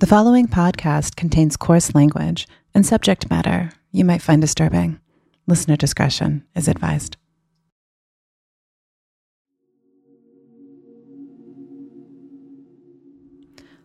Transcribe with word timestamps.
The 0.00 0.06
following 0.06 0.48
podcast 0.48 1.16
contains 1.16 1.58
coarse 1.58 1.94
language 1.94 2.48
and 2.74 2.86
subject 2.86 3.28
matter 3.28 3.70
you 3.92 4.02
might 4.02 4.22
find 4.22 4.40
disturbing. 4.40 4.98
Listener 5.46 5.76
discretion 5.76 6.42
is 6.54 6.68
advised. 6.68 7.18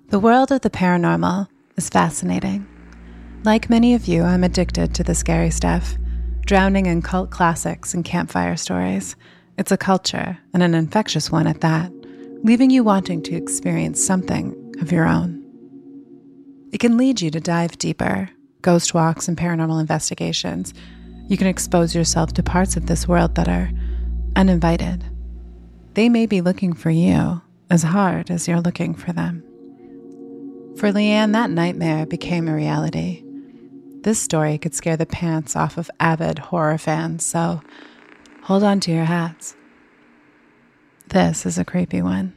The 0.07 0.20
world 0.20 0.54
of 0.54 0.62
the 0.62 0.70
paranormal 0.70 1.49
is 1.76 1.90
fascinating. 1.90 2.66
Like 3.44 3.70
many 3.70 3.94
of 3.94 4.08
you, 4.08 4.24
I'm 4.24 4.46
addicted 4.46 4.96
to 4.96 5.04
the 5.04 5.16
scary 5.16 5.52
stuff, 5.52 5.97
drowning 6.46 6.86
in 6.86 7.02
cult 7.02 7.29
classics 7.29 7.94
and 7.94 8.06
campfire 8.06 8.56
stories. 8.56 9.18
It's 9.58 9.74
a 9.74 9.78
culture, 9.78 10.38
and 10.54 10.63
an 10.63 10.76
infectious 10.76 11.29
one 11.29 11.46
at 11.46 11.60
that, 11.60 11.92
leaving 12.42 12.70
you 12.70 12.86
wanting 12.86 13.22
to 13.24 13.36
experience 13.36 14.02
something 14.02 14.76
of 14.79 14.94
your 14.94 15.08
own. 15.08 15.44
It 16.76 16.80
can 16.80 16.98
lead 16.98 17.21
you 17.21 17.31
to 17.31 17.39
dive 17.39 17.77
deeper, 17.77 18.30
ghost 18.62 18.94
walks, 18.94 19.30
and 19.30 19.38
paranormal 19.38 19.80
investigations. 19.80 20.73
You 21.30 21.38
can 21.38 21.48
expose 21.48 21.95
yourself 21.95 22.34
to 22.34 22.44
parts 22.44 22.76
of 22.76 22.88
this 22.88 23.08
world 23.08 23.36
that 23.36 23.48
are 23.48 23.72
uninvited. 24.36 25.05
They 25.94 26.09
may 26.09 26.26
be 26.26 26.41
looking 26.41 26.73
for 26.73 26.90
you 26.90 27.41
as 27.70 27.84
hard 27.84 28.30
as 28.30 28.45
you're 28.45 28.59
looking 28.59 28.94
for 28.94 29.14
them. 29.14 29.41
For 30.76 30.91
Leann, 30.91 31.31
that 31.31 31.50
nightmare 31.50 32.05
became 32.05 32.50
a 32.50 32.53
reality. 32.53 33.23
This 34.02 34.20
story 34.20 34.58
could 34.58 34.76
scare 34.76 34.98
the 34.98 35.05
pants 35.05 35.55
off 35.55 35.78
of 35.78 35.89
avid 36.02 36.39
horror 36.39 36.78
fans, 36.78 37.26
so 37.26 37.62
hold 38.42 38.64
on 38.64 38.81
to 38.81 38.92
your 38.92 39.05
hats. 39.05 39.55
This 41.08 41.45
is 41.45 41.58
a 41.58 41.64
creepy 41.64 42.02
one. 42.02 42.34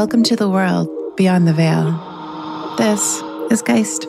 Welcome 0.00 0.22
to 0.22 0.34
the 0.34 0.48
world 0.48 0.88
beyond 1.14 1.46
the 1.46 1.52
veil. 1.52 1.92
This 2.78 3.20
is 3.52 3.60
Geist. 3.60 4.06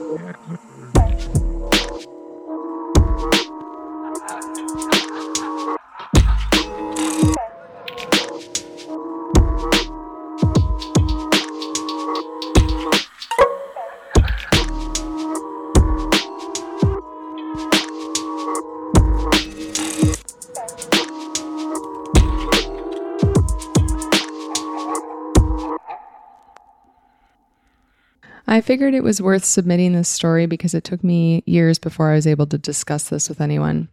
Figured 28.72 28.94
it 28.94 29.04
was 29.04 29.22
worth 29.22 29.44
submitting 29.44 29.92
this 29.92 30.08
story 30.08 30.46
because 30.46 30.74
it 30.74 30.86
took 30.86 31.04
me 31.04 31.44
years 31.46 31.78
before 31.78 32.10
I 32.10 32.16
was 32.16 32.26
able 32.26 32.48
to 32.48 32.58
discuss 32.58 33.10
this 33.10 33.28
with 33.28 33.42
anyone. 33.42 33.90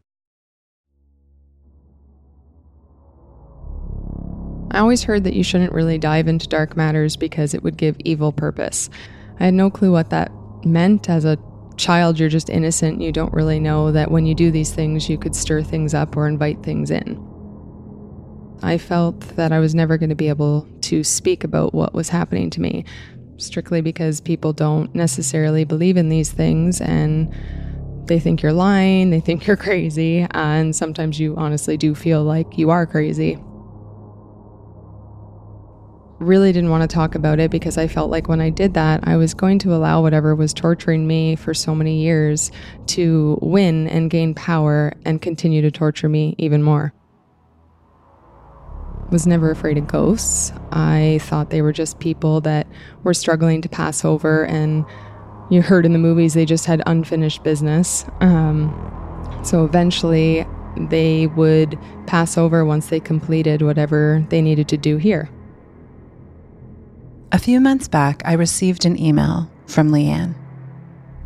I 4.71 4.79
always 4.79 5.03
heard 5.03 5.25
that 5.25 5.35
you 5.35 5.43
shouldn't 5.43 5.73
really 5.73 5.99
dive 5.99 6.29
into 6.29 6.47
dark 6.47 6.77
matters 6.77 7.17
because 7.17 7.55
it 7.55 7.65
would 7.65 7.77
give 7.77 7.97
evil 8.05 8.31
purpose. 8.31 8.89
I 9.41 9.47
had 9.47 9.55
no 9.55 9.69
clue 9.69 9.91
what 9.91 10.11
that 10.11 10.31
meant. 10.65 11.11
As 11.11 11.25
a 11.25 11.39
child, 11.77 12.21
you're 12.21 12.29
just 12.29 12.49
innocent. 12.49 13.03
You 13.03 13.11
don't 13.11 13.33
really 13.33 13.59
know 13.59 13.91
that 13.91 14.13
when 14.13 14.27
you 14.27 14.35
do 14.37 14.53
these 14.53 14.73
things, 14.73 15.09
you 15.09 15.19
could 15.19 15.35
stir 15.35 15.65
things 15.65 15.93
up 15.93 16.17
or 16.17 16.29
invite 16.29 16.63
things 16.63 16.93
in. 16.93 17.21
I 18.63 18.79
felt 18.79 19.19
that 19.35 19.51
I 19.51 19.59
was 19.59 19.75
never 19.75 19.99
going 19.99 20.11
to 20.11 20.15
be 20.15 20.29
able 20.29 20.69
to 20.83 21.03
speak 21.03 21.43
about 21.43 21.75
what 21.75 21.95
was 21.95 22.11
happening 22.11 22.49
to 22.51 22.61
me 22.61 22.85
strictly 23.39 23.81
because 23.81 24.21
people 24.21 24.53
don't 24.53 24.95
necessarily 24.95 25.65
believe 25.65 25.97
in 25.97 26.09
these 26.09 26.31
things 26.31 26.81
and 26.81 27.33
they 28.07 28.19
think 28.19 28.43
you're 28.43 28.53
lying, 28.53 29.11
they 29.11 29.21
think 29.21 29.47
you're 29.47 29.57
crazy, 29.57 30.27
and 30.33 30.75
sometimes 30.75 31.21
you 31.21 31.37
honestly 31.37 31.77
do 31.77 31.95
feel 31.95 32.25
like 32.25 32.59
you 32.59 32.71
are 32.71 32.87
crazy. 32.87 33.39
Really 36.19 36.51
didn't 36.51 36.71
want 36.71 36.89
to 36.89 36.93
talk 36.93 37.15
about 37.15 37.39
it 37.39 37.51
because 37.51 37.79
I 37.79 37.87
felt 37.87 38.11
like 38.11 38.29
when 38.29 38.41
I 38.41 38.51
did 38.51 38.75
that, 38.75 39.07
I 39.07 39.17
was 39.17 39.35
going 39.35 39.61
to 39.61 39.75
allow 39.75 40.03
whatever 40.03 40.35
was 40.35 40.53
torturing 40.53 41.07
me 41.07 41.37
for 41.37 41.55
so 41.55 41.75
many 41.75 42.03
years 42.03 42.51
to 42.89 43.39
win 43.41 43.87
and 43.89 44.11
gain 44.11 44.35
power 44.35 44.93
and 45.05 45.23
continue 45.23 45.63
to 45.63 45.71
torture 45.71 46.09
me 46.09 46.35
even 46.39 46.63
more 46.63 46.93
was 49.11 49.27
never 49.27 49.51
afraid 49.51 49.79
of 49.79 49.87
ghosts. 49.87 50.53
I 50.73 51.19
thought 51.23 51.51
they 51.51 51.63
were 51.63 51.73
just 51.73 51.99
people 51.99 52.41
that 52.43 52.67
were 53.05 53.15
struggling 53.15 53.63
to 53.63 53.69
pass 53.69 54.05
over, 54.05 54.45
and 54.45 54.85
you 55.51 55.63
heard 55.63 55.87
in 55.87 55.93
the 55.93 55.99
movies 55.99 56.35
they 56.35 56.45
just 56.45 56.67
had 56.67 56.83
unfinished 56.87 57.43
business. 57.43 58.05
Um, 58.21 58.71
so 59.43 59.65
eventually 59.65 60.47
they 60.77 61.27
would 61.29 61.79
pass 62.07 62.37
over 62.37 62.65
once 62.65 62.89
they 62.89 63.01
completed 63.01 63.63
whatever 63.63 64.25
they 64.29 64.43
needed 64.43 64.69
to 64.69 64.77
do 64.77 64.97
here. 64.97 65.31
A 67.33 67.39
few 67.39 67.61
months 67.61 67.89
back, 67.89 68.23
I 68.25 68.33
received 68.33 68.85
an 68.85 68.99
email 68.99 69.51
from 69.67 69.91
Leann. 69.91 70.35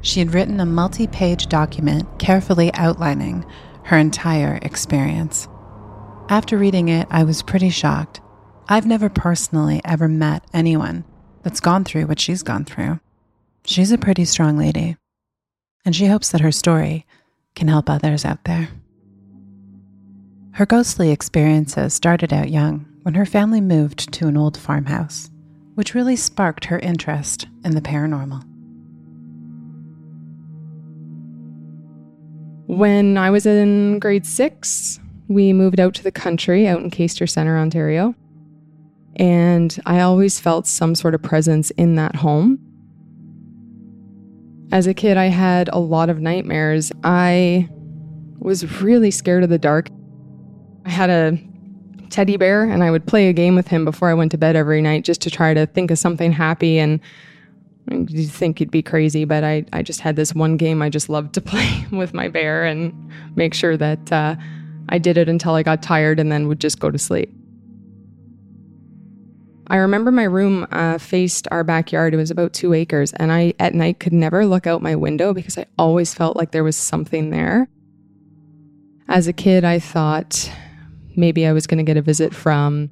She 0.01 0.19
had 0.19 0.35
written 0.35 0.59
a 0.59 0.67
multi 0.67 1.07
page 1.07 1.47
document 1.47 2.19
carefully 2.19 2.75
outlining 2.75 3.45
her 3.85 3.97
entire 3.97 4.59
experience. 4.63 5.49
After 6.29 6.57
reading 6.57 6.89
it, 6.89 7.07
I 7.11 7.25
was 7.25 7.43
pretty 7.43 7.69
shocked. 7.69 8.21
I've 8.69 8.87
never 8.87 9.09
personally 9.09 9.81
ever 9.85 10.09
met 10.09 10.45
anyone 10.55 11.05
that's 11.43 11.61
gone 11.61 11.85
through 11.85 12.07
what 12.07 12.21
she's 12.21 12.43
gone 12.43 12.65
through. 12.65 13.01
She's 13.65 13.93
a 13.93 13.99
pretty 13.99 14.25
strong 14.25 14.57
lady, 14.57 14.97
and 15.85 15.95
she 15.95 16.07
hopes 16.07 16.31
that 16.31 16.41
her 16.41 16.53
story 16.53 17.07
can 17.55 17.69
help 17.69 17.91
others 17.91 18.25
out 18.25 18.45
there. 18.45 18.69
Her 20.53 20.67
ghostly 20.67 21.11
experiences 21.11 21.93
started 21.93 22.33
out 22.33 22.51
young 22.51 22.87
when 23.03 23.15
her 23.15 23.27
family 23.27 23.61
moved 23.61 24.13
to 24.13 24.29
an 24.29 24.37
old 24.37 24.57
farmhouse, 24.57 25.31
which 25.75 25.95
really 25.95 26.17
sparked 26.17 26.67
her 26.67 26.79
interest 26.79 27.47
in 27.65 27.75
the 27.75 27.81
paranormal. 27.81 28.43
When 32.67 33.19
I 33.19 33.31
was 33.31 33.45
in 33.45 33.99
grade 33.99 34.25
six, 34.25 34.99
we 35.35 35.53
moved 35.53 35.81
out 35.81 35.95
to 35.95 36.03
the 36.03 36.13
country, 36.13 36.67
out 36.67 36.81
in 36.81 36.91
Caistor 36.91 37.29
Centre, 37.29 37.59
Ontario. 37.59 38.15
And 39.17 39.79
I 39.85 40.01
always 40.01 40.41
felt 40.41 40.67
some 40.67 40.95
sort 40.95 41.15
of 41.15 41.23
presence 41.23 41.71
in 41.73 41.97
that 41.97 42.17
home. 42.17 42.59
As 44.71 44.87
a 44.87 44.95
kid, 44.95 45.17
I 45.17 45.27
had 45.27 45.69
a 45.69 45.79
lot 45.79 46.09
of 46.09 46.21
nightmares. 46.21 46.93
I 47.05 47.69
was 48.39 48.81
really 48.81 49.11
scared 49.11 49.45
of 49.45 49.51
the 49.51 49.59
dark. 49.59 49.89
I 50.87 50.91
had 50.91 51.11
a 51.11 51.39
teddy 52.09 52.37
bear 52.37 52.65
and 52.65 52.83
I 52.83 52.91
would 52.91 53.07
play 53.07 53.29
a 53.29 53.33
game 53.33 53.55
with 53.55 53.69
him 53.69 53.85
before 53.85 54.09
I 54.09 54.15
went 54.15 54.31
to 54.33 54.39
bed 54.39 54.57
every 54.57 54.83
night 54.83 55.05
just 55.05 55.21
to 55.23 55.31
try 55.31 55.55
to 55.55 55.67
think 55.67 55.91
of 55.91 55.99
something 55.99 56.33
happy 56.33 56.79
and 56.79 57.01
you 57.91 58.27
think 58.27 58.61
it'd 58.61 58.71
be 58.71 58.83
crazy, 58.83 59.25
but 59.25 59.43
I, 59.45 59.65
I 59.73 59.83
just 59.83 60.01
had 60.01 60.17
this 60.17 60.35
one 60.35 60.57
game 60.57 60.83
I 60.83 60.89
just 60.89 61.09
loved 61.09 61.35
to 61.35 61.41
play 61.43 61.87
with 61.91 62.15
my 62.15 62.29
bear 62.29 62.65
and 62.65 62.93
make 63.35 63.55
sure 63.55 63.77
that 63.77 64.13
uh, 64.13 64.37
I 64.89 64.99
did 64.99 65.17
it 65.17 65.29
until 65.29 65.55
I 65.55 65.63
got 65.63 65.83
tired 65.83 66.21
and 66.21 66.31
then 66.31 66.49
would 66.49 66.61
just 66.61 66.81
go 66.81 66.91
to 66.91 66.99
sleep. 66.99 67.33
I 69.69 69.77
remember 69.77 70.11
my 70.11 70.25
room 70.25 70.67
uh, 70.71 70.99
faced 70.99 71.49
our 71.51 71.65
backyard. 71.65 72.13
It 72.13 72.19
was 72.19 72.31
about 72.31 72.53
two 72.53 72.75
acres, 72.75 73.13
and 73.15 73.33
I 73.33 73.55
at 73.59 73.75
night 73.75 74.01
could 74.01 74.13
never 74.13 74.45
look 74.45 74.67
out 74.67 74.83
my 74.83 74.95
window 74.97 75.33
because 75.33 75.57
I 75.57 75.65
always 75.79 76.13
felt 76.13 76.37
like 76.37 76.51
there 76.51 76.65
was 76.65 76.77
something 76.77 77.31
there. 77.31 77.69
As 79.09 79.29
a 79.29 79.33
kid, 79.33 79.65
I 79.65 79.79
thought 79.79 80.53
maybe 81.17 81.47
I 81.47 81.53
was 81.53 81.67
going 81.67 81.79
to 81.79 81.85
get 81.85 81.97
a 81.97 82.03
visit 82.03 82.35
from 82.35 82.91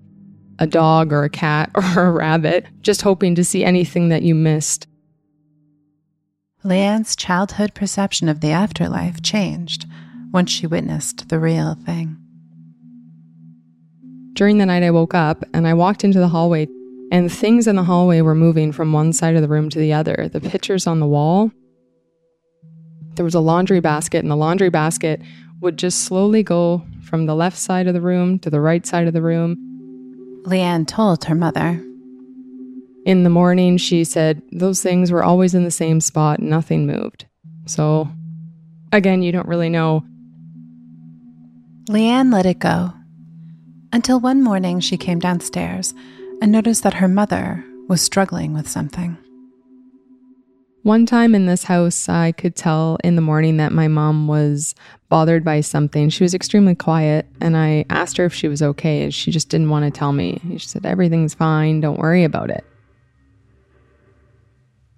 a 0.59 0.67
dog 0.67 1.13
or 1.13 1.25
a 1.25 1.31
cat 1.31 1.71
or 1.75 2.07
a 2.07 2.11
rabbit, 2.11 2.67
just 2.81 3.03
hoping 3.03 3.35
to 3.35 3.45
see 3.45 3.65
anything 3.65 4.09
that 4.09 4.23
you 4.23 4.35
missed. 4.35 4.87
Leann's 6.63 7.17
childhood 7.17 7.75
perception 7.75 8.29
of 8.29 8.41
the 8.41 8.51
afterlife 8.51 9.23
changed 9.23 9.87
once 10.33 10.51
she 10.51 10.67
witnessed 10.67 11.29
the 11.29 11.39
real 11.39 11.75
thing. 11.75 12.17
During 14.35 14.59
the 14.59 14.67
night, 14.67 14.83
I 14.83 14.91
woke 14.91 15.15
up 15.15 15.45
and 15.53 15.67
I 15.67 15.75
walked 15.75 16.05
into 16.05 16.19
the 16.19 16.29
hallway, 16.29 16.69
and 17.13 17.31
things 17.31 17.67
in 17.67 17.77
the 17.77 17.85
hallway 17.85 18.21
were 18.21 18.35
moving 18.35 18.73
from 18.73 18.93
one 18.93 19.13
side 19.13 19.35
of 19.35 19.43
the 19.43 19.49
room 19.49 19.69
to 19.71 19.79
the 19.79 19.93
other. 19.93 20.31
The 20.33 20.41
pictures 20.41 20.87
on 20.87 21.01
the 21.01 21.07
wall, 21.07 21.51
there 23.17 23.25
was 23.25 23.35
a 23.35 23.41
laundry 23.41 23.81
basket, 23.81 24.21
and 24.21 24.31
the 24.31 24.37
laundry 24.37 24.71
basket 24.71 25.21
would 25.61 25.77
just 25.77 26.05
slowly 26.05 26.43
go 26.43 26.83
from 27.03 27.27
the 27.27 27.35
left 27.35 27.59
side 27.59 27.87
of 27.87 27.95
the 27.95 28.01
room 28.01 28.39
to 28.39 28.51
the 28.51 28.61
right 28.61 28.87
side 28.87 29.07
of 29.07 29.13
the 29.13 29.21
room. 29.21 30.43
Leann 30.47 30.87
told 30.87 31.25
her 31.25 31.35
mother. 31.35 31.85
In 33.05 33.25
the 33.25 33.31
morning, 33.31 33.77
she 33.77 34.05
said 34.05 34.41
those 34.53 34.81
things 34.81 35.11
were 35.11 35.25
always 35.25 35.55
in 35.55 35.65
the 35.65 35.71
same 35.71 36.01
spot, 36.01 36.41
nothing 36.41 36.87
moved. 36.87 37.27
So, 37.67 38.09
again, 38.93 39.23
you 39.23 39.33
don't 39.33 39.49
really 39.49 39.69
know 39.69 40.05
Leann 41.91 42.33
let 42.33 42.47
it 42.47 42.61
go 42.61 42.93
Until 43.93 44.21
one 44.21 44.45
morning 44.45 44.79
she 44.79 44.97
came 44.97 45.19
downstairs 45.19 45.93
and 46.41 46.53
noticed 46.53 46.85
that 46.85 46.95
her 46.95 47.09
mother 47.09 47.65
was 47.89 48.01
struggling 48.01 48.55
with 48.55 48.69
something. 48.69 49.19
One 50.85 51.05
time 51.05 51.35
in 51.35 51.47
this 51.47 51.65
house, 51.65 52.09
I 52.09 52.31
could 52.31 52.55
tell 52.55 52.97
in 53.03 53.17
the 53.17 53.21
morning 53.21 53.57
that 53.57 53.73
my 53.73 53.89
mom 53.89 54.29
was 54.29 54.77
bothered 55.09 55.45
by 55.45 55.63
something. 55.63 56.11
She 56.11 56.23
was 56.23 56.33
extremely 56.33 56.77
quiet, 56.77 57.27
and 57.41 57.57
I 57.57 57.87
asked 57.91 58.19
her 58.19 58.25
if 58.25 58.33
she 58.33 58.47
was 58.47 58.63
okay, 58.63 59.03
and 59.03 59.13
she 59.13 59.33
just 59.33 59.49
didn't 59.49 59.71
want 59.71 59.85
to 59.85 59.91
tell 59.91 60.13
me. 60.13 60.41
She 60.59 60.69
said, 60.69 60.87
Everything's 60.87 61.35
fine, 61.35 61.81
don't 61.81 61.99
worry 61.99 62.23
about 62.23 62.51
it. 62.51 62.65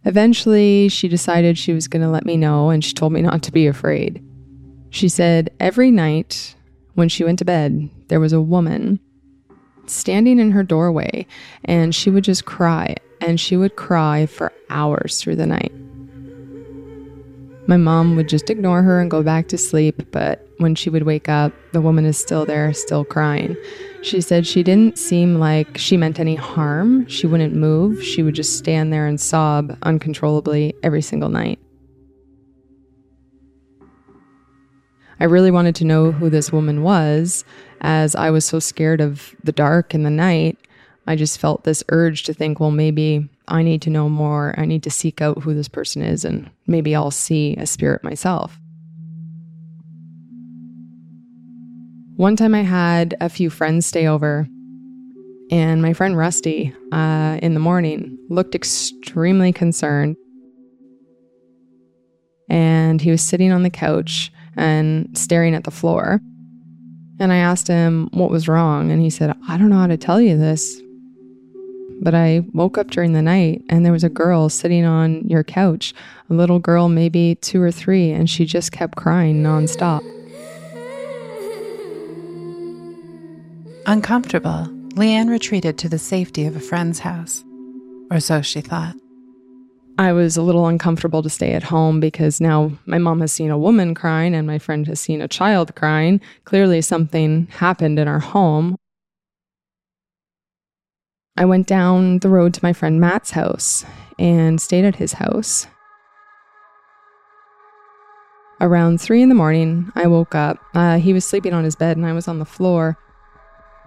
Eventually, 0.04 0.90
she 0.90 1.08
decided 1.08 1.56
she 1.56 1.72
was 1.72 1.88
going 1.88 2.02
to 2.02 2.10
let 2.10 2.26
me 2.26 2.36
know, 2.36 2.68
and 2.68 2.84
she 2.84 2.92
told 2.92 3.14
me 3.14 3.22
not 3.22 3.42
to 3.44 3.50
be 3.50 3.66
afraid. 3.66 4.22
She 4.90 5.08
said 5.08 5.48
every 5.58 5.90
night 5.90 6.54
when 6.94 7.08
she 7.08 7.24
went 7.24 7.38
to 7.38 7.44
bed, 7.44 7.88
there 8.08 8.20
was 8.20 8.32
a 8.32 8.40
woman 8.40 9.00
standing 9.86 10.38
in 10.38 10.50
her 10.52 10.62
doorway, 10.62 11.26
and 11.64 11.94
she 11.94 12.10
would 12.10 12.24
just 12.24 12.44
cry, 12.44 12.94
and 13.20 13.40
she 13.40 13.56
would 13.56 13.76
cry 13.76 14.26
for 14.26 14.52
hours 14.70 15.20
through 15.20 15.36
the 15.36 15.46
night. 15.46 15.72
My 17.68 17.76
mom 17.76 18.16
would 18.16 18.28
just 18.28 18.50
ignore 18.50 18.82
her 18.82 19.00
and 19.00 19.10
go 19.10 19.22
back 19.22 19.48
to 19.48 19.58
sleep, 19.58 20.10
but 20.10 20.48
when 20.58 20.74
she 20.74 20.90
would 20.90 21.04
wake 21.04 21.28
up, 21.28 21.52
the 21.72 21.80
woman 21.80 22.04
is 22.04 22.18
still 22.18 22.44
there, 22.44 22.72
still 22.72 23.04
crying. 23.04 23.56
She 24.02 24.20
said 24.20 24.46
she 24.46 24.64
didn't 24.64 24.98
seem 24.98 25.38
like 25.38 25.78
she 25.78 25.96
meant 25.96 26.18
any 26.18 26.34
harm. 26.34 27.06
She 27.06 27.26
wouldn't 27.26 27.54
move. 27.54 28.02
She 28.02 28.22
would 28.22 28.34
just 28.34 28.58
stand 28.58 28.92
there 28.92 29.06
and 29.06 29.20
sob 29.20 29.76
uncontrollably 29.82 30.74
every 30.82 31.02
single 31.02 31.28
night. 31.28 31.60
I 35.22 35.26
really 35.26 35.52
wanted 35.52 35.76
to 35.76 35.84
know 35.84 36.10
who 36.10 36.28
this 36.28 36.50
woman 36.50 36.82
was, 36.82 37.44
as 37.80 38.16
I 38.16 38.30
was 38.30 38.44
so 38.44 38.58
scared 38.58 39.00
of 39.00 39.36
the 39.44 39.52
dark 39.52 39.94
and 39.94 40.04
the 40.04 40.10
night. 40.10 40.58
I 41.06 41.14
just 41.14 41.38
felt 41.38 41.62
this 41.62 41.84
urge 41.90 42.24
to 42.24 42.34
think, 42.34 42.58
well, 42.58 42.72
maybe 42.72 43.28
I 43.46 43.62
need 43.62 43.82
to 43.82 43.90
know 43.90 44.08
more. 44.08 44.52
I 44.58 44.64
need 44.64 44.82
to 44.82 44.90
seek 44.90 45.22
out 45.22 45.44
who 45.44 45.54
this 45.54 45.69
person 45.69 46.02
is, 46.02 46.24
and 46.24 46.50
maybe 46.66 46.96
I'll 46.96 47.12
see 47.12 47.54
a 47.54 47.66
spirit 47.66 48.02
myself. 48.02 48.58
One 52.16 52.34
time 52.34 52.56
I 52.56 52.62
had 52.62 53.14
a 53.20 53.28
few 53.28 53.48
friends 53.48 53.86
stay 53.86 54.08
over, 54.08 54.48
and 55.52 55.82
my 55.82 55.92
friend 55.92 56.16
Rusty, 56.16 56.74
uh, 56.90 57.38
in 57.40 57.54
the 57.54 57.60
morning, 57.60 58.19
looked 58.28 58.56
extremely 58.56 59.52
concerned. 59.52 60.16
And 62.50 63.00
he 63.00 63.12
was 63.12 63.22
sitting 63.22 63.52
on 63.52 63.62
the 63.62 63.70
couch 63.70 64.32
and 64.56 65.16
staring 65.16 65.54
at 65.54 65.64
the 65.64 65.70
floor. 65.70 66.20
And 67.19 67.32
I 67.32 67.37
asked 67.37 67.69
him 67.69 68.08
what 68.12 68.31
was 68.31 68.49
wrong, 68.49 68.90
and 68.90 69.00
he 69.00 69.10
said, 69.10 69.37
I 69.49 69.56
don't 69.56 69.69
know 69.69 69.78
how 69.78 69.87
to 69.87 69.96
tell 69.96 70.20
you 70.20 70.37
this, 70.37 70.81
but 72.02 72.14
I 72.14 72.43
woke 72.52 72.78
up 72.78 72.90
during 72.90 73.12
the 73.12 73.22
night 73.22 73.62
and 73.69 73.84
there 73.84 73.93
was 73.93 74.02
a 74.02 74.08
girl 74.08 74.49
sitting 74.49 74.84
on 74.84 75.22
your 75.28 75.44
couch, 75.44 75.94
a 76.28 76.34
little 76.34 76.58
girl, 76.58 76.88
maybe 76.88 77.37
two 77.37 77.62
or 77.62 77.70
three, 77.70 78.10
and 78.10 78.28
she 78.28 78.44
just 78.44 78.72
kept 78.72 78.96
crying 78.96 79.40
nonstop. 79.40 80.02
Uncomfortable, 83.87 84.69
Leann 84.96 85.28
retreated 85.28 85.78
to 85.78 85.88
the 85.88 85.98
safety 85.98 86.44
of 86.44 86.56
a 86.56 86.60
friend's 86.60 86.98
house. 86.98 87.44
Or 88.10 88.19
so 88.20 88.43
she 88.43 88.60
thought. 88.60 88.96
I 90.02 90.12
was 90.12 90.37
a 90.37 90.43
little 90.43 90.66
uncomfortable 90.66 91.22
to 91.22 91.31
stay 91.31 91.52
at 91.52 91.62
home 91.62 92.00
because 92.00 92.40
now 92.40 92.72
my 92.87 92.99
mom 92.99 93.20
has 93.20 93.31
seen 93.31 93.52
a 93.52 93.58
woman 93.58 93.94
crying 93.94 94.34
and 94.34 94.49
my 94.49 94.58
friend 94.58 94.84
has 94.88 94.99
seen 94.99 95.22
a 95.22 95.28
child 95.28 95.76
crying. 95.76 96.20
Clearly, 96.44 96.82
something 96.82 97.46
happened 97.52 98.00
in 98.00 98.08
our 98.08 98.19
home. 98.19 98.75
I 101.37 101.44
went 101.44 101.69
down 101.69 102.19
the 102.19 102.28
road 102.28 102.52
to 102.54 102.64
my 102.64 102.72
friend 102.72 103.00
Matt's 103.00 103.31
house 103.31 103.84
and 104.19 104.60
stayed 104.60 104.84
at 104.84 104.96
his 104.96 105.12
house. 105.12 105.69
Around 108.60 109.00
three 109.00 109.22
in 109.22 109.28
the 109.28 109.37
morning, 109.37 109.93
I 109.94 110.08
woke 110.08 110.34
up. 110.34 110.58
Uh, 110.75 110.98
he 110.98 111.12
was 111.12 111.25
sleeping 111.25 111.55
on 111.55 111.62
his 111.62 111.76
bed 111.76 111.96
and 111.96 112.05
I 112.05 112.12
was 112.12 112.26
on 112.26 112.40
the 112.40 112.44
floor. 112.44 112.98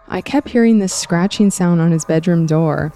I 0.08 0.22
kept 0.22 0.48
hearing 0.48 0.80
this 0.80 0.94
scratching 0.94 1.52
sound 1.52 1.82
on 1.82 1.92
his 1.92 2.06
bedroom 2.06 2.46
door. 2.46 2.94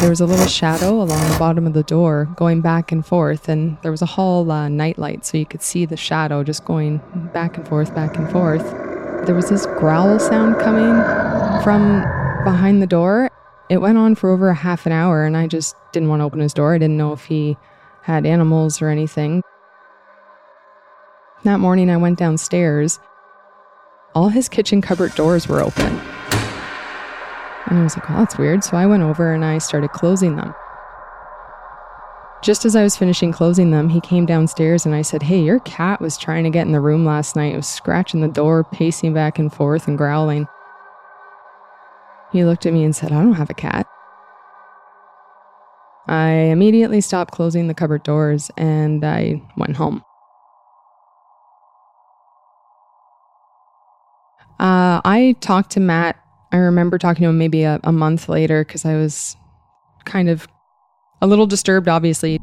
There 0.00 0.10
was 0.10 0.20
a 0.20 0.26
little 0.26 0.46
shadow 0.46 1.02
along 1.02 1.28
the 1.30 1.38
bottom 1.38 1.66
of 1.66 1.72
the 1.72 1.82
door 1.82 2.28
going 2.36 2.60
back 2.60 2.92
and 2.92 3.04
forth, 3.04 3.48
and 3.48 3.76
there 3.82 3.90
was 3.90 4.02
a 4.02 4.06
hall 4.06 4.50
uh, 4.50 4.68
nightlight 4.68 5.24
so 5.26 5.38
you 5.38 5.46
could 5.46 5.62
see 5.62 5.84
the 5.84 5.96
shadow 5.96 6.42
just 6.44 6.64
going 6.64 7.00
back 7.32 7.56
and 7.56 7.66
forth, 7.66 7.94
back 7.94 8.16
and 8.16 8.30
forth. 8.30 8.64
There 9.26 9.34
was 9.34 9.48
this 9.48 9.66
growl 9.66 10.18
sound 10.18 10.58
coming 10.60 10.94
from 11.62 12.02
behind 12.44 12.82
the 12.82 12.86
door, 12.86 13.30
it 13.72 13.80
went 13.80 13.96
on 13.96 14.14
for 14.16 14.28
over 14.28 14.50
a 14.50 14.54
half 14.54 14.84
an 14.84 14.92
hour, 14.92 15.24
and 15.24 15.34
I 15.34 15.46
just 15.46 15.76
didn't 15.92 16.10
want 16.10 16.20
to 16.20 16.24
open 16.24 16.40
his 16.40 16.52
door. 16.52 16.74
I 16.74 16.78
didn't 16.78 16.98
know 16.98 17.14
if 17.14 17.24
he 17.24 17.56
had 18.02 18.26
animals 18.26 18.82
or 18.82 18.88
anything. 18.88 19.42
That 21.44 21.58
morning, 21.58 21.88
I 21.88 21.96
went 21.96 22.18
downstairs. 22.18 23.00
All 24.14 24.28
his 24.28 24.50
kitchen 24.50 24.82
cupboard 24.82 25.14
doors 25.14 25.48
were 25.48 25.62
open. 25.62 26.00
And 27.72 27.80
I 27.80 27.84
was 27.84 27.96
like, 27.96 28.10
oh, 28.10 28.18
that's 28.18 28.36
weird. 28.36 28.62
So 28.62 28.76
I 28.76 28.84
went 28.84 29.02
over 29.02 29.32
and 29.32 29.42
I 29.42 29.56
started 29.56 29.92
closing 29.92 30.36
them. 30.36 30.54
Just 32.42 32.66
as 32.66 32.76
I 32.76 32.82
was 32.82 32.98
finishing 32.98 33.32
closing 33.32 33.70
them, 33.70 33.88
he 33.88 33.98
came 33.98 34.26
downstairs 34.26 34.84
and 34.84 34.94
I 34.94 35.00
said, 35.00 35.22
Hey, 35.22 35.40
your 35.40 35.58
cat 35.60 35.98
was 35.98 36.18
trying 36.18 36.44
to 36.44 36.50
get 36.50 36.66
in 36.66 36.72
the 36.72 36.80
room 36.80 37.06
last 37.06 37.34
night. 37.34 37.54
It 37.54 37.56
was 37.56 37.66
scratching 37.66 38.20
the 38.20 38.28
door, 38.28 38.62
pacing 38.62 39.14
back 39.14 39.38
and 39.38 39.50
forth, 39.50 39.88
and 39.88 39.96
growling. 39.96 40.46
He 42.30 42.44
looked 42.44 42.66
at 42.66 42.74
me 42.74 42.84
and 42.84 42.94
said, 42.94 43.10
I 43.10 43.22
don't 43.22 43.32
have 43.32 43.48
a 43.48 43.54
cat. 43.54 43.86
I 46.08 46.28
immediately 46.28 47.00
stopped 47.00 47.32
closing 47.32 47.68
the 47.68 47.74
cupboard 47.74 48.02
doors 48.02 48.50
and 48.58 49.02
I 49.02 49.40
went 49.56 49.76
home. 49.76 50.04
Uh, 54.60 55.00
I 55.06 55.36
talked 55.40 55.70
to 55.70 55.80
Matt. 55.80 56.21
I 56.52 56.58
remember 56.58 56.98
talking 56.98 57.22
to 57.22 57.30
him 57.30 57.38
maybe 57.38 57.64
a, 57.64 57.80
a 57.82 57.92
month 57.92 58.28
later 58.28 58.64
because 58.64 58.84
I 58.84 58.94
was 58.96 59.36
kind 60.04 60.28
of 60.28 60.46
a 61.22 61.26
little 61.26 61.46
disturbed, 61.46 61.88
obviously. 61.88 62.38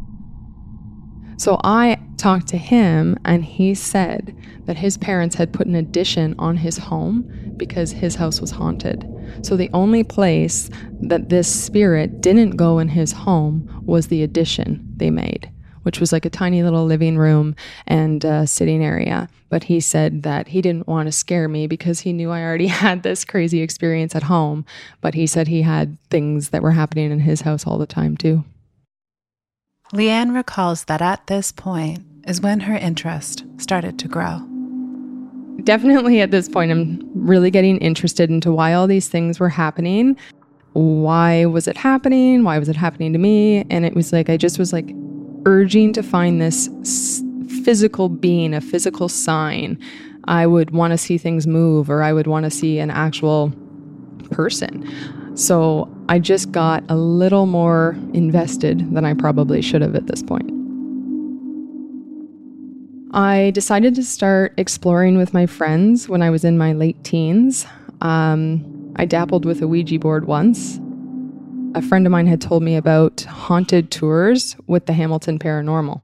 So 1.37 1.59
I 1.63 1.99
talked 2.17 2.47
to 2.47 2.57
him, 2.57 3.17
and 3.23 3.45
he 3.45 3.73
said 3.73 4.35
that 4.65 4.77
his 4.77 4.97
parents 4.97 5.35
had 5.35 5.53
put 5.53 5.67
an 5.67 5.75
addition 5.75 6.35
on 6.37 6.57
his 6.57 6.77
home 6.77 7.53
because 7.55 7.91
his 7.91 8.15
house 8.15 8.41
was 8.41 8.51
haunted. 8.51 9.05
So 9.41 9.55
the 9.55 9.69
only 9.73 10.03
place 10.03 10.69
that 11.01 11.29
this 11.29 11.47
spirit 11.47 12.19
didn't 12.19 12.57
go 12.57 12.79
in 12.79 12.89
his 12.89 13.11
home 13.11 13.83
was 13.85 14.07
the 14.07 14.23
addition 14.23 14.85
they 14.97 15.11
made, 15.11 15.49
which 15.83 15.99
was 15.99 16.11
like 16.11 16.25
a 16.25 16.29
tiny 16.29 16.63
little 16.63 16.85
living 16.85 17.17
room 17.17 17.55
and 17.87 18.23
a 18.23 18.45
sitting 18.47 18.83
area. 18.83 19.29
But 19.49 19.63
he 19.63 19.79
said 19.79 20.23
that 20.23 20.49
he 20.49 20.61
didn't 20.61 20.87
want 20.87 21.07
to 21.07 21.11
scare 21.11 21.47
me 21.47 21.67
because 21.67 22.01
he 22.01 22.13
knew 22.13 22.31
I 22.31 22.43
already 22.43 22.67
had 22.83 23.03
this 23.03 23.25
crazy 23.25 23.61
experience 23.61 24.15
at 24.15 24.23
home. 24.23 24.65
But 25.01 25.13
he 25.13 25.27
said 25.27 25.47
he 25.47 25.63
had 25.63 25.97
things 26.09 26.49
that 26.49 26.61
were 26.61 26.71
happening 26.71 27.11
in 27.11 27.19
his 27.19 27.41
house 27.41 27.65
all 27.65 27.77
the 27.77 27.87
time 27.87 28.15
too. 28.17 28.43
Leanne 29.93 30.35
recalls 30.35 30.85
that 30.85 31.01
at 31.01 31.25
this 31.27 31.51
point 31.51 32.05
is 32.27 32.41
when 32.41 32.59
her 32.61 32.75
interest 32.75 33.43
started 33.57 33.97
to 33.99 34.07
grow. 34.07 34.45
Definitely 35.63 36.21
at 36.21 36.31
this 36.31 36.47
point, 36.47 36.71
I'm 36.71 37.01
really 37.15 37.49
getting 37.49 37.79
interested 37.79 38.29
into 38.29 38.51
why 38.51 38.73
all 38.73 38.85
these 38.85 39.09
things 39.09 39.39
were 39.39 39.49
happening. 39.49 40.15
Why 40.73 41.45
was 41.45 41.67
it 41.67 41.75
happening? 41.75 42.43
Why 42.43 42.59
was 42.59 42.69
it 42.69 42.75
happening 42.75 43.13
to 43.13 43.19
me? 43.19 43.65
And 43.71 43.83
it 43.83 43.95
was 43.95 44.13
like, 44.13 44.29
I 44.29 44.37
just 44.37 44.59
was 44.59 44.71
like 44.71 44.93
urging 45.45 45.93
to 45.93 46.03
find 46.03 46.41
this 46.41 46.69
physical 47.63 48.09
being, 48.09 48.53
a 48.53 48.61
physical 48.61 49.09
sign. 49.09 49.77
I 50.25 50.45
would 50.45 50.71
want 50.71 50.91
to 50.91 50.97
see 50.97 51.17
things 51.17 51.47
move, 51.47 51.89
or 51.89 52.03
I 52.03 52.13
would 52.13 52.27
want 52.27 52.45
to 52.45 52.51
see 52.51 52.79
an 52.79 52.91
actual 52.91 53.51
person. 54.31 54.87
So 55.35 55.89
I 56.09 56.19
just 56.19 56.51
got 56.51 56.83
a 56.89 56.95
little 56.95 57.45
more 57.45 57.97
invested 58.13 58.93
than 58.93 59.05
I 59.05 59.13
probably 59.13 59.61
should 59.61 59.81
have 59.81 59.95
at 59.95 60.07
this 60.07 60.21
point. 60.21 60.51
I 63.11 63.51
decided 63.51 63.95
to 63.95 64.03
start 64.03 64.53
exploring 64.57 65.17
with 65.17 65.33
my 65.33 65.45
friends 65.45 66.07
when 66.07 66.21
I 66.21 66.29
was 66.29 66.43
in 66.43 66.57
my 66.57 66.73
late 66.73 67.03
teens. 67.03 67.65
Um, 68.01 68.93
I 68.97 69.05
dabbled 69.05 69.45
with 69.45 69.61
a 69.61 69.67
Ouija 69.67 69.97
board 69.97 70.25
once. 70.25 70.79
A 71.75 71.81
friend 71.83 72.07
of 72.07 72.11
mine 72.11 72.25
had 72.25 72.41
told 72.41 72.63
me 72.63 72.75
about 72.75 73.21
haunted 73.21 73.91
tours 73.91 74.55
with 74.65 74.87
the 74.87 74.93
Hamilton 74.93 75.37
Paranormal. 75.37 76.01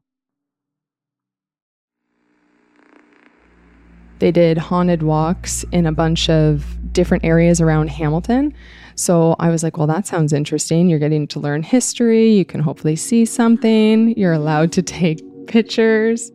They 4.19 4.31
did 4.31 4.57
haunted 4.59 5.01
walks 5.01 5.65
in 5.71 5.87
a 5.87 5.91
bunch 5.91 6.29
of 6.29 6.93
different 6.93 7.25
areas 7.25 7.59
around 7.59 7.89
Hamilton. 7.89 8.53
So 8.93 9.35
I 9.39 9.49
was 9.49 9.63
like, 9.63 9.77
well, 9.77 9.87
that 9.87 10.05
sounds 10.05 10.33
interesting. 10.33 10.87
You're 10.87 10.99
getting 10.99 11.27
to 11.27 11.39
learn 11.39 11.63
history. 11.63 12.31
You 12.31 12.45
can 12.45 12.61
hopefully 12.61 12.95
see 12.95 13.25
something. 13.25 14.17
You're 14.17 14.33
allowed 14.33 14.71
to 14.73 14.83
take 14.83 15.21
pictures. 15.47 16.31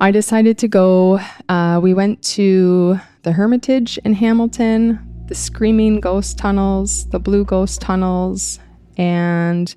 I 0.00 0.12
decided 0.12 0.58
to 0.58 0.68
go. 0.68 1.20
Uh, 1.48 1.80
we 1.82 1.92
went 1.92 2.22
to 2.34 3.00
the 3.22 3.32
Hermitage 3.32 3.98
in 4.04 4.14
Hamilton, 4.14 5.00
the 5.28 5.34
Screaming 5.34 6.00
Ghost 6.00 6.38
Tunnels, 6.38 7.04
the 7.10 7.18
Blue 7.18 7.44
Ghost 7.44 7.82
Tunnels, 7.82 8.58
and 8.96 9.74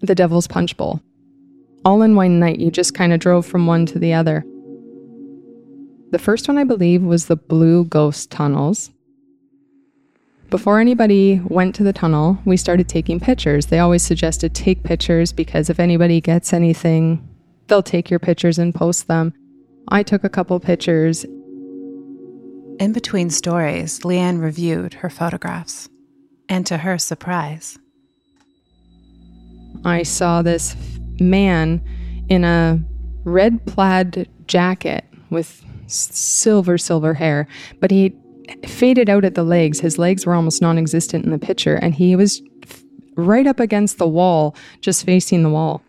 the 0.00 0.14
Devil's 0.14 0.48
Punch 0.48 0.76
Bowl. 0.76 1.00
All 1.84 2.02
in 2.02 2.16
one 2.16 2.40
night, 2.40 2.58
you 2.58 2.72
just 2.72 2.92
kind 2.92 3.12
of 3.12 3.20
drove 3.20 3.46
from 3.46 3.68
one 3.68 3.86
to 3.86 3.98
the 4.00 4.12
other. 4.12 4.44
The 6.10 6.18
first 6.18 6.48
one, 6.48 6.58
I 6.58 6.64
believe, 6.64 7.02
was 7.02 7.26
the 7.26 7.36
Blue 7.36 7.84
Ghost 7.84 8.32
Tunnels. 8.32 8.90
Before 10.50 10.80
anybody 10.80 11.40
went 11.44 11.76
to 11.76 11.84
the 11.84 11.92
tunnel, 11.92 12.38
we 12.44 12.56
started 12.56 12.88
taking 12.88 13.20
pictures. 13.20 13.66
They 13.66 13.78
always 13.78 14.02
suggested 14.02 14.52
take 14.52 14.82
pictures 14.82 15.32
because 15.32 15.70
if 15.70 15.78
anybody 15.78 16.20
gets 16.20 16.52
anything, 16.52 17.26
they'll 17.68 17.84
take 17.84 18.10
your 18.10 18.20
pictures 18.20 18.58
and 18.58 18.74
post 18.74 19.06
them. 19.06 19.32
I 19.88 20.02
took 20.02 20.24
a 20.24 20.28
couple 20.28 20.58
pictures. 20.58 21.24
In 22.78 22.92
between 22.92 23.30
stories, 23.30 24.04
Leann 24.04 24.40
reviewed 24.40 24.94
her 24.94 25.08
photographs. 25.08 25.88
And 26.48 26.66
to 26.66 26.78
her 26.78 26.98
surprise, 26.98 27.78
I 29.84 30.02
saw 30.02 30.42
this 30.42 30.76
man 31.18 31.82
in 32.28 32.44
a 32.44 32.80
red 33.24 33.64
plaid 33.66 34.28
jacket 34.46 35.04
with 35.30 35.64
silver, 35.86 36.78
silver 36.78 37.14
hair, 37.14 37.48
but 37.80 37.90
he 37.90 38.14
faded 38.66 39.08
out 39.08 39.24
at 39.24 39.34
the 39.34 39.42
legs. 39.42 39.80
His 39.80 39.98
legs 39.98 40.24
were 40.26 40.34
almost 40.34 40.62
non 40.62 40.78
existent 40.78 41.24
in 41.24 41.30
the 41.30 41.38
picture, 41.38 41.76
and 41.76 41.94
he 41.94 42.14
was 42.14 42.42
right 43.16 43.46
up 43.46 43.58
against 43.58 43.98
the 43.98 44.08
wall, 44.08 44.54
just 44.80 45.04
facing 45.04 45.42
the 45.42 45.50
wall. 45.50 45.82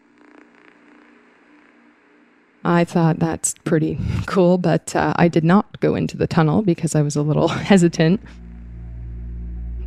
I 2.67 2.83
thought 2.83 3.19
that's 3.19 3.55
pretty 3.63 3.97
cool, 4.25 4.57
but 4.57 4.93
uh, 4.93 5.13
I 5.15 5.29
did 5.29 5.45
not 5.45 5.79
go 5.79 5.95
into 5.95 6.17
the 6.17 6.27
tunnel 6.27 6.61
because 6.61 6.95
I 6.95 7.01
was 7.01 7.15
a 7.15 7.21
little 7.21 7.47
hesitant. 7.69 8.19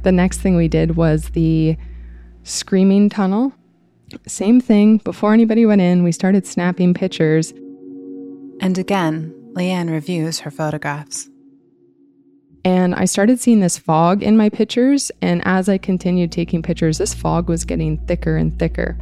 The 0.02 0.12
next 0.12 0.38
thing 0.38 0.56
we 0.56 0.66
did 0.66 0.96
was 0.96 1.28
the 1.30 1.76
screaming 2.42 3.10
tunnel. 3.10 3.52
Same 4.26 4.62
thing, 4.62 4.96
before 4.96 5.34
anybody 5.34 5.66
went 5.66 5.82
in, 5.82 6.02
we 6.02 6.10
started 6.10 6.46
snapping 6.46 6.94
pictures. 6.94 7.52
And 8.60 8.78
again, 8.78 9.34
Leann 9.52 9.90
reviews 9.90 10.40
her 10.40 10.50
photographs. 10.50 11.28
And 12.64 12.94
I 12.94 13.04
started 13.04 13.40
seeing 13.40 13.60
this 13.60 13.76
fog 13.76 14.22
in 14.22 14.38
my 14.38 14.48
pictures. 14.48 15.12
And 15.20 15.42
as 15.44 15.68
I 15.68 15.76
continued 15.76 16.32
taking 16.32 16.62
pictures, 16.62 16.96
this 16.96 17.12
fog 17.12 17.46
was 17.50 17.66
getting 17.66 17.98
thicker 18.06 18.38
and 18.38 18.58
thicker. 18.58 18.96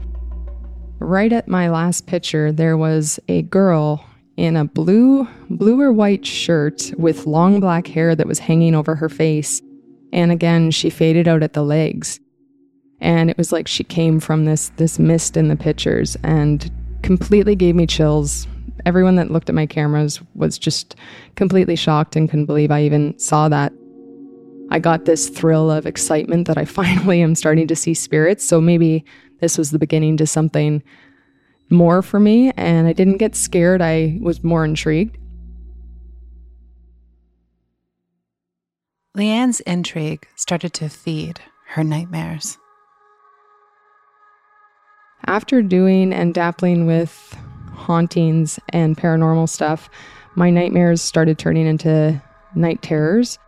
Right 0.99 1.33
at 1.33 1.49
my 1.49 1.69
last 1.69 2.07
picture, 2.07 2.52
there 2.52 2.76
was 2.76 3.21
a 3.28 3.43
girl 3.43 4.05
in 4.37 4.57
a 4.57 4.64
blue, 4.64 5.28
blue 5.50 5.81
or 5.81 5.93
white 5.93 6.25
shirt 6.26 6.93
with 6.97 7.26
long 7.26 7.61
black 7.61 7.87
hair 7.87 8.14
that 8.14 8.26
was 8.26 8.38
hanging 8.38 8.75
over 8.75 8.95
her 8.95 9.09
face. 9.09 9.62
And 10.12 10.31
again, 10.31 10.71
she 10.71 10.90
faded 10.90 11.28
out 11.28 11.43
at 11.43 11.52
the 11.52 11.62
legs. 11.62 12.21
And 13.00 13.31
it 13.31 13.38
was 13.38 13.52
like 13.52 13.69
she 13.69 13.85
came 13.85 14.19
from 14.19 14.45
this 14.45 14.71
this 14.76 14.99
mist 14.99 15.37
in 15.37 15.49
the 15.49 15.57
pictures 15.57 16.17
and 16.25 16.71
completely 17.02 17.55
gave 17.55 17.76
me 17.76 17.87
chills 17.87 18.49
everyone 18.87 19.17
that 19.17 19.31
looked 19.31 19.49
at 19.49 19.55
my 19.55 19.67
cameras 19.67 20.21
was 20.35 20.59
just 20.59 20.97
completely 21.37 21.76
shocked 21.76 22.17
and 22.17 22.28
couldn't 22.28 22.47
believe 22.47 22.71
I 22.71 22.83
even 22.83 23.19
saw 23.19 23.49
that. 23.49 23.73
I 24.71 24.78
got 24.78 25.05
this 25.05 25.28
thrill 25.28 25.71
of 25.71 25.87
excitement 25.87 26.47
that 26.47 26.59
I 26.59 26.64
finally 26.81 27.23
am 27.23 27.35
starting 27.35 27.67
to 27.69 27.76
see 27.76 27.95
spirits. 27.95 28.45
So 28.45 28.61
maybe 28.61 29.05
this 29.40 29.59
was 29.59 29.71
the 29.71 29.78
beginning 29.78 30.16
to 30.18 30.26
something 30.26 30.83
more 31.71 32.02
for 32.02 32.18
me. 32.18 32.52
And 32.57 32.87
I 32.87 32.92
didn't 32.92 33.18
get 33.18 33.35
scared, 33.35 33.83
I 33.83 34.18
was 34.21 34.42
more 34.42 34.64
intrigued. 34.64 35.18
Leann's 39.14 39.61
intrigue 39.61 40.26
started 40.37 40.73
to 40.75 40.88
feed 40.88 41.40
her 41.71 41.83
nightmares. 41.83 42.57
After 45.26 45.61
doing 45.61 46.12
and 46.12 46.33
dappling 46.33 46.87
with 46.87 47.37
hauntings 47.73 48.61
and 48.68 48.97
paranormal 48.97 49.49
stuff, 49.49 49.90
my 50.37 50.50
nightmares 50.50 51.02
started 51.02 51.38
turning 51.38 51.66
into 51.66 52.23
night 52.54 52.80
terrors. 52.80 53.38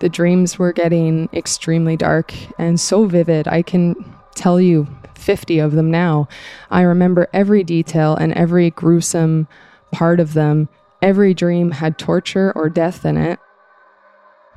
The 0.00 0.08
dreams 0.08 0.58
were 0.58 0.72
getting 0.72 1.28
extremely 1.32 1.96
dark 1.96 2.34
and 2.58 2.78
so 2.78 3.06
vivid. 3.06 3.48
I 3.48 3.62
can 3.62 4.13
tell 4.34 4.60
you 4.60 4.86
50 5.14 5.58
of 5.58 5.72
them 5.72 5.90
now. 5.90 6.28
I 6.70 6.82
remember 6.82 7.28
every 7.32 7.64
detail 7.64 8.14
and 8.16 8.32
every 8.34 8.70
gruesome 8.70 9.48
part 9.92 10.20
of 10.20 10.34
them. 10.34 10.68
Every 11.00 11.34
dream 11.34 11.70
had 11.70 11.98
torture 11.98 12.52
or 12.54 12.68
death 12.68 13.04
in 13.04 13.16
it. 13.16 13.38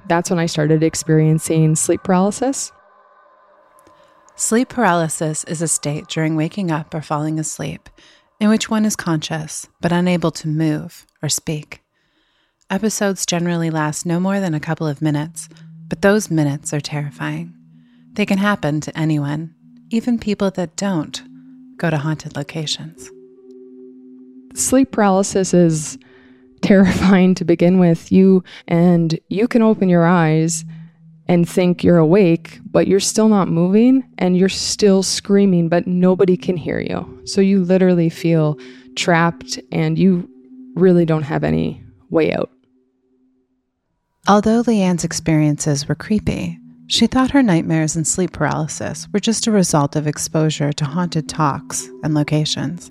That's 0.07 0.29
when 0.29 0.39
I 0.39 0.45
started 0.45 0.83
experiencing 0.83 1.75
sleep 1.75 2.03
paralysis. 2.03 2.71
Sleep 4.35 4.69
paralysis 4.69 5.43
is 5.45 5.61
a 5.61 5.67
state 5.67 6.07
during 6.07 6.35
waking 6.35 6.69
up 6.71 6.93
or 6.93 7.01
falling 7.01 7.39
asleep 7.39 7.89
in 8.39 8.49
which 8.49 8.69
one 8.69 8.85
is 8.85 8.95
conscious 8.95 9.67
but 9.81 9.91
unable 9.91 10.31
to 10.31 10.47
move 10.47 11.05
or 11.21 11.29
speak. 11.29 11.81
Episodes 12.69 13.25
generally 13.25 13.69
last 13.69 14.05
no 14.05 14.19
more 14.19 14.39
than 14.39 14.53
a 14.53 14.59
couple 14.59 14.87
of 14.87 15.01
minutes, 15.01 15.49
but 15.87 16.01
those 16.01 16.29
minutes 16.29 16.73
are 16.73 16.81
terrifying. 16.81 17.53
They 18.13 18.25
can 18.25 18.37
happen 18.37 18.81
to 18.81 18.97
anyone, 18.97 19.55
even 19.89 20.19
people 20.19 20.51
that 20.51 20.75
don't 20.75 21.21
go 21.77 21.89
to 21.89 21.97
haunted 21.97 22.35
locations. 22.35 23.09
Sleep 24.53 24.91
paralysis 24.91 25.53
is 25.53 25.97
terrifying 26.61 27.35
to 27.35 27.45
begin 27.45 27.79
with. 27.79 28.11
You 28.11 28.43
and 28.67 29.17
you 29.29 29.47
can 29.47 29.61
open 29.61 29.89
your 29.89 30.05
eyes 30.05 30.65
and 31.27 31.47
think 31.47 31.83
you're 31.83 31.97
awake, 31.97 32.59
but 32.71 32.87
you're 32.87 32.99
still 32.99 33.27
not 33.27 33.49
moving 33.49 34.03
and 34.17 34.37
you're 34.37 34.49
still 34.49 35.03
screaming, 35.03 35.69
but 35.69 35.85
nobody 35.85 36.37
can 36.37 36.57
hear 36.57 36.79
you. 36.79 37.21
So 37.25 37.41
you 37.41 37.63
literally 37.63 38.09
feel 38.09 38.57
trapped 38.95 39.59
and 39.71 39.99
you 39.99 40.29
really 40.75 41.05
don't 41.05 41.23
have 41.23 41.43
any 41.43 41.83
way 42.09 42.33
out. 42.33 42.49
Although 44.27 44.63
Leann's 44.65 45.03
experiences 45.03 45.87
were 45.87 45.95
creepy, 45.95 46.59
she 46.87 47.05
thought 47.05 47.31
her 47.31 47.43
nightmares 47.43 47.95
and 47.95 48.07
sleep 48.07 48.31
paralysis 48.31 49.07
were 49.13 49.19
just 49.19 49.45
a 49.45 49.51
result 49.51 49.95
of 49.95 50.07
exposure 50.07 50.71
to 50.73 50.85
haunted 50.85 51.27
talks 51.27 51.87
and 52.01 52.13
locations. 52.13 52.89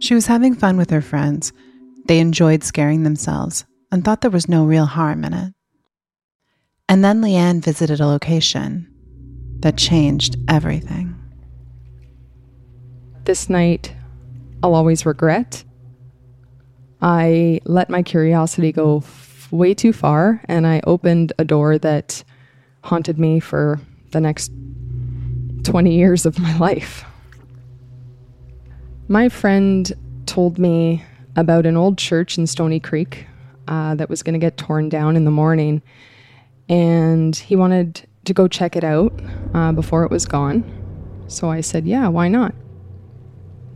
She 0.00 0.14
was 0.14 0.26
having 0.26 0.54
fun 0.54 0.76
with 0.76 0.90
her 0.90 1.02
friends. 1.02 1.52
They 2.06 2.20
enjoyed 2.20 2.64
scaring 2.64 3.02
themselves 3.02 3.66
and 3.92 4.04
thought 4.04 4.22
there 4.22 4.30
was 4.30 4.48
no 4.48 4.64
real 4.64 4.86
harm 4.86 5.24
in 5.24 5.34
it. 5.34 5.54
And 6.88 7.04
then 7.04 7.20
Leann 7.20 7.60
visited 7.60 8.00
a 8.00 8.06
location 8.06 8.88
that 9.60 9.76
changed 9.76 10.36
everything. 10.48 11.14
This 13.24 13.50
night, 13.50 13.94
I'll 14.62 14.74
always 14.74 15.04
regret. 15.04 15.64
I 17.02 17.60
let 17.64 17.90
my 17.90 18.02
curiosity 18.02 18.72
go 18.72 18.98
f- 18.98 19.48
way 19.52 19.74
too 19.74 19.92
far, 19.92 20.42
and 20.46 20.66
I 20.66 20.80
opened 20.84 21.34
a 21.38 21.44
door 21.44 21.78
that 21.78 22.24
haunted 22.82 23.18
me 23.18 23.40
for 23.40 23.80
the 24.10 24.20
next 24.20 24.52
20 25.64 25.94
years 25.94 26.26
of 26.26 26.38
my 26.38 26.56
life. 26.58 27.04
My 29.08 29.28
friend 29.28 29.90
told 30.26 30.58
me 30.58 31.04
about 31.36 31.66
an 31.66 31.76
old 31.76 31.98
church 31.98 32.36
in 32.38 32.46
Stoney 32.46 32.80
Creek 32.80 33.26
uh, 33.66 33.94
that 33.94 34.10
was 34.10 34.22
going 34.22 34.34
to 34.34 34.38
get 34.38 34.56
torn 34.56 34.88
down 34.88 35.16
in 35.16 35.24
the 35.24 35.30
morning 35.30 35.82
and 36.68 37.34
he 37.34 37.56
wanted 37.56 38.06
to 38.24 38.34
go 38.34 38.48
check 38.48 38.76
it 38.76 38.84
out 38.84 39.12
uh, 39.54 39.72
before 39.72 40.04
it 40.04 40.10
was 40.10 40.26
gone. 40.26 40.64
So 41.28 41.50
I 41.50 41.60
said, 41.60 41.86
Yeah, 41.86 42.08
why 42.08 42.28
not? 42.28 42.54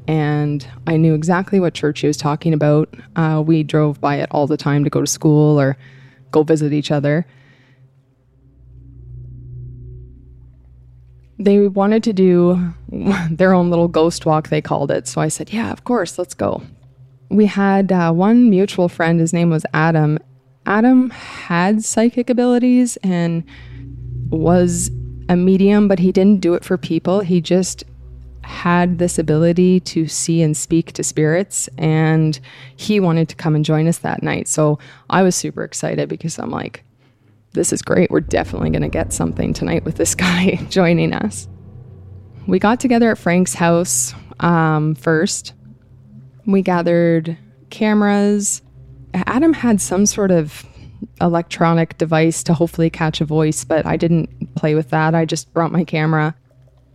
And 0.09 0.67
I 0.87 0.97
knew 0.97 1.15
exactly 1.15 1.61
what 1.61 1.75
church 1.75 2.01
he 2.01 2.07
was 2.07 2.17
talking 2.17 2.53
about. 2.53 2.93
Uh, 3.17 3.43
we 3.45 3.63
drove 3.63 4.01
by 4.01 4.17
it 4.17 4.29
all 4.31 4.47
the 4.47 4.57
time 4.57 4.85
to 4.85 4.91
go 4.91 5.01
to 5.01 5.07
school 5.07 5.61
or 5.61 5.77
go 6.33 6.43
visit 6.43 6.73
each 6.73 6.91
other. 6.91 7.27
They 11.45 11.69
wanted 11.69 12.03
to 12.05 12.13
do 12.13 12.73
their 13.31 13.53
own 13.53 13.71
little 13.71 13.89
ghost 13.89 14.27
walk, 14.27 14.49
they 14.49 14.61
called 14.61 14.91
it. 14.91 15.07
So 15.09 15.21
I 15.21 15.29
said, 15.29 15.53
Yeah, 15.53 15.73
of 15.73 15.85
course, 15.85 16.19
let's 16.19 16.35
go. 16.35 16.63
We 17.31 17.47
had 17.47 17.91
uh, 17.91 18.13
one 18.13 18.51
mutual 18.51 18.89
friend, 18.89 19.19
his 19.19 19.33
name 19.33 19.49
was 19.51 19.65
Adam, 19.73 20.19
Adam 20.67 21.11
had 21.11 21.85
psychic 21.85 22.31
abilities 22.31 22.97
and 22.99 23.45
was 24.29 24.91
a 25.29 25.37
medium, 25.37 25.89
but 25.89 25.99
he 25.99 26.13
didn't 26.13 26.41
do 26.41 26.55
it 26.55 26.65
for 26.65 26.77
people. 26.77 27.21
He 27.21 27.41
just 27.41 27.85
had 28.43 28.99
this 28.99 29.19
ability 29.19 29.81
to 29.81 30.07
see 30.09 30.43
and 30.43 30.57
speak 30.57 30.93
to 30.93 31.05
spirits, 31.05 31.69
and 31.79 32.39
he 32.77 33.01
wanted 33.01 33.29
to 33.29 33.37
come 33.37 33.55
and 33.55 33.65
join 33.65 33.87
us 33.87 33.99
that 33.99 34.23
night. 34.23 34.49
So 34.49 34.79
I 35.11 35.23
was 35.23 35.35
super 35.35 35.65
excited 35.65 36.09
because 36.09 36.39
I'm 36.39 36.51
like, 36.51 36.85
this 37.53 37.73
is 37.73 37.83
great. 37.83 38.11
We're 38.11 38.21
definitely 38.21 38.71
going 38.71 38.83
to 38.83 38.89
get 38.89 39.13
something 39.13 39.53
tonight 39.53 39.85
with 39.85 39.97
this 39.97 40.15
guy 40.17 40.57
joining 40.69 41.13
us. 41.13 41.49
We 42.47 42.59
got 42.59 42.81
together 42.81 43.11
at 43.11 43.19
Frank's 43.19 43.55
house 43.55 44.15
um, 44.41 44.95
first. 44.95 45.55
We 46.45 46.63
gathered 46.63 47.39
cameras, 47.71 48.63
Adam 49.15 49.53
had 49.53 49.81
some 49.81 50.07
sort 50.07 50.31
of 50.31 50.67
electronic 51.21 51.99
device 51.99 52.43
to 52.45 52.55
hopefully 52.55 52.91
catch 52.91 53.21
a 53.21 53.25
voice, 53.25 53.65
but 53.65 53.85
I 53.87 53.97
didn't 53.97 54.55
play 54.55 54.75
with 54.75 54.91
that. 54.91 55.15
I 55.15 55.25
just 55.25 55.53
brought 55.53 55.73
my 55.73 55.85
camera. 55.85 56.35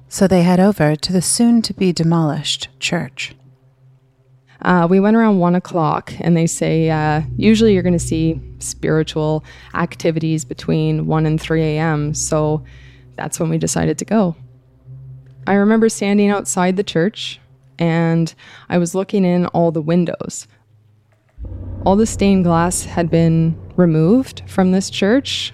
So 0.10 0.28
they 0.28 0.44
head 0.44 0.60
over 0.60 0.96
to 0.96 1.14
the 1.14 1.22
soon 1.22 1.62
to 1.64 1.74
be 1.74 1.92
demolished 1.92 2.70
church. 2.80 3.36
Uh, 4.62 4.88
we 4.90 5.00
went 5.00 5.16
around 5.16 5.40
one 5.40 5.56
o'clock, 5.56 6.14
and 6.20 6.36
they 6.36 6.48
say 6.48 6.90
uh, 6.90 7.22
usually 7.38 7.74
you're 7.74 7.84
going 7.84 7.94
to 7.94 8.00
see 8.00 8.42
spiritual 8.60 9.44
activities 9.74 10.46
between 10.46 11.08
1 11.08 11.26
and 11.26 11.40
3 11.40 11.62
a.m. 11.62 12.14
So 12.14 12.64
that's 13.16 13.40
when 13.40 13.50
we 13.50 13.58
decided 13.58 13.98
to 14.00 14.06
go. 14.06 14.36
I 15.46 15.54
remember 15.54 15.90
standing 15.90 16.30
outside 16.30 16.76
the 16.76 16.84
church 16.84 17.40
and 17.80 18.34
I 18.70 18.78
was 18.78 18.96
looking 18.96 19.24
in 19.24 19.46
all 19.48 19.72
the 19.72 19.82
windows. 19.82 20.48
All 21.86 21.96
the 21.96 22.06
stained 22.06 22.44
glass 22.44 22.84
had 22.84 23.10
been 23.10 23.58
removed 23.76 24.44
from 24.48 24.72
this 24.72 24.90
church 24.90 25.54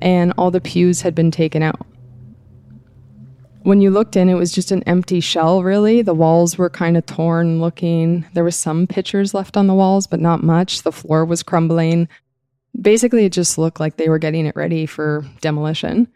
and 0.00 0.32
all 0.38 0.50
the 0.50 0.60
pews 0.60 1.02
had 1.02 1.14
been 1.14 1.30
taken 1.30 1.62
out. 1.62 1.86
When 3.66 3.80
you 3.80 3.90
looked 3.90 4.14
in, 4.14 4.28
it 4.28 4.34
was 4.34 4.52
just 4.52 4.70
an 4.70 4.84
empty 4.84 5.18
shell, 5.18 5.64
really. 5.64 6.00
The 6.00 6.14
walls 6.14 6.56
were 6.56 6.70
kind 6.70 6.96
of 6.96 7.04
torn 7.04 7.60
looking. 7.60 8.24
There 8.32 8.44
were 8.44 8.52
some 8.52 8.86
pictures 8.86 9.34
left 9.34 9.56
on 9.56 9.66
the 9.66 9.74
walls, 9.74 10.06
but 10.06 10.20
not 10.20 10.44
much. 10.44 10.82
The 10.82 10.92
floor 10.92 11.24
was 11.24 11.42
crumbling. 11.42 12.08
Basically, 12.80 13.24
it 13.24 13.32
just 13.32 13.58
looked 13.58 13.80
like 13.80 13.96
they 13.96 14.08
were 14.08 14.20
getting 14.20 14.46
it 14.46 14.54
ready 14.54 14.86
for 14.86 15.24
demolition. 15.40 16.06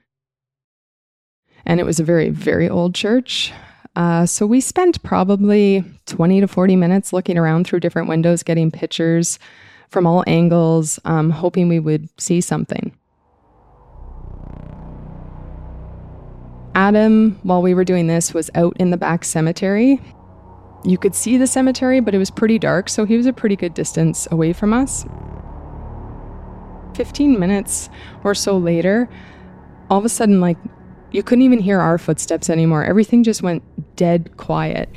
And 1.66 1.80
it 1.80 1.86
was 1.86 1.98
a 1.98 2.04
very, 2.04 2.28
very 2.28 2.68
old 2.68 2.94
church. 2.94 3.52
Uh, 3.96 4.26
so 4.26 4.46
we 4.46 4.60
spent 4.60 5.02
probably 5.02 5.82
20 6.06 6.42
to 6.42 6.46
40 6.46 6.76
minutes 6.76 7.12
looking 7.12 7.36
around 7.36 7.66
through 7.66 7.80
different 7.80 8.08
windows, 8.08 8.44
getting 8.44 8.70
pictures 8.70 9.40
from 9.88 10.06
all 10.06 10.22
angles, 10.28 11.00
um, 11.04 11.30
hoping 11.30 11.66
we 11.66 11.80
would 11.80 12.08
see 12.16 12.40
something. 12.40 12.92
Adam, 16.74 17.38
while 17.42 17.62
we 17.62 17.74
were 17.74 17.84
doing 17.84 18.06
this, 18.06 18.32
was 18.32 18.50
out 18.54 18.76
in 18.78 18.90
the 18.90 18.96
back 18.96 19.24
cemetery. 19.24 20.00
You 20.84 20.98
could 20.98 21.14
see 21.14 21.36
the 21.36 21.46
cemetery, 21.46 22.00
but 22.00 22.14
it 22.14 22.18
was 22.18 22.30
pretty 22.30 22.58
dark, 22.58 22.88
so 22.88 23.04
he 23.04 23.16
was 23.16 23.26
a 23.26 23.32
pretty 23.32 23.56
good 23.56 23.74
distance 23.74 24.28
away 24.30 24.52
from 24.52 24.72
us. 24.72 25.04
15 26.94 27.38
minutes 27.38 27.88
or 28.24 28.34
so 28.34 28.56
later, 28.56 29.08
all 29.88 29.98
of 29.98 30.04
a 30.04 30.08
sudden, 30.08 30.40
like, 30.40 30.56
you 31.12 31.22
couldn't 31.22 31.42
even 31.42 31.58
hear 31.58 31.80
our 31.80 31.98
footsteps 31.98 32.48
anymore. 32.48 32.84
Everything 32.84 33.24
just 33.24 33.42
went 33.42 33.62
dead 33.96 34.36
quiet. 34.36 34.88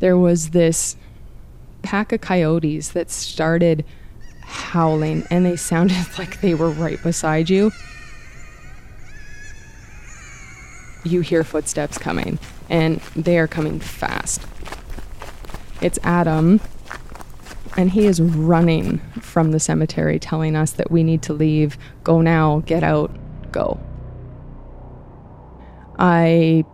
There 0.00 0.18
was 0.18 0.50
this 0.50 0.96
pack 1.82 2.12
of 2.12 2.20
coyotes 2.20 2.90
that 2.90 3.10
started 3.10 3.84
howling, 4.42 5.24
and 5.30 5.46
they 5.46 5.56
sounded 5.70 6.06
like 6.18 6.40
they 6.40 6.54
were 6.54 6.70
right 6.70 7.00
beside 7.02 7.48
you. 7.48 7.70
You 11.04 11.20
hear 11.20 11.44
footsteps 11.44 11.98
coming, 11.98 12.38
and 12.68 13.00
they 13.14 13.38
are 13.38 13.46
coming 13.46 13.80
fast. 13.80 14.42
It's 15.80 15.98
Adam 16.02 16.60
and 17.76 17.90
he 17.90 18.06
is 18.06 18.20
running 18.20 18.98
from 19.20 19.52
the 19.52 19.60
cemetery, 19.60 20.18
telling 20.18 20.56
us 20.56 20.72
that 20.72 20.90
we 20.90 21.02
need 21.02 21.22
to 21.22 21.32
leave, 21.32 21.76
go 22.04 22.20
now, 22.20 22.60
get 22.66 22.82
out, 22.82 23.10
go. 23.50 23.80
I 25.98 26.64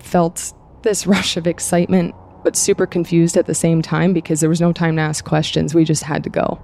felt 0.00 0.52
this 0.82 1.06
rush 1.06 1.36
of 1.36 1.46
excitement, 1.46 2.14
but 2.42 2.56
super 2.56 2.86
confused 2.86 3.36
at 3.36 3.46
the 3.46 3.54
same 3.54 3.80
time 3.80 4.12
because 4.12 4.40
there 4.40 4.50
was 4.50 4.60
no 4.60 4.72
time 4.72 4.96
to 4.96 5.02
ask 5.02 5.24
questions. 5.24 5.74
We 5.74 5.84
just 5.84 6.02
had 6.02 6.22
to 6.24 6.30
go. 6.30 6.60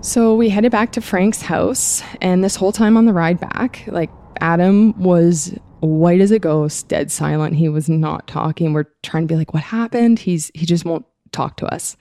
So 0.00 0.34
we 0.34 0.48
headed 0.48 0.72
back 0.72 0.90
to 0.92 1.00
Frank's 1.00 1.42
house, 1.42 2.02
and 2.20 2.42
this 2.42 2.56
whole 2.56 2.72
time 2.72 2.96
on 2.96 3.04
the 3.04 3.12
ride 3.12 3.38
back, 3.38 3.84
like 3.86 4.10
Adam 4.40 4.98
was 4.98 5.54
white 5.80 6.20
as 6.20 6.30
a 6.30 6.38
ghost, 6.38 6.88
dead 6.88 7.10
silent. 7.10 7.56
He 7.56 7.68
was 7.68 7.88
not 7.88 8.26
talking. 8.26 8.72
We're 8.72 8.86
trying 9.02 9.26
to 9.26 9.32
be 9.32 9.36
like, 9.36 9.52
what 9.52 9.62
happened? 9.62 10.20
He's 10.20 10.50
he 10.54 10.66
just 10.66 10.84
won't 10.84 11.06
talk 11.32 11.56
to 11.58 11.66
us. 11.66 11.96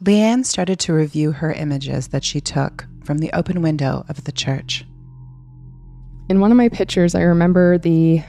Leann 0.00 0.44
started 0.44 0.78
to 0.80 0.94
review 0.94 1.32
her 1.32 1.52
images 1.52 2.08
that 2.08 2.24
she 2.24 2.40
took 2.40 2.86
from 3.04 3.18
the 3.18 3.32
open 3.32 3.60
window 3.60 4.04
of 4.08 4.24
the 4.24 4.32
church. 4.32 4.84
In 6.30 6.40
one 6.40 6.50
of 6.50 6.56
my 6.56 6.68
pictures, 6.68 7.14
I 7.14 7.22
remember 7.22 7.76
the 7.76 8.22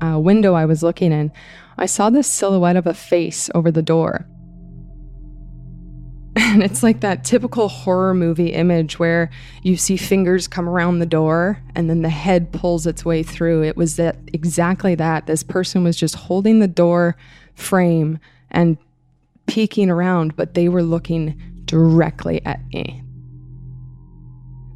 uh, 0.00 0.20
window 0.20 0.54
I 0.54 0.66
was 0.66 0.82
looking 0.82 1.10
in. 1.10 1.32
I 1.78 1.86
saw 1.86 2.10
this 2.10 2.28
silhouette 2.28 2.76
of 2.76 2.86
a 2.86 2.94
face 2.94 3.50
over 3.54 3.72
the 3.72 3.82
door. 3.82 4.28
And 6.38 6.62
it's 6.62 6.82
like 6.82 7.00
that 7.00 7.24
typical 7.24 7.68
horror 7.68 8.12
movie 8.12 8.52
image 8.52 8.98
where 8.98 9.30
you 9.62 9.78
see 9.78 9.96
fingers 9.96 10.46
come 10.46 10.68
around 10.68 10.98
the 10.98 11.06
door 11.06 11.62
and 11.74 11.88
then 11.88 12.02
the 12.02 12.10
head 12.10 12.52
pulls 12.52 12.86
its 12.86 13.06
way 13.06 13.22
through. 13.22 13.64
It 13.64 13.76
was 13.76 13.96
that 13.96 14.18
exactly 14.34 14.94
that. 14.96 15.26
This 15.26 15.42
person 15.42 15.82
was 15.82 15.96
just 15.96 16.14
holding 16.14 16.58
the 16.58 16.68
door 16.68 17.16
frame 17.54 18.18
and 18.50 18.76
peeking 19.46 19.88
around, 19.88 20.36
but 20.36 20.52
they 20.52 20.68
were 20.68 20.82
looking 20.82 21.40
directly 21.64 22.44
at 22.44 22.60
me. 22.66 23.02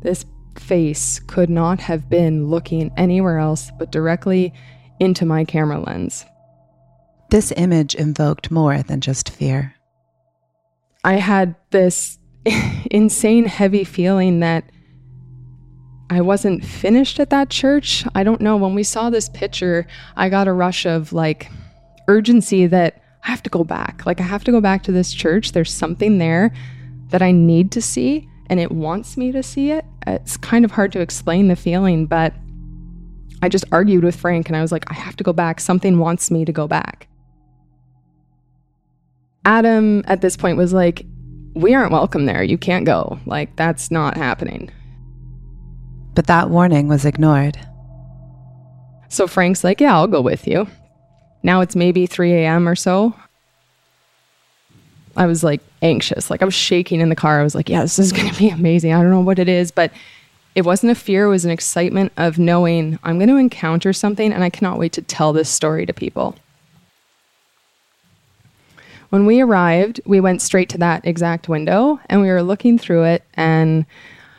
This 0.03 0.25
face 0.57 1.21
could 1.21 1.51
not 1.51 1.79
have 1.81 2.09
been 2.09 2.49
looking 2.49 2.91
anywhere 2.97 3.39
else 3.39 3.71
but 3.79 3.93
directly 3.93 4.55
into 4.99 5.27
my 5.27 5.45
camera 5.45 5.79
lens. 5.79 6.25
This 7.31 7.53
image 7.55 7.95
invoked 7.95 8.51
more 8.51 8.83
than 8.83 9.03
just 9.03 9.29
fear. 9.29 9.75
I 11.05 11.15
had 11.15 11.55
this 11.71 12.19
insane 12.91 13.47
heavy 13.47 13.85
feeling 13.85 14.41
that 14.41 14.65
I 16.11 16.21
wasn't 16.21 16.65
finished 16.65 17.21
at 17.21 17.31
that 17.31 17.51
church. 17.51 18.05
I 18.15 18.25
don't 18.25 18.41
know. 18.41 18.57
When 18.57 18.75
we 18.75 18.83
saw 18.83 19.11
this 19.11 19.29
picture, 19.29 19.87
I 20.17 20.29
got 20.29 20.49
a 20.49 20.53
rush 20.53 20.85
of 20.85 21.13
like 21.13 21.51
urgency 22.09 22.67
that 22.67 23.03
I 23.25 23.31
have 23.31 23.43
to 23.45 23.51
go 23.51 23.65
back. 23.65 24.05
Like, 24.07 24.21
I 24.21 24.25
have 24.25 24.45
to 24.45 24.51
go 24.51 24.61
back 24.61 24.83
to 24.85 24.93
this 24.93 25.13
church. 25.13 25.53
There's 25.53 25.73
something 25.73 26.19
there 26.19 26.53
that 27.09 27.23
I 27.23 27.33
need 27.33 27.71
to 27.73 27.83
see, 27.83 28.29
and 28.49 28.59
it 28.59 28.73
wants 28.73 29.17
me 29.17 29.31
to 29.33 29.43
see 29.43 29.71
it. 29.71 29.85
It's 30.07 30.37
kind 30.37 30.65
of 30.65 30.71
hard 30.71 30.93
to 30.93 31.01
explain 31.01 31.49
the 31.49 31.57
feeling, 31.57 32.07
but 32.07 32.35
I 33.43 33.49
just 33.49 33.65
argued 33.73 34.05
with 34.05 34.17
Frank 34.17 34.49
and 34.49 34.57
I 34.57 34.63
was 34.63 34.73
like, 34.73 34.91
I 34.91 34.95
have 34.95 35.17
to 35.17 35.25
go 35.25 35.33
back. 35.33 35.61
Something 35.61 35.99
wants 35.99 36.31
me 36.31 36.45
to 36.45 36.53
go 36.53 36.67
back. 36.67 37.09
Adam 39.45 40.03
at 40.07 40.21
this 40.21 40.37
point 40.37 40.57
was 40.57 40.73
like, 40.73 41.05
We 41.55 41.75
aren't 41.75 41.93
welcome 41.93 42.27
there. 42.27 42.43
You 42.43 42.59
can't 42.59 42.87
go. 42.87 43.19
Like, 43.27 43.57
that's 43.57 43.91
not 43.91 44.17
happening. 44.17 44.71
But 46.15 46.27
that 46.27 46.51
warning 46.51 46.89
was 46.89 47.05
ignored. 47.05 47.59
So 49.09 49.27
Frank's 49.27 49.65
like, 49.65 49.81
Yeah, 49.81 49.95
I'll 49.95 50.07
go 50.07 50.21
with 50.21 50.47
you. 50.47 50.67
Now 51.43 51.61
it's 51.61 51.77
maybe 51.77 52.07
3 52.07 52.33
a.m. 52.33 52.69
or 52.69 52.77
so. 52.77 53.15
I 55.17 55.27
was 55.27 55.43
like 55.43 55.61
anxious. 55.83 56.31
Like 56.31 56.43
I 56.43 56.45
was 56.45 56.55
shaking 56.55 57.01
in 57.01 57.09
the 57.09 57.17
car. 57.17 57.41
I 57.41 57.43
was 57.43 57.55
like, 57.55 57.69
yeah, 57.69 57.83
this 57.83 57.99
is 57.99 58.13
going 58.13 58.31
to 58.31 58.39
be 58.39 58.49
amazing. 58.49 58.93
I 58.93 59.03
don't 59.03 59.11
know 59.11 59.21
what 59.21 59.39
it 59.39 59.49
is, 59.49 59.71
but 59.71 59.93
it 60.55 60.65
wasn't 60.65 60.93
a 60.93 60.95
fear. 60.95 61.27
It 61.27 61.31
was 61.31 61.45
an 61.45 61.51
excitement 61.51 62.13
of 62.17 62.39
knowing 62.39 62.99
I'm 63.03 63.19
going 63.19 63.29
to 63.29 63.37
encounter 63.37 63.93
something 63.93 64.33
and 64.33 64.43
I 64.43 64.51
cannot 64.51 64.79
wait 64.79 64.93
to 64.95 65.03
tell 65.03 65.33
this 65.33 65.49
story 65.49 65.87
to 65.87 65.93
people. 65.93 66.37
When 69.11 69.27
we 69.27 69.41
arrived, 69.41 70.01
we 70.07 70.21
went 70.21 70.41
straight 70.41 70.69
to 70.71 70.79
that 70.79 71.05
exact 71.05 71.49
window 71.49 72.01
and 72.09 72.23
we 72.23 72.29
were 72.29 72.43
looking 72.43 72.79
through 72.79 73.05
it 73.05 73.25
and 73.35 73.85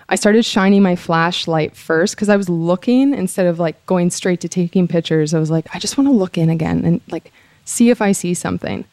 I 0.07 0.15
started 0.15 0.43
shining 0.43 0.81
my 0.81 0.95
flashlight 0.95 1.75
first 1.75 2.15
because 2.15 2.29
I 2.29 2.37
was 2.37 2.49
looking 2.49 3.13
instead 3.13 3.47
of 3.47 3.59
like 3.59 3.85
going 3.85 4.09
straight 4.09 4.41
to 4.41 4.49
taking 4.49 4.87
pictures. 4.87 5.33
I 5.33 5.39
was 5.39 5.51
like, 5.51 5.73
I 5.73 5.79
just 5.79 5.97
want 5.97 6.09
to 6.09 6.13
look 6.13 6.37
in 6.37 6.49
again 6.49 6.83
and 6.85 7.01
like 7.09 7.31
see 7.65 7.89
if 7.89 8.01
I 8.01 8.13
see 8.13 8.33
something. 8.33 8.85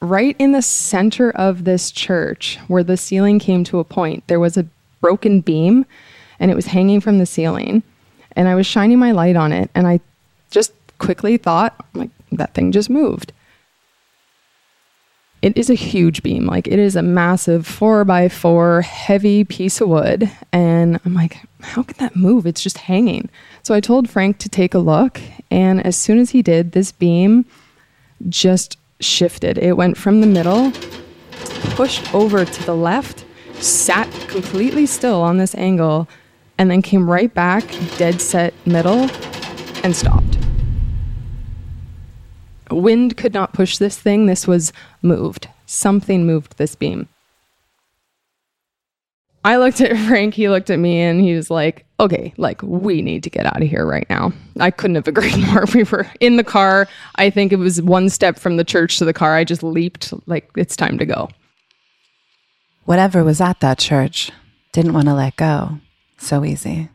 Right 0.00 0.36
in 0.38 0.52
the 0.52 0.62
center 0.62 1.30
of 1.32 1.64
this 1.64 1.90
church, 1.90 2.58
where 2.68 2.84
the 2.84 2.96
ceiling 2.96 3.40
came 3.40 3.64
to 3.64 3.80
a 3.80 3.84
point, 3.84 4.24
there 4.28 4.38
was 4.38 4.56
a 4.56 4.66
broken 5.00 5.40
beam 5.40 5.86
and 6.38 6.50
it 6.50 6.54
was 6.54 6.66
hanging 6.66 7.00
from 7.00 7.18
the 7.18 7.26
ceiling. 7.26 7.82
And 8.32 8.46
I 8.48 8.54
was 8.54 8.66
shining 8.66 8.98
my 8.98 9.10
light 9.12 9.34
on 9.34 9.52
it 9.52 9.70
and 9.74 9.86
I 9.86 9.98
just 10.50 10.72
quickly 10.98 11.36
thought, 11.36 11.74
like, 11.94 12.10
that 12.30 12.54
thing 12.54 12.70
just 12.72 12.90
moved 12.90 13.32
it 15.42 15.56
is 15.56 15.70
a 15.70 15.74
huge 15.74 16.22
beam. 16.22 16.46
Like 16.46 16.66
it 16.66 16.78
is 16.78 16.96
a 16.96 17.02
massive 17.02 17.66
four 17.66 18.04
by 18.04 18.28
four 18.28 18.82
heavy 18.82 19.44
piece 19.44 19.80
of 19.80 19.88
wood. 19.88 20.30
And 20.52 21.00
I'm 21.04 21.14
like, 21.14 21.38
how 21.60 21.82
can 21.82 21.96
that 21.98 22.16
move? 22.16 22.46
It's 22.46 22.62
just 22.62 22.78
hanging. 22.78 23.28
So 23.62 23.74
I 23.74 23.80
told 23.80 24.08
Frank 24.08 24.38
to 24.38 24.48
take 24.48 24.74
a 24.74 24.78
look. 24.78 25.20
And 25.50 25.84
as 25.84 25.96
soon 25.96 26.18
as 26.18 26.30
he 26.30 26.42
did, 26.42 26.72
this 26.72 26.92
beam 26.92 27.44
just 28.28 28.78
shifted. 29.00 29.58
It 29.58 29.76
went 29.76 29.96
from 29.96 30.20
the 30.20 30.26
middle, 30.26 30.72
pushed 31.70 32.12
over 32.14 32.44
to 32.44 32.62
the 32.64 32.74
left, 32.74 33.24
sat 33.54 34.10
completely 34.28 34.86
still 34.86 35.22
on 35.22 35.38
this 35.38 35.54
angle, 35.54 36.08
and 36.58 36.70
then 36.70 36.82
came 36.82 37.08
right 37.08 37.32
back, 37.32 37.64
dead 37.96 38.20
set 38.20 38.52
middle, 38.66 39.08
and 39.84 39.94
stopped 39.94 40.37
wind 42.70 43.16
could 43.16 43.34
not 43.34 43.52
push 43.52 43.78
this 43.78 43.98
thing. 43.98 44.26
This 44.26 44.46
was 44.46 44.72
moved. 45.02 45.48
Something 45.66 46.26
moved 46.26 46.56
this 46.56 46.74
beam. 46.74 47.08
I 49.44 49.56
looked 49.56 49.80
at 49.80 49.96
Frank, 50.08 50.34
he 50.34 50.48
looked 50.48 50.70
at 50.70 50.78
me, 50.78 51.00
and 51.00 51.20
he 51.20 51.34
was 51.34 51.50
like, 51.50 51.86
okay, 52.00 52.34
like, 52.36 52.62
we 52.62 53.02
need 53.02 53.22
to 53.22 53.30
get 53.30 53.46
out 53.46 53.62
of 53.62 53.68
here 53.68 53.86
right 53.86 54.06
now. 54.10 54.32
I 54.60 54.70
couldn't 54.70 54.96
have 54.96 55.08
agreed 55.08 55.38
more. 55.38 55.64
We 55.74 55.84
were 55.84 56.06
in 56.20 56.36
the 56.36 56.44
car. 56.44 56.88
I 57.16 57.30
think 57.30 57.52
it 57.52 57.56
was 57.56 57.80
one 57.80 58.08
step 58.08 58.38
from 58.38 58.56
the 58.56 58.64
church 58.64 58.98
to 58.98 59.04
the 59.04 59.12
car. 59.12 59.34
I 59.34 59.44
just 59.44 59.62
leaped, 59.62 60.12
like, 60.26 60.50
it's 60.56 60.76
time 60.76 60.98
to 60.98 61.06
go. 61.06 61.28
Whatever 62.84 63.22
was 63.22 63.40
at 63.40 63.60
that 63.60 63.78
church 63.78 64.30
didn't 64.72 64.94
want 64.94 65.06
to 65.06 65.14
let 65.14 65.36
go 65.36 65.78
so 66.18 66.44
easy. 66.44 66.88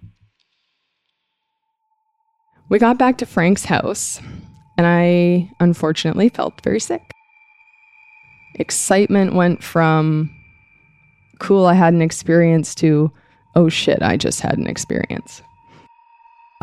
We 2.70 2.80
got 2.80 2.98
back 2.98 3.18
to 3.20 3.26
Frank's 3.26 3.66
house, 3.66 4.20
and 4.78 4.88
I 4.88 5.50
unfortunately 5.60 6.30
felt 6.30 6.62
very 6.62 6.80
sick. 6.80 7.12
Excitement 8.56 9.34
went 9.34 9.64
from 9.64 10.34
cool, 11.40 11.66
I 11.66 11.74
had 11.74 11.94
an 11.94 12.02
experience 12.02 12.76
to 12.76 13.12
oh 13.56 13.70
shit, 13.70 14.02
I 14.02 14.18
just 14.18 14.42
had 14.42 14.58
an 14.58 14.68
experience. 14.68 15.42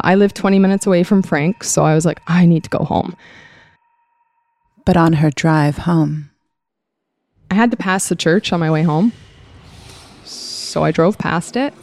I 0.03 0.14
live 0.14 0.35
20 0.35 0.59
minutes 0.59 0.87
away 0.87 1.03
from 1.03 1.23
Frank, 1.23 1.62
so 1.62 1.85
I 1.85 1.94
was 1.94 2.07
like, 2.07 2.20
I 2.27 2.46
need 2.46 2.64
to 2.64 2.70
go 2.70 2.85
home. 2.85 3.16
But 4.85 4.96
on 4.96 5.14
her 5.14 5.31
drive 5.31 5.79
home, 5.79 6.31
I 7.51 7.55
had 7.55 7.70
to 7.70 7.77
pass 7.77 8.09
the 8.09 8.16
church 8.16 8.53
on 8.53 8.61
my 8.61 8.70
way 8.70 8.83
home. 8.83 9.12
So 10.25 10.85
I 10.85 10.90
drove 10.90 11.18
past 11.18 11.57
it. 11.57 11.75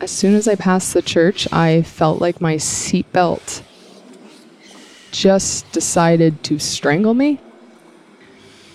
As 0.00 0.10
soon 0.10 0.34
as 0.34 0.46
I 0.46 0.54
passed 0.54 0.94
the 0.94 1.02
church, 1.02 1.50
I 1.52 1.82
felt 1.82 2.20
like 2.20 2.40
my 2.40 2.56
seatbelt 2.56 3.62
just 5.10 5.70
decided 5.72 6.42
to 6.44 6.58
strangle 6.58 7.14
me. 7.14 7.38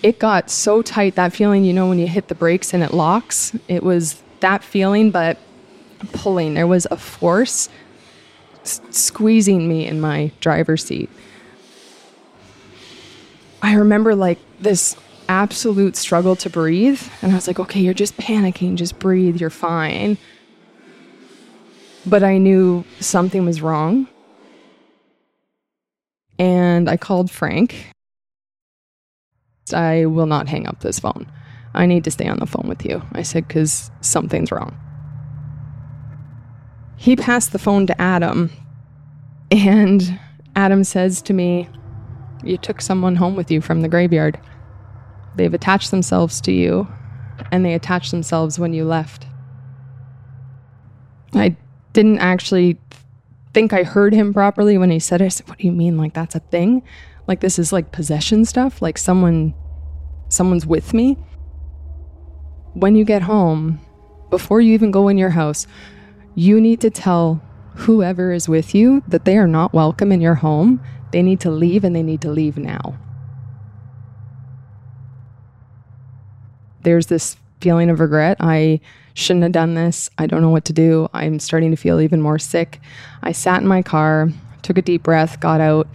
It 0.03 0.19
got 0.19 0.49
so 0.49 0.81
tight 0.81 1.15
that 1.15 1.33
feeling 1.33 1.63
you 1.63 1.73
know 1.73 1.87
when 1.87 1.99
you 1.99 2.07
hit 2.07 2.27
the 2.27 2.35
brakes 2.35 2.73
and 2.73 2.83
it 2.83 2.93
locks 2.93 3.55
it 3.67 3.81
was 3.81 4.21
that 4.41 4.63
feeling 4.63 5.09
but 5.09 5.37
pulling 6.13 6.53
there 6.53 6.67
was 6.67 6.85
a 6.91 6.97
force 6.97 7.69
s- 8.61 8.81
squeezing 8.91 9.67
me 9.67 9.87
in 9.87 9.99
my 9.99 10.31
driver's 10.41 10.85
seat. 10.85 11.09
I 13.63 13.73
remember 13.73 14.13
like 14.13 14.37
this 14.59 14.95
absolute 15.27 15.95
struggle 15.95 16.35
to 16.35 16.51
breathe 16.51 17.01
and 17.23 17.31
i 17.31 17.35
was 17.35 17.47
like 17.47 17.59
okay 17.59 17.79
you're 17.79 17.95
just 17.95 18.15
panicking 18.17 18.75
just 18.75 18.99
breathe 18.99 19.37
you're 19.37 19.49
fine. 19.49 20.17
But 22.05 22.23
i 22.23 22.37
knew 22.37 22.85
something 22.99 23.43
was 23.43 23.59
wrong 23.59 24.07
and 26.37 26.89
i 26.89 26.97
called 26.97 27.31
frank 27.31 27.91
I 29.73 30.05
will 30.05 30.25
not 30.25 30.47
hang 30.47 30.67
up 30.67 30.81
this 30.81 30.99
phone. 30.99 31.31
I 31.73 31.85
need 31.85 32.03
to 32.05 32.11
stay 32.11 32.27
on 32.27 32.39
the 32.39 32.45
phone 32.45 32.67
with 32.67 32.85
you. 32.85 33.01
I 33.13 33.23
said, 33.23 33.47
because 33.47 33.91
something's 34.01 34.51
wrong. 34.51 34.77
He 36.97 37.15
passed 37.15 37.51
the 37.51 37.59
phone 37.59 37.87
to 37.87 38.01
Adam, 38.01 38.51
and 39.51 40.19
Adam 40.55 40.83
says 40.83 41.21
to 41.23 41.33
me, 41.33 41.67
You 42.43 42.57
took 42.57 42.79
someone 42.79 43.17
home 43.17 43.35
with 43.35 43.51
you 43.51 43.59
from 43.59 43.81
the 43.81 43.89
graveyard. 43.89 44.39
They've 45.35 45.53
attached 45.53 45.91
themselves 45.91 46.39
to 46.41 46.53
you, 46.53 46.87
and 47.51 47.65
they 47.65 47.73
attached 47.73 48.11
themselves 48.11 48.57
when 48.57 48.73
you 48.73 48.85
left. 48.85 49.27
I 51.33 51.57
didn't 51.91 52.19
actually 52.19 52.77
think 53.55 53.73
I 53.73 53.81
heard 53.81 54.13
him 54.13 54.33
properly 54.33 54.77
when 54.77 54.91
he 54.91 54.99
said 54.99 55.21
it. 55.21 55.25
I 55.25 55.29
said, 55.29 55.49
What 55.49 55.57
do 55.57 55.65
you 55.65 55.71
mean? 55.71 55.97
Like, 55.97 56.13
that's 56.13 56.35
a 56.35 56.39
thing? 56.39 56.83
like 57.27 57.39
this 57.39 57.57
is 57.57 57.73
like 57.73 57.91
possession 57.91 58.45
stuff 58.45 58.81
like 58.81 58.97
someone 58.97 59.53
someone's 60.29 60.65
with 60.65 60.93
me 60.93 61.17
when 62.73 62.95
you 62.95 63.05
get 63.05 63.23
home 63.23 63.79
before 64.29 64.61
you 64.61 64.73
even 64.73 64.91
go 64.91 65.07
in 65.07 65.17
your 65.17 65.29
house 65.29 65.65
you 66.35 66.59
need 66.59 66.81
to 66.81 66.89
tell 66.89 67.41
whoever 67.75 68.31
is 68.31 68.47
with 68.49 68.75
you 68.75 69.03
that 69.07 69.25
they 69.25 69.37
are 69.37 69.47
not 69.47 69.73
welcome 69.73 70.11
in 70.11 70.21
your 70.21 70.35
home 70.35 70.81
they 71.11 71.21
need 71.21 71.39
to 71.39 71.49
leave 71.49 71.83
and 71.83 71.95
they 71.95 72.03
need 72.03 72.21
to 72.21 72.31
leave 72.31 72.57
now 72.57 72.97
there's 76.81 77.07
this 77.07 77.37
feeling 77.65 77.89
of 77.89 77.99
regret 77.99 78.37
i 78.39 78.79
shouldn't 79.15 79.43
have 79.43 79.51
done 79.51 79.73
this 79.73 80.09
i 80.17 80.27
don't 80.27 80.41
know 80.41 80.49
what 80.49 80.65
to 80.65 80.73
do 80.73 81.09
i'm 81.13 81.39
starting 81.39 81.71
to 81.71 81.77
feel 81.77 81.99
even 81.99 82.21
more 82.21 82.37
sick 82.37 82.79
i 83.23 83.31
sat 83.31 83.61
in 83.61 83.67
my 83.67 83.81
car 83.81 84.29
took 84.61 84.77
a 84.77 84.81
deep 84.81 85.03
breath 85.03 85.39
got 85.39 85.59
out 85.59 85.87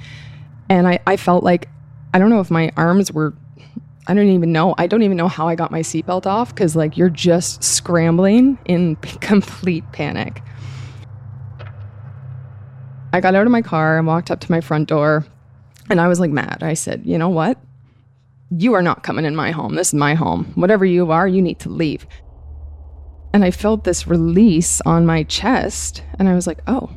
and 0.70 0.86
I, 0.86 1.00
I 1.04 1.16
felt 1.16 1.42
like, 1.42 1.68
I 2.14 2.20
don't 2.20 2.30
know 2.30 2.38
if 2.40 2.50
my 2.50 2.70
arms 2.76 3.12
were, 3.12 3.34
I 4.06 4.14
don't 4.14 4.28
even 4.28 4.52
know. 4.52 4.74
I 4.78 4.86
don't 4.86 5.02
even 5.02 5.16
know 5.16 5.26
how 5.26 5.48
I 5.48 5.56
got 5.56 5.72
my 5.72 5.80
seatbelt 5.80 6.26
off 6.26 6.54
because, 6.54 6.76
like, 6.76 6.96
you're 6.96 7.10
just 7.10 7.62
scrambling 7.64 8.56
in 8.64 8.96
complete 9.20 9.84
panic. 9.92 10.40
I 13.12 13.20
got 13.20 13.34
out 13.34 13.46
of 13.46 13.50
my 13.50 13.62
car 13.62 13.98
and 13.98 14.06
walked 14.06 14.30
up 14.30 14.38
to 14.40 14.50
my 14.50 14.60
front 14.60 14.88
door 14.88 15.26
and 15.90 16.00
I 16.00 16.06
was 16.06 16.20
like 16.20 16.30
mad. 16.30 16.62
I 16.62 16.74
said, 16.74 17.02
you 17.04 17.18
know 17.18 17.28
what? 17.28 17.58
You 18.50 18.74
are 18.74 18.82
not 18.82 19.02
coming 19.02 19.24
in 19.24 19.36
my 19.36 19.52
home. 19.52 19.76
This 19.76 19.88
is 19.88 19.94
my 19.94 20.14
home. 20.14 20.52
Whatever 20.56 20.84
you 20.84 21.10
are, 21.12 21.28
you 21.28 21.40
need 21.40 21.60
to 21.60 21.68
leave. 21.68 22.06
And 23.32 23.44
I 23.44 23.52
felt 23.52 23.84
this 23.84 24.08
release 24.08 24.80
on 24.80 25.06
my 25.06 25.22
chest 25.22 26.02
and 26.18 26.28
I 26.28 26.34
was 26.34 26.46
like, 26.46 26.60
oh, 26.66 26.90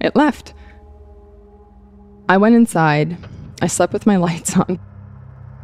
it 0.00 0.14
left. 0.14 0.54
I 2.28 2.36
went 2.36 2.54
inside. 2.54 3.16
I 3.60 3.66
slept 3.66 3.92
with 3.92 4.06
my 4.06 4.16
lights 4.26 4.56
on. 4.56 4.78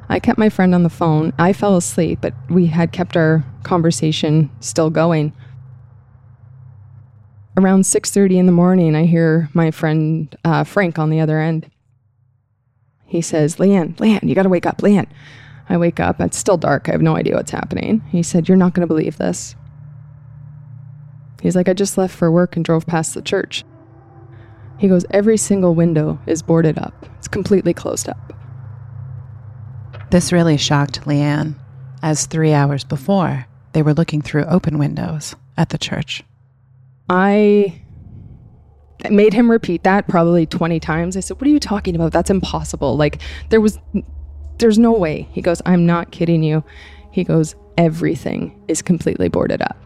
I 0.08 0.18
kept 0.18 0.38
my 0.38 0.48
friend 0.48 0.74
on 0.74 0.82
the 0.82 0.90
phone. 0.90 1.32
I 1.38 1.52
fell 1.52 1.76
asleep, 1.76 2.18
but 2.20 2.34
we 2.50 2.66
had 2.66 2.92
kept 2.92 3.16
our 3.16 3.44
conversation 3.62 4.50
still 4.60 4.90
going. 4.90 5.32
Around 7.56 7.82
6:30 7.82 8.38
in 8.38 8.46
the 8.46 8.52
morning, 8.52 8.96
I 8.96 9.04
hear 9.04 9.48
my 9.54 9.70
friend 9.70 10.34
uh, 10.44 10.64
Frank 10.64 10.98
on 10.98 11.10
the 11.10 11.20
other 11.20 11.38
end. 11.38 11.70
He 13.12 13.20
says, 13.20 13.56
"Leann, 13.60 13.94
Leann, 14.00 14.26
you 14.26 14.34
got 14.34 14.44
to 14.44 14.48
wake 14.48 14.66
up, 14.66 14.82
Leann." 14.82 15.06
I 15.68 15.76
wake 15.76 16.00
up. 16.00 16.20
It's 16.20 16.38
still 16.38 16.56
dark. 16.56 16.88
I 16.88 16.92
have 16.92 17.02
no 17.02 17.14
idea 17.14 17.36
what's 17.36 17.50
happening. 17.50 18.02
He 18.10 18.22
said, 18.22 18.48
"You're 18.48 18.56
not 18.56 18.72
going 18.72 18.80
to 18.80 18.92
believe 18.92 19.18
this." 19.18 19.54
He's 21.42 21.54
like, 21.54 21.68
"I 21.68 21.74
just 21.74 21.98
left 21.98 22.16
for 22.16 22.32
work 22.32 22.56
and 22.56 22.64
drove 22.64 22.86
past 22.86 23.14
the 23.14 23.22
church." 23.22 23.64
He 24.82 24.88
goes, 24.88 25.06
Every 25.10 25.36
single 25.36 25.76
window 25.76 26.18
is 26.26 26.42
boarded 26.42 26.76
up, 26.76 27.06
it's 27.16 27.28
completely 27.28 27.72
closed 27.72 28.08
up. 28.08 28.32
This 30.10 30.32
really 30.32 30.56
shocked 30.56 31.06
Leann, 31.06 31.54
as 32.02 32.26
three 32.26 32.52
hours 32.52 32.82
before, 32.82 33.46
they 33.74 33.82
were 33.82 33.94
looking 33.94 34.22
through 34.22 34.44
open 34.46 34.78
windows 34.78 35.36
at 35.56 35.68
the 35.68 35.78
church. 35.78 36.24
I 37.08 37.80
made 39.10 39.32
him 39.32 39.50
repeat 39.50 39.82
that 39.84 40.08
probably 40.08 40.46
20 40.46 40.80
times. 40.80 41.16
I 41.16 41.20
said, 41.20 41.40
What 41.40 41.46
are 41.46 41.50
you 41.50 41.60
talking 41.60 41.94
about? 41.94 42.12
That's 42.12 42.30
impossible. 42.30 42.96
Like, 42.96 43.20
there 43.50 43.60
was, 43.60 43.78
there's 44.58 44.78
no 44.78 44.92
way. 44.92 45.28
He 45.32 45.42
goes, 45.42 45.60
I'm 45.66 45.86
not 45.86 46.12
kidding 46.12 46.42
you. 46.42 46.62
He 47.10 47.24
goes, 47.24 47.54
Everything 47.76 48.62
is 48.68 48.82
completely 48.82 49.28
boarded 49.28 49.62
up. 49.62 49.76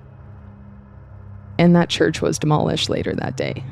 And 1.59 1.75
that 1.75 1.89
church 1.89 2.21
was 2.21 2.39
demolished 2.39 2.91
later 2.91 3.15
that 3.15 3.37
day. 3.37 3.65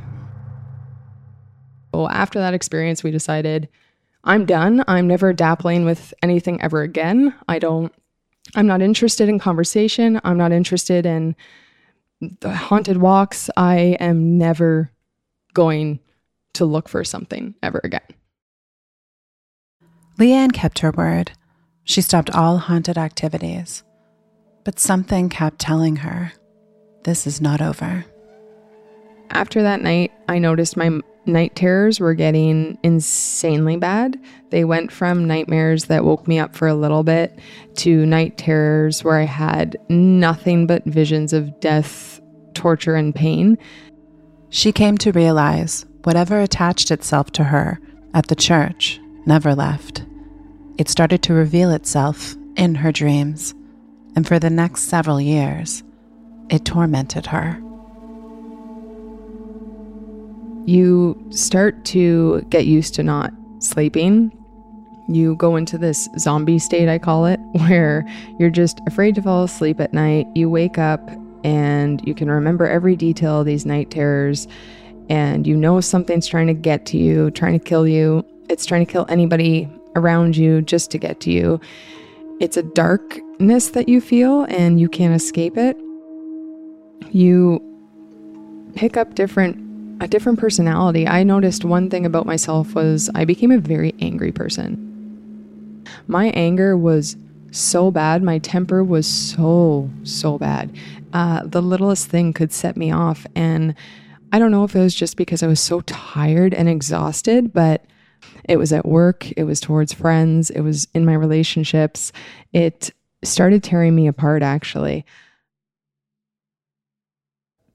Well, 1.92 2.08
after 2.08 2.38
that 2.38 2.54
experience, 2.54 3.04
we 3.04 3.10
decided 3.10 3.68
I'm 4.24 4.46
done. 4.46 4.82
I'm 4.88 5.06
never 5.06 5.34
dappling 5.34 5.84
with 5.84 6.14
anything 6.22 6.60
ever 6.62 6.82
again. 6.82 7.34
I 7.46 7.58
don't, 7.58 7.92
I'm 8.54 8.66
not 8.66 8.80
interested 8.82 9.28
in 9.28 9.38
conversation. 9.38 10.20
I'm 10.24 10.38
not 10.38 10.50
interested 10.50 11.04
in 11.04 11.36
the 12.40 12.54
haunted 12.54 12.96
walks. 12.96 13.50
I 13.56 13.96
am 14.00 14.38
never 14.38 14.90
going 15.54 16.00
to 16.54 16.64
look 16.64 16.88
for 16.88 17.04
something 17.04 17.54
ever 17.62 17.80
again. 17.82 18.02
Leann 20.18 20.50
kept 20.50 20.80
her 20.80 20.90
word. 20.92 21.32
She 21.84 22.00
stopped 22.00 22.30
all 22.30 22.58
haunted 22.58 22.98
activities. 22.98 23.82
But 24.64 24.78
something 24.78 25.28
kept 25.28 25.58
telling 25.58 25.96
her 25.96 26.32
this 27.04 27.26
is 27.26 27.40
not 27.40 27.60
over. 27.60 28.04
After 29.30 29.62
that 29.62 29.82
night, 29.82 30.12
I 30.28 30.38
noticed 30.38 30.76
my 30.76 31.00
night 31.26 31.56
terrors 31.56 32.00
were 32.00 32.14
getting 32.14 32.78
insanely 32.82 33.76
bad. 33.76 34.18
They 34.50 34.64
went 34.64 34.92
from 34.92 35.26
nightmares 35.26 35.86
that 35.86 36.04
woke 36.04 36.28
me 36.28 36.38
up 36.38 36.54
for 36.54 36.68
a 36.68 36.74
little 36.74 37.02
bit 37.02 37.38
to 37.76 38.06
night 38.06 38.38
terrors 38.38 39.02
where 39.02 39.18
I 39.18 39.24
had 39.24 39.76
nothing 39.88 40.66
but 40.66 40.84
visions 40.84 41.32
of 41.32 41.58
death, 41.60 42.20
torture, 42.54 42.94
and 42.94 43.14
pain. 43.14 43.58
She 44.54 44.72
came 44.72 44.96
to 44.98 45.12
realize 45.12 45.84
whatever 46.04 46.40
attached 46.40 46.90
itself 46.90 47.32
to 47.32 47.44
her 47.44 47.80
at 48.14 48.28
the 48.28 48.36
church 48.36 49.00
never 49.26 49.54
left. 49.54 50.04
It 50.78 50.88
started 50.88 51.22
to 51.24 51.34
reveal 51.34 51.70
itself 51.70 52.36
in 52.56 52.76
her 52.76 52.92
dreams, 52.92 53.54
and 54.14 54.26
for 54.26 54.38
the 54.38 54.50
next 54.50 54.82
several 54.82 55.20
years, 55.20 55.82
it 56.50 56.64
tormented 56.64 57.26
her 57.26 57.60
you 60.66 61.22
start 61.30 61.84
to 61.84 62.40
get 62.48 62.66
used 62.66 62.94
to 62.94 63.02
not 63.02 63.32
sleeping. 63.58 64.32
You 65.08 65.36
go 65.36 65.56
into 65.56 65.76
this 65.76 66.08
zombie 66.18 66.58
state, 66.58 66.88
I 66.88 66.98
call 66.98 67.26
it, 67.26 67.38
where 67.52 68.04
you're 68.38 68.50
just 68.50 68.80
afraid 68.86 69.14
to 69.16 69.22
fall 69.22 69.44
asleep 69.44 69.80
at 69.80 69.92
night. 69.92 70.26
You 70.34 70.48
wake 70.48 70.78
up 70.78 71.00
and 71.44 72.02
you 72.06 72.14
can 72.14 72.30
remember 72.30 72.66
every 72.66 72.96
detail 72.96 73.40
of 73.40 73.46
these 73.46 73.64
night 73.64 73.90
terrors, 73.90 74.48
and 75.08 75.46
you 75.46 75.56
know 75.56 75.80
something's 75.80 76.26
trying 76.26 76.46
to 76.46 76.54
get 76.54 76.86
to 76.86 76.98
you, 76.98 77.30
trying 77.30 77.58
to 77.58 77.64
kill 77.64 77.86
you. 77.86 78.24
It's 78.48 78.66
trying 78.66 78.84
to 78.84 78.90
kill 78.90 79.06
anybody 79.08 79.68
around 79.94 80.36
you 80.36 80.62
just 80.62 80.90
to 80.90 80.98
get 80.98 81.20
to 81.20 81.30
you. 81.30 81.60
It's 82.40 82.56
a 82.56 82.62
darkness 82.62 83.68
that 83.70 83.88
you 83.88 84.00
feel, 84.00 84.44
and 84.44 84.80
you 84.80 84.88
can't 84.88 85.14
escape 85.14 85.56
it. 85.56 85.76
You 87.12 87.62
pick 88.74 88.96
up 88.96 89.14
different 89.14 89.60
a 90.02 90.08
different 90.08 90.40
personality. 90.40 91.06
I 91.06 91.22
noticed 91.22 91.64
one 91.64 91.88
thing 91.88 92.04
about 92.04 92.26
myself 92.26 92.74
was 92.74 93.08
I 93.14 93.24
became 93.24 93.52
a 93.52 93.58
very 93.58 93.94
angry 94.00 94.32
person. 94.32 95.84
My 96.08 96.26
anger 96.30 96.76
was 96.76 97.16
so 97.52 97.90
bad. 97.90 98.22
My 98.22 98.38
temper 98.38 98.82
was 98.82 99.06
so, 99.06 99.88
so 100.02 100.38
bad. 100.38 100.76
Uh, 101.14 101.42
the 101.44 101.62
littlest 101.62 102.08
thing 102.08 102.32
could 102.32 102.52
set 102.52 102.76
me 102.76 102.90
off. 102.90 103.24
And 103.34 103.74
I 104.32 104.40
don't 104.40 104.50
know 104.50 104.64
if 104.64 104.74
it 104.74 104.80
was 104.80 104.94
just 104.94 105.16
because 105.16 105.44
I 105.44 105.46
was 105.46 105.60
so 105.60 105.80
tired 105.82 106.52
and 106.52 106.68
exhausted, 106.68 107.52
but 107.52 107.86
it 108.48 108.56
was 108.56 108.72
at 108.72 108.84
work, 108.84 109.30
it 109.36 109.44
was 109.44 109.60
towards 109.60 109.92
friends, 109.92 110.50
it 110.50 110.62
was 110.62 110.88
in 110.92 111.04
my 111.04 111.14
relationships. 111.14 112.10
It 112.52 112.90
started 113.22 113.62
tearing 113.62 113.94
me 113.94 114.08
apart, 114.08 114.42
actually. 114.42 115.06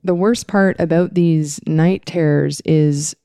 The 0.03 0.15
worst 0.15 0.47
part 0.47 0.77
about 0.79 1.13
these 1.13 1.59
night 1.65 2.05
terrors 2.05 2.61
is 2.65 3.15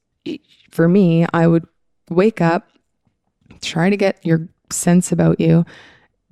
for 0.71 0.89
me, 0.89 1.27
I 1.33 1.47
would 1.47 1.67
wake 2.09 2.41
up, 2.41 2.69
try 3.61 3.91
to 3.91 3.97
get 3.97 4.25
your 4.25 4.49
sense 4.71 5.13
about 5.13 5.41
you. 5.41 5.65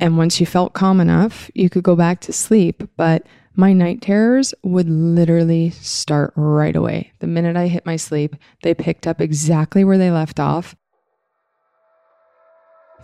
And 0.00 0.16
once 0.16 0.40
you 0.40 0.46
felt 0.46 0.72
calm 0.72 1.00
enough, 1.00 1.50
you 1.54 1.68
could 1.68 1.84
go 1.84 1.94
back 1.94 2.20
to 2.22 2.32
sleep. 2.32 2.82
But 2.96 3.26
my 3.54 3.72
night 3.72 4.00
terrors 4.00 4.54
would 4.62 4.88
literally 4.88 5.70
start 5.70 6.32
right 6.36 6.74
away. 6.74 7.12
The 7.18 7.26
minute 7.26 7.56
I 7.56 7.68
hit 7.68 7.84
my 7.84 7.96
sleep, 7.96 8.36
they 8.62 8.74
picked 8.74 9.06
up 9.06 9.20
exactly 9.20 9.84
where 9.84 9.98
they 9.98 10.10
left 10.10 10.40
off. 10.40 10.74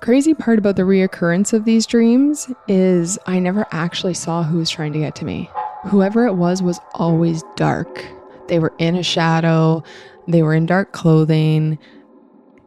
Crazy 0.00 0.32
part 0.32 0.58
about 0.58 0.76
the 0.76 0.82
reoccurrence 0.82 1.52
of 1.52 1.64
these 1.64 1.86
dreams 1.86 2.50
is 2.68 3.18
I 3.26 3.40
never 3.40 3.66
actually 3.72 4.14
saw 4.14 4.42
who 4.42 4.58
was 4.58 4.70
trying 4.70 4.92
to 4.92 5.00
get 5.00 5.16
to 5.16 5.24
me. 5.24 5.50
Whoever 5.86 6.26
it 6.26 6.34
was 6.34 6.62
was 6.62 6.80
always 6.94 7.42
dark. 7.56 8.04
They 8.46 8.58
were 8.58 8.72
in 8.78 8.96
a 8.96 9.02
shadow, 9.02 9.82
they 10.28 10.42
were 10.42 10.54
in 10.54 10.66
dark 10.66 10.92
clothing, 10.92 11.78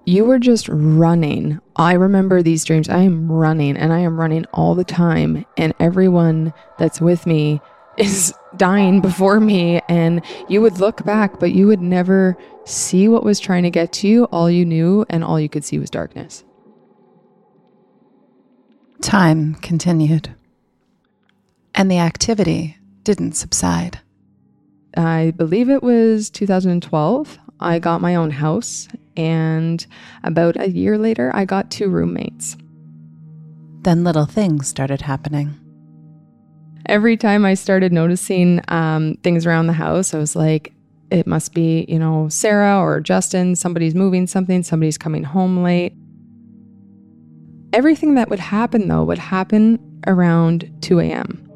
you 0.06 0.26
were 0.26 0.40
just 0.40 0.68
running. 0.70 1.60
I 1.76 1.94
remember 1.94 2.42
these 2.42 2.66
dreams. 2.66 2.90
I 2.90 3.02
am 3.02 3.32
running 3.32 3.78
and 3.78 3.94
I 3.94 4.00
am 4.00 4.20
running 4.20 4.46
all 4.54 4.74
the 4.74 4.84
time. 4.84 5.46
And 5.58 5.74
everyone 5.80 6.54
that's 6.80 7.00
with 7.00 7.26
me 7.28 7.62
is 7.98 8.34
dying 8.58 9.02
before 9.02 9.40
me. 9.40 9.82
And 9.90 10.22
you 10.48 10.62
would 10.62 10.80
look 10.80 11.04
back, 11.06 11.40
but 11.40 11.52
you 11.52 11.68
would 11.68 11.82
never 11.82 12.38
see 12.66 13.08
what 13.08 13.24
was 13.24 13.40
trying 13.40 13.64
to 13.64 13.70
get 13.70 13.92
to 13.94 14.08
you. 14.08 14.26
All 14.26 14.50
you 14.50 14.66
knew 14.66 15.06
and 15.10 15.24
all 15.24 15.40
you 15.40 15.50
could 15.50 15.64
see 15.64 15.80
was 15.80 15.90
darkness. 15.90 16.44
Time 19.02 19.56
continued. 19.56 20.36
And 21.74 21.90
the 21.90 21.98
activity 21.98 22.78
didn't 23.04 23.34
subside. 23.34 24.00
I 24.96 25.32
believe 25.36 25.70
it 25.70 25.82
was 25.82 26.30
2012. 26.30 27.40
I 27.60 27.80
got 27.80 28.02
my 28.02 28.16
own 28.16 28.32
house, 28.32 28.88
and 29.16 29.86
about 30.24 30.60
a 30.60 30.70
year 30.70 30.98
later, 30.98 31.32
I 31.34 31.46
got 31.46 31.70
two 31.70 31.90
roommates. 31.90 32.58
Then 33.82 34.04
little 34.04 34.26
things 34.26 34.68
started 34.68 35.02
happening. 35.02 35.61
Every 36.92 37.16
time 37.16 37.46
I 37.46 37.54
started 37.54 37.94
noticing 37.94 38.60
um, 38.68 39.16
things 39.24 39.46
around 39.46 39.68
the 39.68 39.74
house, 39.74 40.14
I 40.14 40.18
was 40.18 40.36
like, 40.36 40.74
it 41.10 41.26
must 41.26 41.54
be, 41.54 41.86
you 41.88 41.98
know, 41.98 42.28
Sarah 42.28 42.82
or 42.82 43.00
Justin. 43.00 43.56
Somebody's 43.56 43.96
moving 43.96 44.28
something, 44.28 44.62
somebody's 44.62 44.98
coming 44.98 45.24
home 45.24 45.64
late. 45.64 45.94
Everything 47.72 48.16
that 48.16 48.30
would 48.30 48.42
happen, 48.42 48.90
though, 48.90 49.06
would 49.06 49.20
happen 49.20 49.80
around 50.06 50.70
2 50.82 51.00
a.m. 51.00 51.50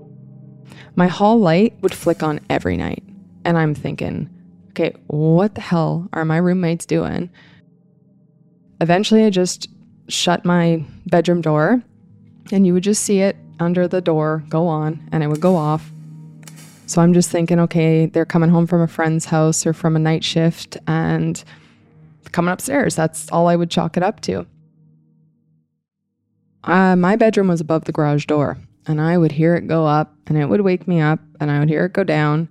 My 0.96 1.08
hall 1.08 1.38
light 1.38 1.74
would 1.82 1.94
flick 1.94 2.24
on 2.24 2.40
every 2.50 2.78
night. 2.78 3.04
And 3.44 3.58
I'm 3.58 3.76
thinking, 3.76 4.30
okay, 4.70 4.96
what 5.08 5.56
the 5.56 5.62
hell 5.62 6.08
are 6.14 6.24
my 6.24 6.38
roommates 6.38 6.86
doing? 6.86 7.30
Eventually, 8.80 9.26
I 9.26 9.32
just 9.32 9.68
shut 10.08 10.46
my 10.46 10.82
bedroom 11.08 11.42
door, 11.42 11.84
and 12.54 12.66
you 12.66 12.74
would 12.74 12.84
just 12.84 13.04
see 13.04 13.20
it 13.20 13.36
under 13.60 13.88
the 13.88 14.02
door 14.02 14.44
go 14.50 14.68
on, 14.68 15.08
and 15.12 15.24
it 15.24 15.28
would 15.28 15.42
go 15.42 15.56
off. 15.56 15.90
So 16.88 17.02
I'm 17.02 17.14
just 17.14 17.32
thinking, 17.32 17.60
okay, 17.62 18.06
they're 18.06 18.26
coming 18.26 18.50
home 18.50 18.68
from 18.68 18.82
a 18.82 18.88
friend's 18.88 19.26
house 19.26 19.66
or 19.66 19.74
from 19.74 19.96
a 19.96 20.00
night 20.00 20.24
shift 20.24 20.78
and 20.88 21.44
coming 22.32 22.52
upstairs. 22.52 22.96
That's 22.96 23.32
all 23.32 23.48
I 23.48 23.56
would 23.56 23.72
chalk 23.72 23.98
it 23.98 24.04
up 24.04 24.22
to. 24.22 24.46
Uh, 26.64 26.96
my 26.96 27.16
bedroom 27.16 27.48
was 27.48 27.62
above 27.62 27.86
the 27.86 27.92
garage 27.92 28.26
door, 28.26 28.58
and 28.88 29.00
I 29.00 29.18
would 29.18 29.32
hear 29.32 29.56
it 29.56 29.68
go 29.68 29.86
up, 29.86 30.14
and 30.28 30.38
it 30.38 30.48
would 30.48 30.62
wake 30.62 30.88
me 30.88 31.00
up, 31.00 31.20
and 31.40 31.50
I 31.50 31.60
would 31.60 31.70
hear 31.70 31.86
it 31.86 31.94
go 31.94 32.04
down. 32.04 32.50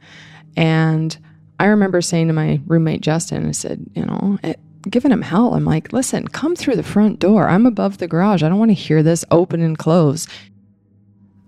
And 0.57 1.17
I 1.59 1.67
remember 1.67 2.01
saying 2.01 2.29
to 2.29 2.33
my 2.33 2.61
roommate 2.67 3.01
Justin, 3.01 3.49
I 3.49 3.53
said, 3.53 3.85
you 3.95 4.05
know, 4.05 4.39
it, 4.43 4.59
giving 4.91 5.13
him 5.13 5.23
hell. 5.23 5.55
I'm 5.55 5.65
like, 5.65 5.93
listen, 5.93 6.29
come 6.29 6.57
through 6.57 6.77
the 6.77 6.83
front 6.83 7.19
door. 7.19 7.49
I'm 7.49 7.67
above 7.67 7.99
the 7.99 8.09
garage. 8.09 8.43
I 8.43 8.49
don't 8.49 8.59
want 8.59 8.71
to 8.71 8.75
hear 8.75 9.03
this 9.03 9.25
open 9.31 9.63
and 9.63 9.79
close. 9.79 10.27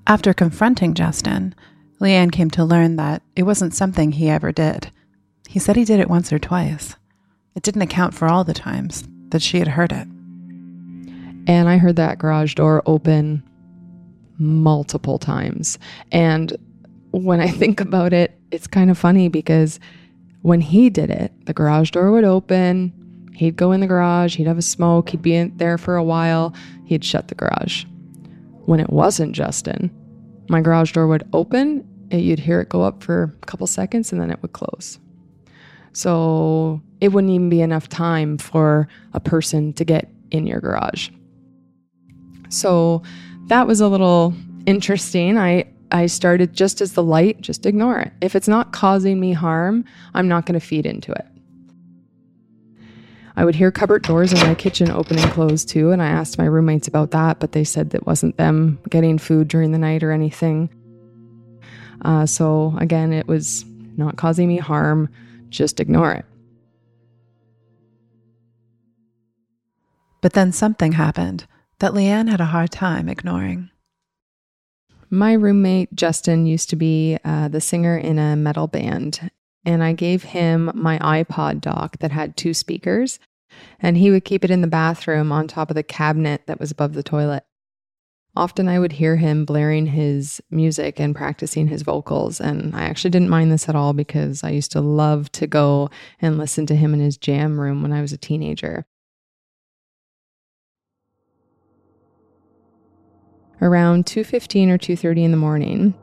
After 0.08 0.32
confronting 0.32 0.94
Justin, 0.94 1.52
Leann 1.98 2.30
came 2.30 2.50
to 2.50 2.64
learn 2.64 2.94
that 2.96 3.22
it 3.34 3.42
wasn't 3.42 3.74
something 3.74 4.12
he 4.12 4.30
ever 4.30 4.52
did. 4.52 4.92
He 5.48 5.58
said 5.58 5.74
he 5.74 5.84
did 5.84 5.98
it 5.98 6.08
once 6.08 6.32
or 6.32 6.38
twice. 6.38 6.94
It 7.56 7.64
didn't 7.64 7.82
account 7.82 8.14
for 8.14 8.28
all 8.28 8.44
the 8.44 8.54
times 8.54 9.02
that 9.30 9.42
she 9.42 9.58
had 9.58 9.68
heard 9.68 9.90
it. 9.90 10.06
And 11.48 11.68
I 11.68 11.78
heard 11.78 11.96
that 11.96 12.18
garage 12.18 12.54
door 12.54 12.82
open 12.86 13.42
multiple 14.38 15.18
times. 15.18 15.78
And 16.12 16.56
when 17.10 17.40
I 17.40 17.48
think 17.50 17.80
about 17.80 18.12
it, 18.12 18.38
it's 18.52 18.68
kind 18.68 18.90
of 18.90 18.98
funny 18.98 19.28
because 19.28 19.80
when 20.42 20.60
he 20.60 20.88
did 20.88 21.10
it, 21.10 21.32
the 21.46 21.52
garage 21.52 21.90
door 21.90 22.12
would 22.12 22.24
open, 22.24 22.92
he'd 23.34 23.56
go 23.56 23.72
in 23.72 23.80
the 23.80 23.86
garage, 23.88 24.36
he'd 24.36 24.46
have 24.46 24.58
a 24.58 24.62
smoke, 24.62 25.08
he'd 25.08 25.22
be 25.22 25.34
in 25.34 25.56
there 25.56 25.78
for 25.78 25.96
a 25.96 26.04
while, 26.04 26.54
he'd 26.84 27.04
shut 27.04 27.26
the 27.26 27.34
garage. 27.34 27.84
When 28.66 28.80
it 28.80 28.90
wasn't 28.90 29.32
Justin, 29.32 29.90
my 30.48 30.60
garage 30.60 30.92
door 30.92 31.06
would 31.06 31.28
open, 31.32 31.86
and 32.10 32.20
you'd 32.20 32.40
hear 32.40 32.60
it 32.60 32.68
go 32.68 32.82
up 32.82 33.02
for 33.02 33.34
a 33.42 33.46
couple 33.46 33.66
seconds, 33.66 34.12
and 34.12 34.20
then 34.20 34.30
it 34.30 34.42
would 34.42 34.52
close. 34.52 34.98
So 35.92 36.82
it 37.00 37.08
wouldn't 37.08 37.32
even 37.32 37.48
be 37.48 37.62
enough 37.62 37.88
time 37.88 38.38
for 38.38 38.88
a 39.14 39.20
person 39.20 39.72
to 39.74 39.84
get 39.84 40.10
in 40.30 40.46
your 40.46 40.60
garage. 40.60 41.10
So 42.48 43.02
that 43.46 43.66
was 43.66 43.80
a 43.80 43.88
little 43.88 44.34
interesting. 44.66 45.38
I 45.38 45.66
I 45.92 46.06
started 46.06 46.52
just 46.52 46.80
as 46.80 46.92
the 46.92 47.02
light, 47.02 47.40
just 47.40 47.64
ignore 47.64 48.00
it. 48.00 48.12
If 48.20 48.34
it's 48.34 48.48
not 48.48 48.72
causing 48.72 49.20
me 49.20 49.32
harm, 49.32 49.84
I'm 50.14 50.26
not 50.26 50.44
going 50.44 50.58
to 50.58 50.66
feed 50.66 50.84
into 50.84 51.12
it. 51.12 51.26
I 53.36 53.44
would 53.44 53.54
hear 53.54 53.70
cupboard 53.70 54.02
doors 54.02 54.32
in 54.32 54.38
my 54.40 54.54
kitchen 54.54 54.90
open 54.90 55.18
and 55.18 55.30
close 55.30 55.64
too, 55.64 55.90
and 55.90 56.02
I 56.02 56.08
asked 56.08 56.38
my 56.38 56.46
roommates 56.46 56.88
about 56.88 57.10
that, 57.10 57.38
but 57.38 57.52
they 57.52 57.64
said 57.64 57.90
that 57.90 58.06
wasn't 58.06 58.38
them 58.38 58.78
getting 58.88 59.18
food 59.18 59.48
during 59.48 59.72
the 59.72 59.78
night 59.78 60.02
or 60.02 60.10
anything. 60.10 60.70
Uh, 62.02 62.24
so 62.24 62.74
again, 62.78 63.12
it 63.12 63.26
was 63.26 63.64
not 63.96 64.16
causing 64.16 64.48
me 64.48 64.56
harm, 64.56 65.10
just 65.50 65.80
ignore 65.80 66.12
it. 66.12 66.24
But 70.22 70.32
then 70.32 70.50
something 70.50 70.92
happened 70.92 71.46
that 71.78 71.92
Leann 71.92 72.28
had 72.28 72.40
a 72.40 72.46
hard 72.46 72.70
time 72.70 73.08
ignoring. 73.08 73.70
My 75.10 75.34
roommate, 75.34 75.94
Justin, 75.94 76.46
used 76.46 76.70
to 76.70 76.76
be 76.76 77.18
uh, 77.24 77.48
the 77.48 77.60
singer 77.60 77.96
in 77.96 78.18
a 78.18 78.34
metal 78.34 78.66
band, 78.66 79.30
and 79.66 79.82
I 79.82 79.92
gave 79.92 80.22
him 80.22 80.70
my 80.74 80.98
iPod 81.00 81.60
dock 81.60 81.98
that 81.98 82.12
had 82.12 82.36
two 82.36 82.54
speakers, 82.54 83.18
and 83.80 83.98
he 83.98 84.10
would 84.10 84.24
keep 84.24 84.44
it 84.44 84.50
in 84.50 84.62
the 84.62 84.66
bathroom 84.66 85.32
on 85.32 85.48
top 85.48 85.70
of 85.70 85.74
the 85.74 85.82
cabinet 85.82 86.42
that 86.46 86.60
was 86.60 86.70
above 86.70 86.94
the 86.94 87.02
toilet. 87.02 87.44
Often 88.34 88.68
I 88.68 88.78
would 88.78 88.92
hear 88.92 89.16
him 89.16 89.44
blaring 89.44 89.86
his 89.86 90.40
music 90.50 91.00
and 91.00 91.16
practicing 91.16 91.68
his 91.68 91.82
vocals, 91.82 92.40
and 92.40 92.74
I 92.76 92.84
actually 92.84 93.10
didn't 93.10 93.28
mind 93.28 93.50
this 93.50 93.68
at 93.68 93.74
all 93.74 93.92
because 93.92 94.44
I 94.44 94.50
used 94.50 94.72
to 94.72 94.80
love 94.80 95.32
to 95.32 95.46
go 95.46 95.90
and 96.20 96.38
listen 96.38 96.64
to 96.66 96.76
him 96.76 96.94
in 96.94 97.00
his 97.00 97.16
jam 97.16 97.58
room 97.58 97.82
when 97.82 97.92
I 97.92 98.00
was 98.00 98.12
a 98.12 98.18
teenager. 98.18 98.86
around 103.62 104.04
2:15 104.04 104.68
or 104.68 104.78
2:30 104.78 105.24
in 105.24 105.30
the 105.30 105.36
morning. 105.36 105.94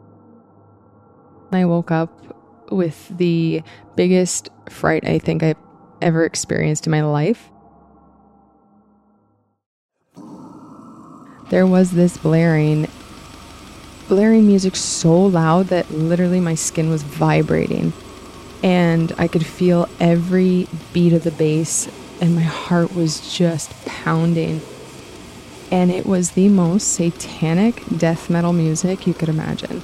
I 1.52 1.66
woke 1.66 1.92
up 1.92 2.43
with 2.72 3.16
the 3.18 3.64
biggest 3.96 4.50
fright 4.70 5.06
I 5.06 5.20
think 5.20 5.44
I've 5.44 5.58
ever 6.02 6.26
experienced 6.26 6.88
in 6.88 6.92
my 6.92 7.02
life. 7.02 7.50
there 11.54 11.68
was 11.68 11.92
this 11.92 12.18
blaring, 12.18 12.88
blaring 14.08 14.48
music 14.48 14.76
so 14.76 15.14
loud 15.26 15.68
that 15.68 15.92
literally 15.92 16.40
my 16.40 16.56
skin 16.56 16.90
was 16.90 17.04
vibrating. 17.04 17.94
And 18.64 19.14
I 19.20 19.28
could 19.28 19.46
feel 19.46 19.88
every 20.00 20.68
beat 20.94 21.14
of 21.14 21.24
the 21.24 21.30
bass, 21.30 21.88
and 22.20 22.34
my 22.34 22.42
heart 22.42 22.96
was 22.96 23.38
just 23.38 23.70
pounding. 23.86 24.62
And 25.70 25.92
it 25.92 26.08
was 26.08 26.32
the 26.32 26.50
most 26.50 26.92
satanic 26.92 27.84
death 27.98 28.32
metal 28.32 28.52
music 28.52 29.06
you 29.06 29.14
could 29.14 29.30
imagine. 29.30 29.84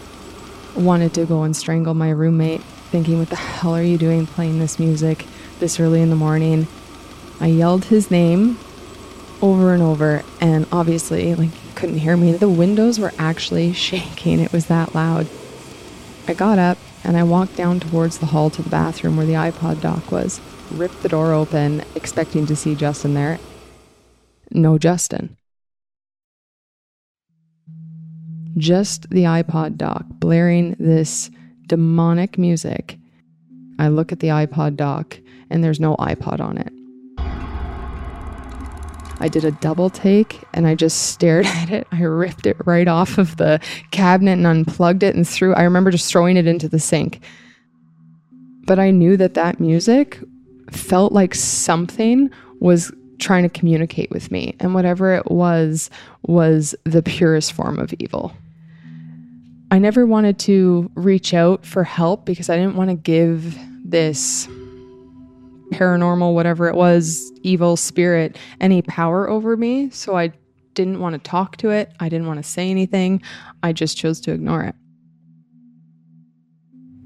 Wanted 0.80 1.14
to 1.16 1.26
go 1.26 1.44
and 1.44 1.54
strangle 1.54 1.94
my 1.94 2.10
roommate, 2.10 2.62
thinking, 2.64 3.20
What 3.20 3.30
the 3.30 3.36
hell 3.36 3.76
are 3.76 3.84
you 3.84 3.98
doing 3.98 4.26
playing 4.26 4.60
this 4.60 4.80
music 4.80 5.26
this 5.60 5.78
early 5.78 6.02
in 6.02 6.10
the 6.10 6.16
morning? 6.16 6.68
I 7.42 7.48
yelled 7.48 7.86
his 7.86 8.10
name 8.10 8.58
over 9.42 9.74
and 9.74 9.84
over, 9.84 10.24
and 10.40 10.66
obviously, 10.72 11.36
like, 11.36 11.50
couldn't 11.76 11.98
hear 11.98 12.16
me. 12.16 12.32
The 12.32 12.48
windows 12.48 12.98
were 12.98 13.12
actually 13.18 13.74
shaking. 13.88 14.40
It 14.40 14.54
was 14.54 14.68
that 14.68 14.96
loud. 14.96 15.28
I 16.30 16.34
got 16.34 16.58
up 16.58 16.78
and 17.04 17.18
I 17.18 17.24
walked 17.24 17.58
down 17.58 17.82
towards 17.82 18.20
the 18.20 18.28
hall 18.28 18.50
to 18.52 18.62
the 18.62 18.70
bathroom 18.70 19.18
where 19.18 19.26
the 19.26 19.34
iPod 19.34 19.82
dock 19.82 20.12
was, 20.14 20.40
ripped 20.72 21.02
the 21.04 21.10
door 21.10 21.34
open, 21.34 21.84
expecting 21.94 22.46
to 22.46 22.56
see 22.56 22.74
Justin 22.74 23.16
there. 23.16 23.38
No 24.52 24.78
Justin. 24.78 25.36
Just 28.60 29.10
the 29.10 29.24
iPod 29.24 29.78
dock 29.78 30.06
blaring 30.10 30.76
this 30.80 31.32
demonic 31.68 32.38
music. 32.38 32.98
I 33.80 33.88
look 33.88 34.12
at 34.12 34.20
the 34.20 34.28
iPod 34.28 34.76
dock 34.76 35.18
and 35.50 35.64
there's 35.64 35.80
no 35.80 35.96
iPod 35.96 36.42
on 36.42 36.58
it. 36.58 36.74
I 39.22 39.30
did 39.30 39.46
a 39.46 39.52
double 39.52 39.90
take 39.90 40.44
and 40.54 40.68
I 40.68 40.76
just 40.76 41.08
stared 41.08 41.46
at 41.48 41.70
it. 41.70 41.88
I 41.94 42.02
ripped 42.02 42.46
it 42.46 42.58
right 42.66 42.88
off 42.88 43.18
of 43.18 43.38
the 43.38 43.62
cabinet 43.92 44.34
and 44.34 44.46
unplugged 44.46 45.04
it 45.04 45.16
and 45.16 45.28
threw. 45.28 45.54
I 45.54 45.64
remember 45.64 45.90
just 45.90 46.12
throwing 46.12 46.36
it 46.36 46.46
into 46.46 46.68
the 46.68 46.80
sink. 46.80 47.22
But 48.66 48.78
I 48.78 48.92
knew 48.92 49.16
that 49.18 49.36
that 49.36 49.62
music 49.62 50.20
felt 50.70 51.14
like 51.14 51.34
something 51.34 52.30
was 52.60 52.92
trying 53.20 53.44
to 53.44 53.50
communicate 53.50 54.12
with 54.12 54.32
me. 54.32 54.56
And 54.60 54.74
whatever 54.74 55.14
it 55.16 55.32
was, 55.32 55.90
was 56.24 56.76
the 56.84 57.02
purest 57.02 57.54
form 57.54 57.80
of 57.80 57.94
evil. 58.00 58.34
I 59.72 59.78
never 59.78 60.06
wanted 60.06 60.40
to 60.40 60.90
reach 60.96 61.34
out 61.34 61.66
for 61.66 61.84
help 61.84 62.26
because 62.26 62.50
I 62.50 62.56
didn't 62.56 62.76
want 62.76 62.90
to 62.90 62.96
give 62.96 63.58
this 63.84 64.48
paranormal, 65.72 66.34
whatever 66.34 66.68
it 66.68 66.76
was, 66.76 67.32
evil 67.44 67.78
spirit, 67.78 68.38
any 68.60 68.82
power 68.82 69.30
over 69.30 69.56
me. 69.56 69.92
So 69.92 70.18
I 70.18 70.32
didn't 70.74 71.00
want 71.00 71.14
to 71.14 71.20
talk 71.20 71.58
to 71.58 71.70
it. 71.70 71.94
I 72.00 72.10
didn't 72.10 72.26
want 72.28 72.44
to 72.44 72.50
say 72.50 72.72
anything. 72.72 73.22
I 73.62 73.74
just 73.74 73.96
chose 73.98 74.20
to 74.22 74.32
ignore 74.32 74.64
it. 74.64 74.76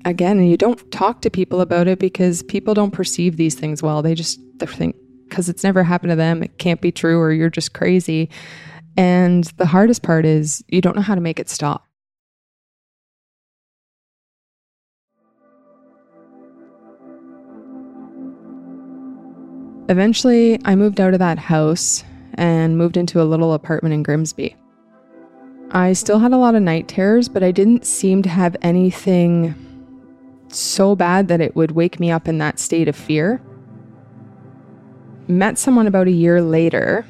Again, 0.06 0.44
you 0.44 0.58
don't 0.58 0.92
talk 0.92 1.22
to 1.22 1.30
people 1.30 1.62
about 1.62 1.88
it 1.88 2.00
because 2.00 2.44
people 2.44 2.74
don't 2.74 2.92
perceive 2.92 3.38
these 3.38 3.56
things 3.56 3.82
well. 3.82 4.02
They 4.02 4.16
just 4.16 4.40
think 4.60 4.96
because 5.28 5.50
it's 5.50 5.64
never 5.64 5.84
happened 5.84 6.12
to 6.12 6.16
them, 6.16 6.44
it 6.44 6.58
can't 6.60 6.80
be 6.80 6.92
true, 6.92 7.20
or 7.20 7.32
you're 7.32 7.50
just 7.50 7.74
crazy. 7.74 8.30
And 8.96 9.46
the 9.58 9.66
hardest 9.66 10.04
part 10.04 10.26
is 10.26 10.64
you 10.68 10.80
don't 10.80 10.96
know 10.96 11.02
how 11.02 11.16
to 11.16 11.22
make 11.22 11.40
it 11.40 11.50
stop. 11.50 11.88
Eventually, 19.90 20.60
I 20.64 20.76
moved 20.76 21.02
out 21.02 21.14
of 21.14 21.20
that 21.20 21.38
house 21.38 22.04
and 22.36 22.78
moved 22.78 22.96
into 22.96 23.22
a 23.22 23.26
little 23.26 23.54
apartment 23.54 23.94
in 23.94 24.04
Grimsby. 24.04 24.56
I 25.72 25.94
still 25.94 26.20
had 26.20 26.32
a 26.32 26.38
lot 26.38 26.56
of 26.56 26.62
night 26.62 26.88
terrors, 26.88 27.28
but 27.28 27.44
I 27.44 27.52
didn't 27.52 27.86
seem 27.86 28.22
to 28.24 28.30
have 28.30 28.56
anything 28.62 29.56
so 30.48 30.96
bad 30.96 31.28
that 31.28 31.42
it 31.42 31.56
would 31.56 31.72
wake 31.72 32.00
me 32.00 32.12
up 32.12 32.28
in 32.28 32.38
that 32.38 32.60
state 32.60 32.88
of 32.88 32.96
fear. 32.96 33.42
Met 35.28 35.58
someone 35.58 35.88
about 35.88 36.08
a 36.08 36.12
year 36.12 36.42
later, 36.42 37.06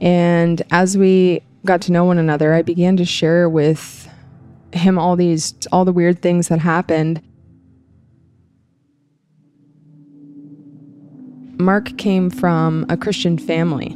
and 0.00 0.62
as 0.70 0.96
we 0.96 1.42
got 1.64 1.80
to 1.82 1.92
know 1.92 2.04
one 2.04 2.18
another, 2.18 2.54
I 2.54 2.62
began 2.62 2.96
to 2.98 3.04
share 3.04 3.48
with 3.48 4.08
him 4.72 4.98
all 4.98 5.16
these 5.16 5.54
all 5.72 5.84
the 5.84 5.92
weird 5.92 6.22
things 6.22 6.48
that 6.48 6.60
happened 6.60 7.20
Mark 11.60 11.96
came 11.98 12.30
from 12.30 12.86
a 12.88 12.96
Christian 12.96 13.38
family. 13.38 13.90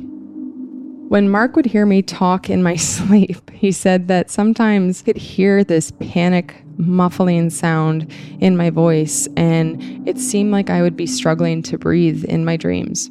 When 1.08 1.28
Mark 1.28 1.56
would 1.56 1.66
hear 1.66 1.86
me 1.86 2.02
talk 2.02 2.50
in 2.50 2.62
my 2.62 2.76
sleep, 2.92 3.50
he 3.50 3.72
said 3.72 4.08
that 4.08 4.30
sometimes 4.30 5.02
he'd 5.02 5.16
hear 5.16 5.64
this 5.64 5.90
panic 5.92 6.62
muffling 6.76 7.50
sound 7.50 8.10
in 8.40 8.56
my 8.56 8.70
voice, 8.70 9.28
and 9.36 10.08
it 10.08 10.18
seemed 10.18 10.52
like 10.52 10.70
I 10.70 10.82
would 10.82 10.96
be 10.96 11.06
struggling 11.06 11.62
to 11.64 11.78
breathe 11.78 12.24
in 12.24 12.44
my 12.44 12.56
dreams. 12.56 13.10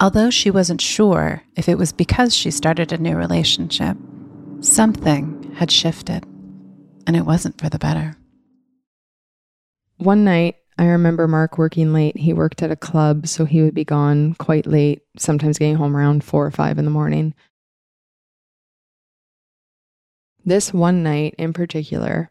Although 0.00 0.30
she 0.30 0.50
wasn't 0.50 0.80
sure 0.80 1.42
if 1.56 1.68
it 1.68 1.76
was 1.76 1.92
because 1.92 2.34
she 2.34 2.50
started 2.50 2.92
a 2.92 2.98
new 2.98 3.16
relationship, 3.16 3.96
something 4.60 5.54
had 5.56 5.70
shifted, 5.70 6.24
and 7.06 7.16
it 7.16 7.26
wasn't 7.26 7.60
for 7.60 7.68
the 7.68 7.78
better. 7.78 8.16
One 9.96 10.24
night, 10.24 10.56
I 10.78 10.86
remember 10.86 11.26
Mark 11.26 11.58
working 11.58 11.92
late. 11.92 12.16
He 12.16 12.32
worked 12.32 12.62
at 12.62 12.70
a 12.70 12.76
club, 12.76 13.26
so 13.26 13.44
he 13.44 13.62
would 13.62 13.74
be 13.74 13.84
gone 13.84 14.34
quite 14.34 14.64
late, 14.64 15.02
sometimes 15.16 15.58
getting 15.58 15.74
home 15.74 15.96
around 15.96 16.22
four 16.22 16.46
or 16.46 16.52
five 16.52 16.78
in 16.78 16.84
the 16.84 16.90
morning. 16.90 17.34
This 20.44 20.72
one 20.72 21.02
night 21.02 21.34
in 21.36 21.52
particular, 21.52 22.30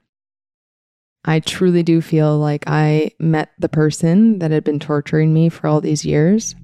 I 1.25 1.41
truly 1.41 1.83
do 1.83 1.99
feel 1.99 2.37
like 2.39 2.63
I 2.67 3.11
met 3.19 3.51
the 3.59 3.67
person 3.67 4.39
that 4.39 4.51
had 4.51 4.63
been 4.63 4.79
torturing 4.79 5.33
me 5.33 5.49
for 5.49 5.67
all 5.67 5.81
these 5.81 6.05
years. 6.05 6.55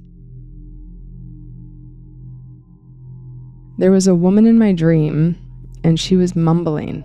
There 3.77 3.91
was 3.91 4.07
a 4.07 4.15
woman 4.15 4.45
in 4.45 4.57
my 4.57 4.71
dream, 4.71 5.35
and 5.83 5.99
she 5.99 6.15
was 6.15 6.33
mumbling 6.33 7.03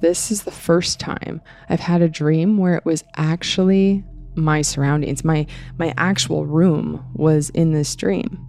this 0.00 0.30
is 0.30 0.42
the 0.42 0.50
first 0.50 0.98
time 0.98 1.40
I've 1.68 1.80
had 1.80 2.02
a 2.02 2.08
dream 2.08 2.56
where 2.56 2.74
it 2.74 2.84
was 2.84 3.04
actually 3.16 4.04
my 4.34 4.62
surroundings. 4.62 5.24
My 5.24 5.46
my 5.78 5.92
actual 5.96 6.46
room 6.46 7.04
was 7.14 7.50
in 7.50 7.72
this 7.72 7.94
dream. 7.96 8.46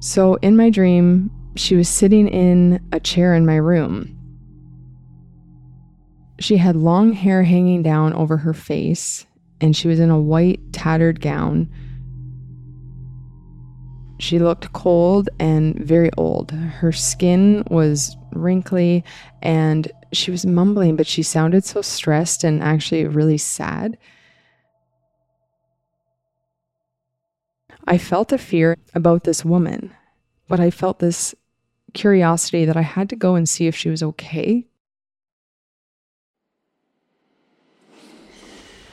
So 0.00 0.34
in 0.36 0.56
my 0.56 0.70
dream, 0.70 1.30
she 1.56 1.74
was 1.74 1.88
sitting 1.88 2.28
in 2.28 2.86
a 2.92 3.00
chair 3.00 3.34
in 3.34 3.46
my 3.46 3.56
room. 3.56 4.12
She 6.38 6.58
had 6.58 6.76
long 6.76 7.12
hair 7.12 7.42
hanging 7.42 7.82
down 7.82 8.12
over 8.12 8.36
her 8.36 8.52
face, 8.52 9.26
and 9.60 9.74
she 9.74 9.88
was 9.88 9.98
in 9.98 10.10
a 10.10 10.20
white 10.20 10.60
tattered 10.72 11.20
gown. 11.20 11.70
She 14.18 14.38
looked 14.38 14.72
cold 14.72 15.28
and 15.38 15.74
very 15.76 16.10
old. 16.16 16.50
Her 16.50 16.92
skin 16.92 17.64
was 17.70 18.16
wrinkly 18.32 19.04
and 19.42 19.90
she 20.12 20.30
was 20.30 20.46
mumbling, 20.46 20.96
but 20.96 21.06
she 21.06 21.22
sounded 21.22 21.64
so 21.64 21.82
stressed 21.82 22.42
and 22.42 22.62
actually 22.62 23.06
really 23.06 23.38
sad. 23.38 23.98
I 27.86 27.98
felt 27.98 28.32
a 28.32 28.38
fear 28.38 28.76
about 28.94 29.24
this 29.24 29.44
woman, 29.44 29.94
but 30.48 30.60
I 30.60 30.70
felt 30.70 30.98
this 30.98 31.34
curiosity 31.92 32.64
that 32.64 32.76
I 32.76 32.82
had 32.82 33.08
to 33.10 33.16
go 33.16 33.36
and 33.36 33.48
see 33.48 33.66
if 33.66 33.76
she 33.76 33.90
was 33.90 34.02
okay. 34.02 34.66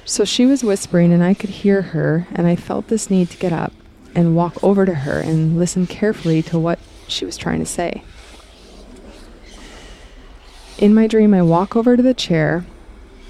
So 0.05 0.25
she 0.25 0.45
was 0.45 0.63
whispering, 0.63 1.13
and 1.13 1.23
I 1.23 1.33
could 1.33 1.49
hear 1.49 1.81
her, 1.81 2.27
and 2.33 2.45
I 2.45 2.55
felt 2.55 2.89
this 2.89 3.09
need 3.09 3.29
to 3.31 3.37
get 3.37 3.53
up 3.53 3.73
and 4.15 4.35
walk 4.35 4.63
over 4.63 4.85
to 4.85 4.93
her 4.93 5.19
and 5.19 5.57
listen 5.57 5.87
carefully 5.87 6.41
to 6.43 6.59
what 6.59 6.79
she 7.07 7.25
was 7.25 7.37
trying 7.37 7.59
to 7.59 7.65
say. 7.65 8.03
In 10.77 10.93
my 10.93 11.07
dream, 11.07 11.33
I 11.33 11.41
walk 11.41 11.75
over 11.75 11.95
to 11.95 12.03
the 12.03 12.13
chair. 12.13 12.65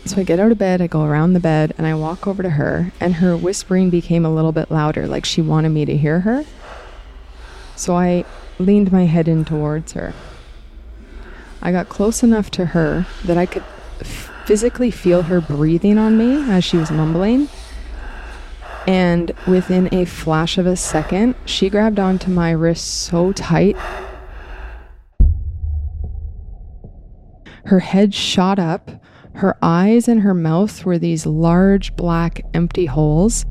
So 0.05 0.19
I 0.19 0.23
get 0.23 0.39
out 0.39 0.51
of 0.51 0.57
bed, 0.57 0.81
I 0.81 0.87
go 0.87 1.03
around 1.03 1.31
the 1.31 1.39
bed, 1.39 1.73
and 1.77 1.87
I 1.87 1.93
walk 1.93 2.27
over 2.27 2.43
to 2.43 2.49
her, 2.49 2.91
and 2.99 3.15
her 3.15 3.37
whispering 3.37 3.89
became 3.89 4.25
a 4.25 4.33
little 4.33 4.51
bit 4.51 4.69
louder, 4.69 5.07
like 5.07 5.23
she 5.23 5.41
wanted 5.41 5.69
me 5.69 5.85
to 5.85 5.95
hear 5.95 6.21
her. 6.21 6.43
So 7.77 7.95
I 7.95 8.25
leaned 8.59 8.91
my 8.91 9.05
head 9.05 9.29
in 9.29 9.45
towards 9.45 9.93
her. 9.93 10.13
I 11.61 11.71
got 11.71 11.87
close 11.87 12.21
enough 12.21 12.51
to 12.51 12.65
her 12.67 13.07
that 13.23 13.37
I 13.37 13.45
could 13.45 13.63
physically 14.45 14.91
feel 14.91 15.23
her 15.23 15.39
breathing 15.39 15.97
on 15.97 16.17
me 16.17 16.51
as 16.51 16.65
she 16.65 16.75
was 16.75 16.91
mumbling. 16.91 17.47
And 18.85 19.31
within 19.47 19.93
a 19.93 20.05
flash 20.05 20.57
of 20.57 20.65
a 20.65 20.75
second, 20.75 21.35
she 21.45 21.69
grabbed 21.69 21.99
onto 21.99 22.29
my 22.29 22.51
wrist 22.51 22.85
so 23.05 23.31
tight 23.31 23.77
Her 27.65 27.79
head 27.79 28.13
shot 28.13 28.59
up. 28.59 28.91
Her 29.35 29.57
eyes 29.61 30.07
and 30.07 30.21
her 30.21 30.33
mouth 30.33 30.85
were 30.85 30.99
these 30.99 31.25
large, 31.25 31.95
black, 31.95 32.45
empty 32.53 32.85
holes. 32.85 33.45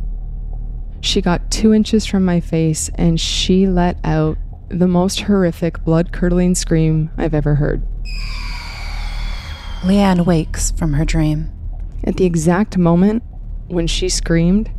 She 1.00 1.20
got 1.20 1.50
two 1.50 1.74
inches 1.74 2.06
from 2.06 2.24
my 2.24 2.38
face 2.38 2.88
and 2.94 3.18
she 3.18 3.66
let 3.66 3.98
out 4.04 4.38
the 4.68 4.86
most 4.86 5.22
horrific, 5.22 5.82
blood 5.84 6.12
curdling 6.12 6.54
scream 6.54 7.10
I've 7.16 7.34
ever 7.34 7.56
heard. 7.56 7.82
Leann 9.84 10.24
wakes 10.24 10.70
from 10.70 10.92
her 10.92 11.04
dream. 11.04 11.50
At 12.04 12.16
the 12.16 12.24
exact 12.24 12.78
moment 12.78 13.24
when 13.66 13.86
she 13.86 14.08
screamed, 14.08 14.70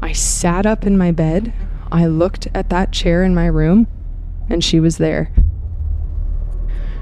I 0.00 0.12
sat 0.12 0.64
up 0.64 0.86
in 0.86 0.96
my 0.96 1.12
bed, 1.12 1.52
I 1.92 2.06
looked 2.06 2.48
at 2.54 2.70
that 2.70 2.92
chair 2.92 3.22
in 3.22 3.34
my 3.34 3.46
room, 3.46 3.86
and 4.48 4.64
she 4.64 4.80
was 4.80 4.96
there. 4.96 5.30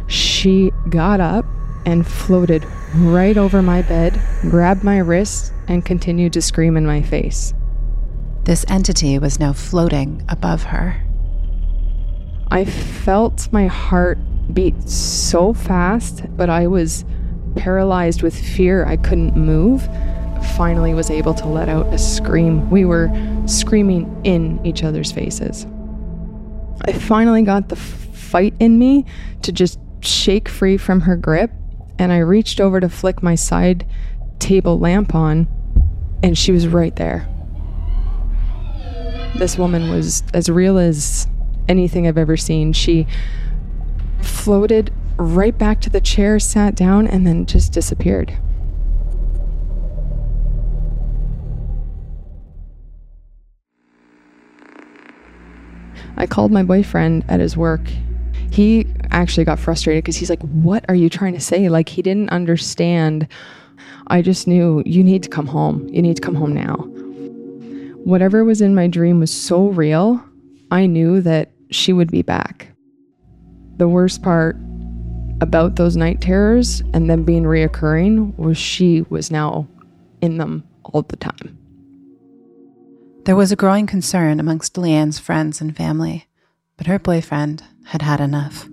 She 0.09 0.73
got 0.89 1.21
up 1.21 1.45
and 1.87 2.07
floated 2.07 2.67
right 2.95 3.37
over 3.37 3.63
my 3.63 3.83
bed, 3.83 4.21
grabbed 4.43 4.83
my 4.83 4.99
wrist, 4.99 5.53
and 5.69 5.85
continued 5.85 6.33
to 6.33 6.43
scream 6.43 6.77
in 6.77 6.87
my 6.87 7.03
face. 7.03 7.55
This 8.45 8.65
entity 8.69 9.19
was 9.19 9.39
now 9.39 9.53
floating 9.53 10.25
above 10.29 10.65
her. 10.65 11.01
I 12.51 12.65
felt 12.65 13.53
my 13.53 13.67
heart 13.67 14.19
beat 14.55 14.89
so 14.89 15.53
fast, 15.53 16.25
but 16.37 16.49
I 16.49 16.67
was 16.67 17.05
paralyzed 17.57 18.23
with 18.23 18.35
fear. 18.35 18.87
I 18.87 18.97
couldn't 18.97 19.37
move. 19.37 19.87
Finally, 20.57 20.93
was 20.95 21.11
able 21.11 21.35
to 21.35 21.47
let 21.47 21.69
out 21.69 21.87
a 21.95 21.99
scream. 21.99 22.69
We 22.69 22.85
were 22.85 23.11
screaming 23.47 24.21
in 24.25 24.65
each 24.67 24.83
other's 24.83 25.13
faces. 25.13 25.67
I 26.83 26.93
finally 26.93 27.43
got 27.43 27.69
the 27.69 27.77
fight 27.77 28.55
in 28.59 28.79
me 28.79 29.05
to 29.43 29.53
just 29.53 29.79
shake 30.01 30.49
free 30.49 30.77
from 30.77 31.03
her 31.03 31.17
grip, 31.17 31.53
and 31.99 32.13
I 32.13 32.19
reached 32.19 32.61
over 32.61 32.81
to 32.81 32.89
flick 32.89 33.23
my 33.23 33.35
side 33.35 33.87
table 34.39 34.79
lamp 34.79 35.15
on, 35.15 35.47
and 36.23 36.37
she 36.37 36.53
was 36.53 36.67
right 36.67 36.95
there. 36.97 37.29
This 39.37 39.57
woman 39.57 39.91
was 39.91 40.25
as 40.35 40.49
real 40.49 40.79
as 40.79 41.29
anything 41.69 42.07
I've 42.09 42.19
ever 42.19 42.37
seen. 42.37 42.73
She 42.73 43.07
floated 44.23 44.93
right 45.17 45.57
back 45.57 45.81
to 45.83 45.91
the 45.91 46.01
chair, 46.01 46.39
sat 46.39 46.75
down, 46.75 47.07
and 47.07 47.27
then 47.27 47.47
just 47.47 47.73
disappeared. 47.73 48.37
I 56.19 56.27
called 56.27 56.51
my 56.51 56.65
boyfriend 56.65 57.25
at 57.29 57.41
his 57.41 57.57
work. 57.57 57.81
He 58.51 58.87
actually 59.11 59.45
got 59.45 59.59
frustrated 59.59 60.05
because 60.05 60.17
he's 60.17 60.29
like, 60.29 60.43
What 60.43 60.85
are 60.89 60.95
you 60.95 61.09
trying 61.09 61.33
to 61.35 61.41
say? 61.41 61.69
Like, 61.69 61.89
he 61.89 62.03
didn't 62.03 62.31
understand. 62.31 63.29
I 64.09 64.21
just 64.21 64.49
knew 64.49 64.83
you 64.85 65.05
need 65.05 65.23
to 65.23 65.29
come 65.29 65.47
home. 65.47 65.89
You 65.89 66.03
need 66.03 66.17
to 66.17 66.23
come 66.23 66.35
home 66.35 66.53
now. 66.53 66.75
Whatever 68.05 68.45
was 68.45 68.61
in 68.61 68.75
my 68.75 68.89
dream 68.89 69.21
was 69.21 69.31
so 69.31 69.69
real. 69.69 70.23
I 70.71 70.87
knew 70.87 71.21
that 71.21 71.53
she 71.71 71.93
would 71.93 72.11
be 72.11 72.23
back. 72.23 72.69
The 73.77 73.89
worst 73.89 74.23
part 74.23 74.57
about 75.41 75.77
those 75.77 75.97
night 75.97 76.21
terrors 76.21 76.81
and 76.93 77.09
them 77.09 77.25
being 77.25 77.45
reoccurring 77.45 78.37
was 78.37 78.59
she 78.59 79.03
was 79.09 79.31
now 79.31 79.69
in 80.21 80.39
them 80.39 80.65
all 80.85 81.03
the 81.03 81.17
time. 81.17 81.58
There 83.29 83.37
was 83.37 83.53
a 83.53 83.57
growing 83.57 83.87
concern 83.87 84.41
amongst 84.41 84.79
Leann's 84.79 85.19
friends 85.19 85.61
and 85.61 85.77
family, 85.77 86.27
but 86.79 86.87
her 86.87 86.99
boyfriend 86.99 87.63
had 87.85 88.01
had 88.01 88.23
enough. 88.23 88.67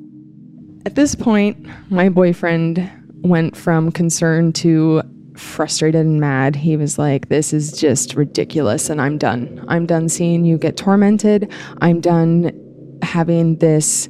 At 0.85 0.95
this 0.95 1.13
point, 1.13 1.67
my 1.91 2.07
boyfriend 2.07 2.89
went 3.15 3.57
from 3.57 3.91
concerned 3.91 4.55
to 4.55 5.01
frustrated 5.35 6.05
and 6.05 6.21
mad. 6.21 6.55
He 6.55 6.77
was 6.77 6.97
like, 6.97 7.27
This 7.27 7.51
is 7.51 7.73
just 7.73 8.13
ridiculous, 8.15 8.89
and 8.89 9.01
I'm 9.01 9.17
done. 9.17 9.61
I'm 9.67 9.85
done 9.85 10.07
seeing 10.07 10.45
you 10.45 10.57
get 10.57 10.77
tormented. 10.77 11.51
I'm 11.81 11.99
done 11.99 12.53
having 13.01 13.57
this 13.57 14.07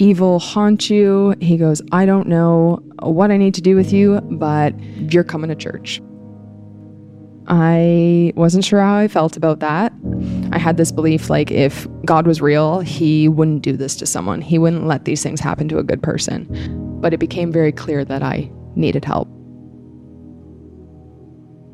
evil 0.00 0.40
haunt 0.40 0.90
you. 0.90 1.36
He 1.40 1.56
goes, 1.56 1.80
I 1.92 2.04
don't 2.04 2.26
know 2.26 2.82
what 2.98 3.30
I 3.30 3.36
need 3.36 3.54
to 3.54 3.62
do 3.62 3.76
with 3.76 3.92
you, 3.92 4.20
but 4.22 4.76
you're 5.12 5.22
coming 5.22 5.50
to 5.50 5.54
church. 5.54 6.00
I 7.46 8.32
wasn't 8.36 8.64
sure 8.64 8.80
how 8.80 8.96
I 8.96 9.08
felt 9.08 9.36
about 9.36 9.60
that. 9.60 9.92
I 10.52 10.58
had 10.58 10.76
this 10.76 10.90
belief 10.90 11.28
like 11.28 11.50
if 11.50 11.86
God 12.04 12.26
was 12.26 12.40
real, 12.40 12.80
he 12.80 13.28
wouldn't 13.28 13.62
do 13.62 13.76
this 13.76 13.96
to 13.96 14.06
someone. 14.06 14.40
He 14.40 14.58
wouldn't 14.58 14.86
let 14.86 15.04
these 15.04 15.22
things 15.22 15.40
happen 15.40 15.68
to 15.68 15.78
a 15.78 15.82
good 15.82 16.02
person. 16.02 16.46
But 17.00 17.12
it 17.12 17.18
became 17.18 17.52
very 17.52 17.72
clear 17.72 18.04
that 18.04 18.22
I 18.22 18.50
needed 18.76 19.04
help. 19.04 19.28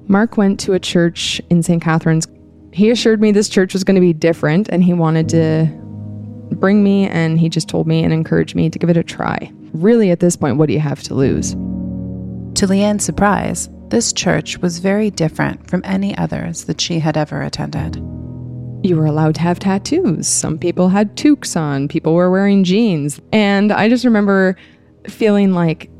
Mark 0.08 0.36
went 0.36 0.58
to 0.60 0.72
a 0.72 0.80
church 0.80 1.40
in 1.50 1.62
St. 1.62 1.80
Catharines. 1.80 2.26
He 2.72 2.90
assured 2.90 3.20
me 3.20 3.30
this 3.30 3.48
church 3.48 3.72
was 3.72 3.84
going 3.84 3.94
to 3.94 4.00
be 4.00 4.12
different 4.12 4.68
and 4.68 4.82
he 4.82 4.92
wanted 4.92 5.28
to 5.28 5.66
bring 6.56 6.82
me 6.82 7.06
and 7.06 7.38
he 7.38 7.48
just 7.48 7.68
told 7.68 7.86
me 7.86 8.02
and 8.02 8.12
encouraged 8.12 8.56
me 8.56 8.70
to 8.70 8.78
give 8.78 8.90
it 8.90 8.96
a 8.96 9.04
try. 9.04 9.52
Really, 9.72 10.10
at 10.10 10.18
this 10.18 10.34
point, 10.34 10.56
what 10.56 10.66
do 10.66 10.72
you 10.72 10.80
have 10.80 11.00
to 11.04 11.14
lose? 11.14 11.52
To 12.58 12.66
Leann's 12.66 13.04
surprise, 13.04 13.68
this 13.90 14.12
church 14.12 14.58
was 14.58 14.78
very 14.78 15.10
different 15.10 15.68
from 15.68 15.82
any 15.84 16.16
others 16.16 16.64
that 16.64 16.80
she 16.80 17.00
had 17.00 17.16
ever 17.16 17.42
attended. 17.42 17.96
You 18.82 18.96
were 18.96 19.06
allowed 19.06 19.34
to 19.34 19.40
have 19.42 19.58
tattoos. 19.58 20.26
Some 20.26 20.58
people 20.58 20.88
had 20.88 21.16
toques 21.16 21.56
on, 21.56 21.88
people 21.88 22.14
were 22.14 22.30
wearing 22.30 22.64
jeans. 22.64 23.20
And 23.32 23.72
I 23.72 23.88
just 23.88 24.04
remember 24.04 24.56
feeling 25.08 25.52
like, 25.52 25.90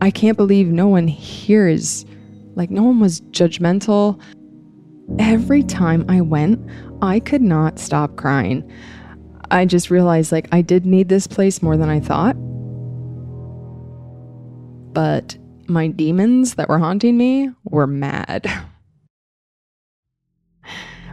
I 0.00 0.10
can't 0.10 0.36
believe 0.36 0.68
no 0.68 0.88
one 0.88 1.06
here 1.06 1.68
is 1.68 2.04
like, 2.54 2.70
no 2.70 2.82
one 2.82 3.00
was 3.00 3.20
judgmental. 3.30 4.20
Every 5.18 5.62
time 5.62 6.04
I 6.08 6.20
went, 6.20 6.58
I 7.02 7.20
could 7.20 7.42
not 7.42 7.78
stop 7.78 8.16
crying. 8.16 8.68
I 9.50 9.66
just 9.66 9.90
realized 9.90 10.32
like 10.32 10.48
I 10.52 10.62
did 10.62 10.86
need 10.86 11.10
this 11.10 11.26
place 11.26 11.62
more 11.62 11.76
than 11.76 11.90
I 11.90 12.00
thought. 12.00 12.34
But 14.94 15.36
my 15.68 15.88
demons 15.88 16.54
that 16.54 16.68
were 16.68 16.78
haunting 16.78 17.16
me 17.16 17.50
were 17.64 17.86
mad. 17.86 18.50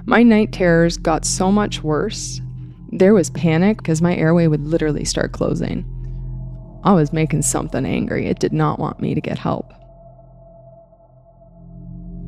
my 0.06 0.24
night 0.24 0.52
terrors 0.52 0.97
got 0.97 1.26
so 1.26 1.52
much 1.52 1.84
worse. 1.84 2.41
There 2.91 3.14
was 3.14 3.30
panic 3.30 3.78
because 3.78 4.02
my 4.02 4.16
airway 4.16 4.47
would 4.47 4.66
literally 4.66 5.06
start 5.06 5.32
closing. 5.32 5.86
I 6.84 6.93
was 6.93 7.14
making 7.14 7.41
something 7.41 7.86
angry. 7.86 8.28
It 8.28 8.39
did 8.39 8.54
not 8.54 8.80
want 8.80 9.00
me 9.00 9.14
to 9.14 9.22
get 9.22 9.38
help. 9.38 9.74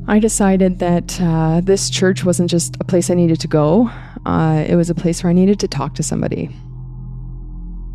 I 0.08 0.20
decided 0.20 0.80
that 0.80 1.20
uh, 1.22 1.62
this 1.62 1.90
church 1.90 2.26
wasn't 2.26 2.50
just 2.50 2.76
a 2.80 2.84
place 2.84 3.10
I 3.10 3.14
needed 3.14 3.40
to 3.42 3.48
go, 3.48 3.90
uh, 4.26 4.64
it 4.68 4.76
was 4.76 4.90
a 4.90 4.96
place 4.96 5.24
where 5.24 5.30
I 5.30 5.34
needed 5.34 5.60
to 5.62 5.68
talk 5.68 5.96
to 5.96 6.04
somebody. 6.04 6.50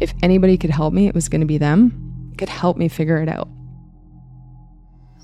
If 0.00 0.14
anybody 0.22 0.56
could 0.56 0.70
help 0.70 0.92
me, 0.92 1.08
it 1.08 1.14
was 1.14 1.28
going 1.28 1.40
to 1.40 1.46
be 1.46 1.58
them. 1.58 2.30
It 2.32 2.38
could 2.38 2.48
help 2.48 2.76
me 2.76 2.88
figure 2.88 3.18
it 3.18 3.28
out. 3.28 3.48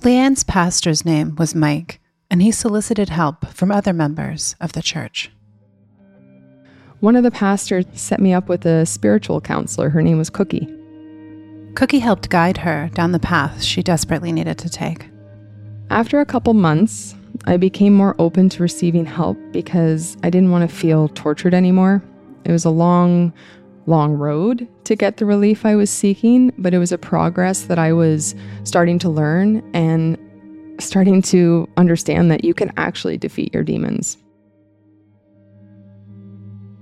Leann's 0.05 0.43
pastor's 0.43 1.05
name 1.05 1.37
was 1.37 1.55
Mike, 1.55 2.01
and 2.29 2.43
he 2.43 2.51
solicited 2.51 3.09
help 3.09 3.47
from 3.47 3.71
other 3.71 3.93
members 3.93 4.57
of 4.61 4.73
the 4.73 4.83
church. 4.83 5.31
One 6.99 7.15
of 7.15 7.23
the 7.23 7.31
pastors 7.31 7.85
set 7.93 8.19
me 8.19 8.33
up 8.33 8.49
with 8.49 8.67
a 8.67 8.85
spiritual 8.85 9.41
counselor. 9.41 9.91
Her 9.91 10.03
name 10.03 10.19
was 10.19 10.29
Cookie. 10.29 10.67
Cookie 11.77 12.01
helped 12.01 12.31
guide 12.31 12.59
her 12.59 12.91
down 12.95 13.13
the 13.13 13.21
path 13.21 13.63
she 13.63 13.81
desperately 13.81 14.33
needed 14.33 14.59
to 14.59 14.69
take. 14.69 15.09
After 15.89 16.19
a 16.19 16.27
couple 16.27 16.55
months, 16.55 17.15
I 17.45 17.57
became 17.57 17.93
more 17.93 18.17
open 18.19 18.49
to 18.51 18.63
receiving 18.63 19.07
help 19.07 19.39
because 19.53 20.17
I 20.25 20.31
didn't 20.31 20.51
want 20.51 20.69
to 20.69 20.77
feel 20.77 21.09
tortured 21.11 21.55
anymore. 21.55 22.03
It 22.45 22.51
was 22.51 22.65
a 22.65 22.71
long, 22.71 23.33
long 23.87 24.15
road 24.15 24.69
to 24.85 24.97
get 24.97 25.17
the 25.17 25.27
relief 25.27 25.67
I 25.67 25.75
was 25.75 25.91
seeking, 25.91 26.53
but 26.59 26.75
it 26.75 26.79
was 26.79 26.93
a 26.93 26.99
progress 26.99 27.63
that 27.63 27.79
I 27.79 27.93
was 27.93 28.35
starting 28.65 28.99
to 29.01 29.09
learn 29.09 29.63
and 29.75 30.19
starting 30.81 31.23
to 31.23 31.69
understand 31.77 32.31
that 32.31 32.45
you 32.45 32.55
can 32.55 32.73
actually 32.77 33.19
defeat 33.19 33.53
your 33.53 33.63
demons. 33.63 34.17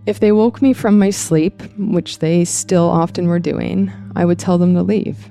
If 0.06 0.20
they 0.20 0.32
woke 0.32 0.62
me 0.62 0.72
from 0.72 0.98
my 0.98 1.10
sleep, 1.10 1.62
which 1.78 2.18
they 2.18 2.44
still 2.44 2.88
often 2.88 3.28
were 3.28 3.38
doing, 3.38 3.92
I 4.16 4.24
would 4.24 4.38
tell 4.38 4.58
them 4.58 4.74
to 4.74 4.82
leave. 4.82 5.30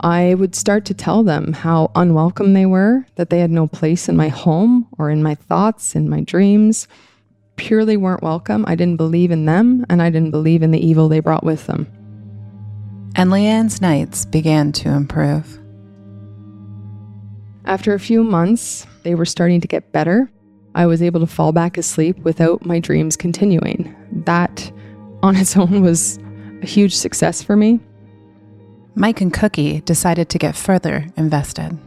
I 0.00 0.34
would 0.34 0.54
start 0.54 0.84
to 0.86 0.94
tell 0.94 1.22
them 1.22 1.52
how 1.52 1.90
unwelcome 1.94 2.54
they 2.54 2.66
were, 2.66 3.06
that 3.14 3.30
they 3.30 3.38
had 3.38 3.50
no 3.50 3.66
place 3.66 4.08
in 4.08 4.16
my 4.16 4.28
home 4.28 4.88
or 4.98 5.10
in 5.10 5.22
my 5.22 5.34
thoughts, 5.34 5.94
in 5.94 6.08
my 6.08 6.20
dreams. 6.20 6.88
Purely 7.56 7.96
weren't 7.96 8.22
welcome. 8.22 8.64
I 8.66 8.74
didn't 8.74 8.96
believe 8.96 9.30
in 9.30 9.44
them, 9.44 9.84
and 9.88 10.02
I 10.02 10.10
didn't 10.10 10.30
believe 10.30 10.62
in 10.62 10.70
the 10.70 10.84
evil 10.84 11.08
they 11.08 11.20
brought 11.20 11.44
with 11.44 11.66
them. 11.66 11.86
And 13.14 13.30
Leann's 13.30 13.80
nights 13.80 14.24
began 14.24 14.72
to 14.72 14.88
improve. 14.88 15.58
After 17.64 17.94
a 17.94 18.00
few 18.00 18.24
months, 18.24 18.86
they 19.02 19.14
were 19.14 19.24
starting 19.24 19.60
to 19.60 19.68
get 19.68 19.92
better. 19.92 20.30
I 20.74 20.86
was 20.86 21.02
able 21.02 21.20
to 21.20 21.26
fall 21.26 21.52
back 21.52 21.76
asleep 21.76 22.18
without 22.18 22.64
my 22.64 22.80
dreams 22.80 23.16
continuing. 23.16 23.94
That 24.24 24.72
on 25.22 25.36
its 25.36 25.56
own 25.56 25.82
was 25.82 26.18
a 26.62 26.66
huge 26.66 26.94
success 26.94 27.42
for 27.42 27.56
me. 27.56 27.80
Mike 28.94 29.20
and 29.20 29.32
Cookie 29.32 29.80
decided 29.82 30.28
to 30.30 30.38
get 30.38 30.56
further 30.56 31.06
invested. 31.16 31.78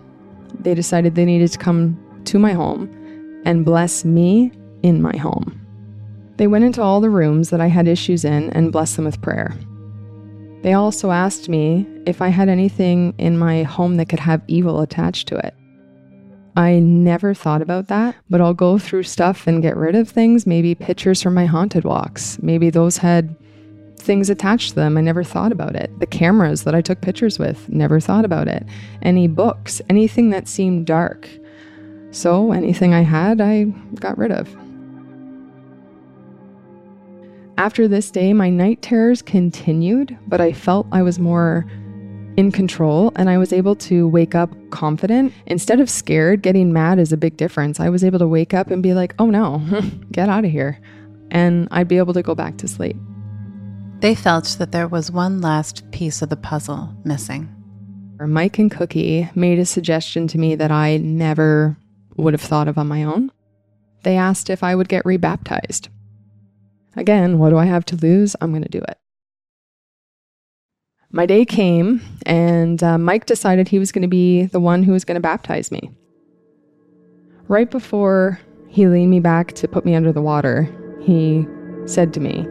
They 0.60 0.74
decided 0.74 1.16
they 1.16 1.26
needed 1.26 1.52
to 1.52 1.58
come 1.58 2.00
to 2.26 2.40
my 2.40 2.54
home 2.54 2.90
and 3.46 3.66
bless 3.66 4.04
me 4.04 4.52
in 4.86 5.02
my 5.02 5.18
home. 5.18 5.60
They 6.38 6.46
went 6.46 6.64
into 6.64 6.82
all 6.82 7.02
the 7.02 7.10
rooms 7.10 7.50
that 7.50 7.60
I 7.60 7.68
had 7.68 7.88
issues 7.88 8.24
in 8.24 8.52
and 8.52 8.72
blessed 8.72 8.98
them 8.98 9.06
with 9.06 9.22
prayer. 9.22 9.58
They 10.62 10.74
also 10.74 11.10
asked 11.10 11.50
me 11.50 11.88
if 12.06 12.22
I 12.22 12.28
had 12.28 12.50
anything 12.50 13.16
in 13.18 13.40
my 13.40 13.64
home 13.64 13.98
that 13.98 14.10
could 14.10 14.20
have 14.20 14.44
evil 14.48 14.82
attached 14.82 15.28
to 15.30 15.38
it. 15.38 15.56
I 16.56 16.78
never 16.80 17.34
thought 17.34 17.64
about 17.64 17.88
that, 17.88 18.16
but 18.30 18.42
I'll 18.42 18.54
go 18.54 18.78
through 18.78 19.04
stuff 19.04 19.48
and 19.48 19.64
get 19.64 19.76
rid 19.76 19.96
of 19.96 20.08
things, 20.08 20.46
maybe 20.46 20.76
pictures 20.76 21.22
from 21.22 21.34
my 21.34 21.46
haunted 21.46 21.84
walks. 21.84 22.38
Maybe 22.44 22.70
those 22.70 22.98
had 22.98 23.36
things 23.98 24.30
attached 24.30 24.70
to 24.70 24.76
them. 24.76 24.98
I 24.98 25.02
never 25.02 25.24
thought 25.24 25.52
about 25.52 25.76
it. 25.76 26.00
The 26.00 26.06
cameras 26.06 26.64
that 26.64 26.76
I 26.76 26.82
took 26.82 27.02
pictures 27.02 27.40
with, 27.40 27.68
never 27.70 28.00
thought 28.00 28.24
about 28.24 28.48
it. 28.48 28.64
Any 29.02 29.28
books, 29.28 29.82
anything 29.90 30.30
that 30.30 30.48
seemed 30.48 30.86
dark. 30.86 31.28
So 32.12 32.52
anything 32.52 32.94
I 32.94 33.02
had, 33.02 33.42
I 33.42 33.64
got 33.96 34.18
rid 34.18 34.32
of. 34.32 34.56
After 37.58 37.88
this 37.88 38.12
day, 38.12 38.34
my 38.34 38.50
night 38.50 38.82
terrors 38.82 39.22
continued, 39.22 40.18
but 40.28 40.42
I 40.42 40.52
felt 40.52 40.88
I 40.92 41.02
was 41.02 41.20
more 41.20 41.66
in 42.36 42.52
control 42.52 43.14
and 43.16 43.30
I 43.30 43.38
was 43.38 43.54
able 43.54 43.78
to 43.78 44.10
wake 44.10 44.36
up 44.36 44.52
confident. 44.72 45.32
Instead 45.46 45.80
of 45.80 45.90
scared, 45.90 46.42
getting 46.42 46.74
mad 46.74 47.00
is 47.00 47.14
a 47.14 47.18
big 47.18 47.38
difference. 47.38 47.80
I 47.80 47.88
was 47.88 48.04
able 48.04 48.20
to 48.20 48.28
wake 48.28 48.54
up 48.54 48.72
and 48.72 48.84
be 48.84 48.94
like, 48.94 49.16
oh 49.20 49.28
no, 49.28 49.64
get 50.12 50.28
out 50.28 50.44
of 50.44 50.52
here. 50.52 50.82
And 51.32 51.70
I'd 51.72 51.88
be 51.88 51.98
able 51.98 52.14
to 52.14 52.22
go 52.22 52.36
back 52.36 52.58
to 52.58 52.68
sleep. 52.68 52.98
They 54.00 54.16
felt 54.16 54.58
that 54.60 54.74
there 54.74 54.90
was 54.90 55.10
one 55.10 55.40
last 55.40 55.90
piece 55.92 56.22
of 56.22 56.28
the 56.28 56.36
puzzle 56.36 56.94
missing. 57.06 57.50
Mike 58.20 58.60
and 58.60 58.70
Cookie 58.70 59.30
made 59.34 59.60
a 59.60 59.66
suggestion 59.66 60.28
to 60.28 60.38
me 60.38 60.56
that 60.56 60.72
I 60.72 60.98
never 60.98 61.78
would 62.18 62.34
have 62.34 62.42
thought 62.42 62.68
of 62.68 62.78
on 62.78 62.88
my 62.88 63.04
own. 63.04 63.32
They 64.04 64.18
asked 64.18 64.50
if 64.50 64.62
I 64.62 64.76
would 64.76 64.90
get 64.90 65.06
rebaptized. 65.06 65.90
Again, 66.96 67.40
what 67.40 67.50
do 67.50 67.58
I 67.58 67.66
have 67.66 67.86
to 67.86 67.96
lose? 67.96 68.36
I'm 68.42 68.52
going 68.52 68.64
to 68.64 68.70
do 68.70 68.80
it 68.80 68.98
my 71.16 71.26
day 71.26 71.46
came, 71.46 72.02
and 72.26 72.84
uh, 72.84 72.98
Mike 72.98 73.26
decided 73.26 73.70
he 73.70 73.80
was 73.80 73.94
going 73.94 74.02
to 74.02 74.08
be 74.08 74.48
the 74.48 74.60
one 74.60 74.84
who 74.84 74.92
was 74.92 75.06
going 75.06 75.16
to 75.16 75.22
baptize 75.22 75.72
me. 75.72 75.90
Right 77.48 77.72
before 77.72 78.38
he 78.68 78.88
leaned 78.88 79.12
me 79.12 79.22
back 79.22 79.54
to 79.54 79.68
put 79.68 79.86
me 79.86 79.96
under 79.96 80.12
the 80.12 80.22
water, 80.22 80.68
he 81.02 81.48
said 81.86 82.14
to 82.16 82.20
me, 82.20 82.46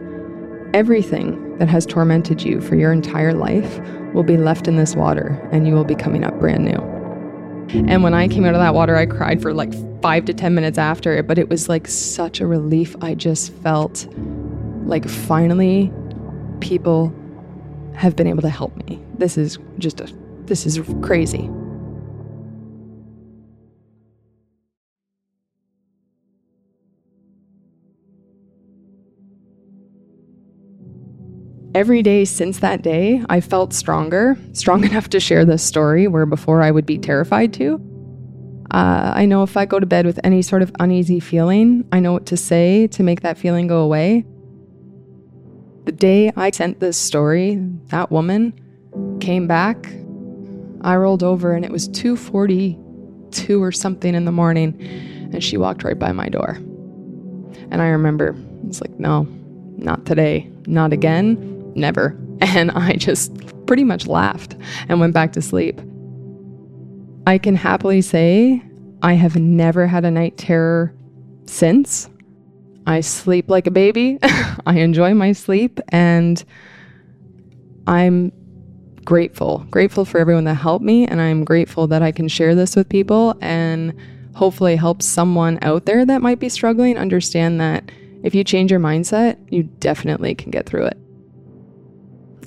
Everything 0.73 1.57
that 1.59 1.67
has 1.67 1.85
tormented 1.85 2.41
you 2.41 2.59
for 2.59 2.75
your 2.75 2.91
entire 2.91 3.35
life 3.35 3.79
will 4.15 4.23
be 4.23 4.35
left 4.35 4.67
in 4.67 4.77
this 4.77 4.95
water, 4.95 5.47
and 5.51 5.67
you 5.67 5.75
will 5.75 5.85
be 5.85 5.95
coming 5.95 6.23
up 6.23 6.39
brand 6.39 6.65
new. 6.65 6.94
And 7.69 8.03
when 8.03 8.13
I 8.13 8.27
came 8.27 8.45
out 8.45 8.53
of 8.53 8.59
that 8.61 8.73
water, 8.73 8.95
I 8.95 9.05
cried 9.05 9.41
for 9.41 9.53
like 9.53 9.73
five 10.01 10.25
to 10.25 10.33
10 10.33 10.53
minutes 10.55 10.77
after 10.77 11.17
it, 11.17 11.27
but 11.27 11.37
it 11.37 11.49
was 11.49 11.67
like 11.67 11.87
such 11.87 12.39
a 12.39 12.47
relief. 12.47 12.95
I 13.01 13.15
just 13.15 13.51
felt 13.53 14.07
like 14.85 15.07
finally 15.07 15.91
people 16.59 17.13
have 17.95 18.15
been 18.15 18.27
able 18.27 18.41
to 18.41 18.49
help 18.49 18.75
me. 18.87 19.01
This 19.17 19.37
is 19.37 19.57
just 19.77 20.01
a, 20.01 20.13
this 20.45 20.65
is 20.65 20.79
crazy. 21.01 21.49
Every 31.75 32.01
day 32.01 32.23
since 32.23 32.59
that 32.59 32.83
day, 32.83 33.21
I 33.29 33.41
felt 33.41 33.73
stronger, 33.73 34.37
strong 34.53 34.83
enough 34.89 35.09
to 35.09 35.19
share 35.19 35.43
this 35.43 35.61
story 35.61 36.07
where 36.07 36.25
before 36.25 36.61
I 36.61 36.71
would 36.71 36.85
be 36.85 36.97
terrified 36.97 37.51
to. 37.55 37.81
Uh, 38.71 39.11
I 39.13 39.25
know 39.25 39.43
if 39.43 39.57
I 39.57 39.65
go 39.65 39.81
to 39.81 39.85
bed 39.85 40.05
with 40.05 40.17
any 40.23 40.41
sort 40.41 40.61
of 40.61 40.71
uneasy 40.79 41.19
feeling, 41.19 41.85
I 41.91 41.99
know 41.99 42.13
what 42.13 42.27
to 42.27 42.37
say 42.37 42.87
to 42.87 43.03
make 43.03 43.21
that 43.21 43.37
feeling 43.37 43.67
go 43.67 43.81
away. 43.81 44.23
The 45.83 45.91
day 45.91 46.31
I 46.37 46.49
sent 46.51 46.79
this 46.79 46.95
story, 46.95 47.57
that 47.87 48.09
woman 48.09 48.53
came 49.19 49.45
back. 49.45 49.85
I 50.79 50.95
rolled 50.95 51.23
over 51.23 51.51
and 51.51 51.65
it 51.65 51.71
was 51.71 51.89
2:42 51.89 53.61
or 53.61 53.73
something 53.73 54.15
in 54.15 54.23
the 54.23 54.31
morning 54.31 54.79
and 55.33 55.43
she 55.43 55.57
walked 55.57 55.83
right 55.83 55.99
by 55.99 56.13
my 56.13 56.29
door. 56.29 56.57
And 57.69 57.81
I 57.81 57.87
remember 57.89 58.33
it's 58.65 58.79
like, 58.79 58.97
"No, 58.97 59.27
not 59.77 60.05
today. 60.05 60.49
Not 60.67 60.93
again. 60.93 61.54
Never." 61.75 62.17
And 62.41 62.71
I 62.71 62.93
just 62.93 63.31
pretty 63.65 63.83
much 63.83 64.07
laughed 64.07 64.55
and 64.89 64.99
went 64.99 65.13
back 65.13 65.33
to 65.33 65.41
sleep. 65.41 65.81
I 67.27 67.37
can 67.37 67.55
happily 67.55 68.01
say 68.01 68.61
I 69.01 69.13
have 69.13 69.35
never 69.35 69.87
had 69.87 70.05
a 70.05 70.11
night 70.11 70.37
terror 70.37 70.93
since. 71.45 72.09
I 72.87 73.01
sleep 73.01 73.49
like 73.49 73.67
a 73.67 73.71
baby. 73.71 74.19
I 74.65 74.79
enjoy 74.79 75.13
my 75.13 75.31
sleep 75.31 75.79
and 75.89 76.43
I'm 77.87 78.31
grateful. 79.03 79.65
Grateful 79.69 80.05
for 80.05 80.19
everyone 80.19 80.43
that 80.45 80.55
helped 80.55 80.85
me 80.85 81.07
and 81.07 81.19
I'm 81.19 81.43
grateful 81.43 81.87
that 81.87 82.01
I 82.01 82.11
can 82.11 82.27
share 82.27 82.55
this 82.55 82.75
with 82.75 82.89
people 82.89 83.35
and 83.41 83.93
hopefully 84.35 84.75
help 84.75 85.01
someone 85.01 85.57
out 85.61 85.85
there 85.85 86.05
that 86.05 86.21
might 86.21 86.39
be 86.39 86.49
struggling 86.49 86.97
understand 86.97 87.59
that 87.61 87.89
if 88.23 88.35
you 88.35 88.43
change 88.43 88.71
your 88.71 88.79
mindset, 88.79 89.37
you 89.51 89.63
definitely 89.63 90.35
can 90.35 90.51
get 90.51 90.65
through 90.65 90.85
it. 90.85 90.97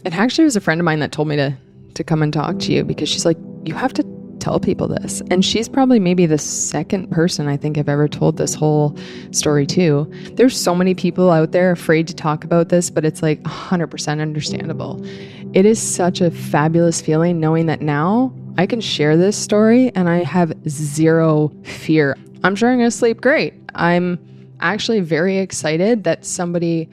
It 0.08 0.14
actually 0.14 0.44
was 0.44 0.56
a 0.56 0.62
friend 0.62 0.80
of 0.80 0.86
mine 0.86 1.00
that 1.00 1.12
told 1.12 1.28
me 1.28 1.36
to 1.36 1.54
to 1.92 2.02
come 2.02 2.22
and 2.22 2.32
talk 2.32 2.58
to 2.60 2.72
you 2.72 2.82
because 2.82 3.10
she's 3.10 3.26
like, 3.26 3.36
you 3.64 3.74
have 3.74 3.92
to 3.92 4.02
tell 4.40 4.58
people 4.58 4.88
this. 4.88 5.20
And 5.30 5.44
she's 5.44 5.68
probably 5.68 5.98
maybe 5.98 6.24
the 6.24 6.38
second 6.38 7.10
person 7.10 7.46
I 7.46 7.58
think 7.58 7.76
I've 7.76 7.90
ever 7.90 8.08
told 8.08 8.38
this 8.38 8.54
whole 8.54 8.96
story 9.32 9.66
to. 9.66 10.10
There's 10.32 10.58
so 10.58 10.74
many 10.74 10.94
people 10.94 11.30
out 11.30 11.52
there 11.52 11.72
afraid 11.72 12.08
to 12.08 12.14
talk 12.14 12.42
about 12.42 12.70
this, 12.70 12.88
but 12.88 13.04
it's 13.04 13.20
like 13.20 13.42
100% 13.42 14.22
understandable. 14.22 15.04
It 15.52 15.66
is 15.66 15.78
such 15.78 16.22
a 16.22 16.30
fabulous 16.30 17.02
feeling 17.02 17.38
knowing 17.38 17.66
that 17.66 17.82
now 17.82 18.32
I 18.56 18.64
can 18.64 18.80
share 18.80 19.14
this 19.14 19.36
story 19.36 19.90
and 19.94 20.08
I 20.08 20.22
have 20.22 20.54
zero 20.70 21.52
fear. 21.64 22.16
I'm 22.44 22.56
sure 22.56 22.70
I'm 22.70 22.78
going 22.78 22.90
to 22.90 22.96
sleep 22.96 23.20
great. 23.20 23.52
I'm 23.74 24.18
actually 24.60 25.00
very 25.00 25.36
excited 25.36 26.04
that 26.04 26.24
somebody 26.24 26.88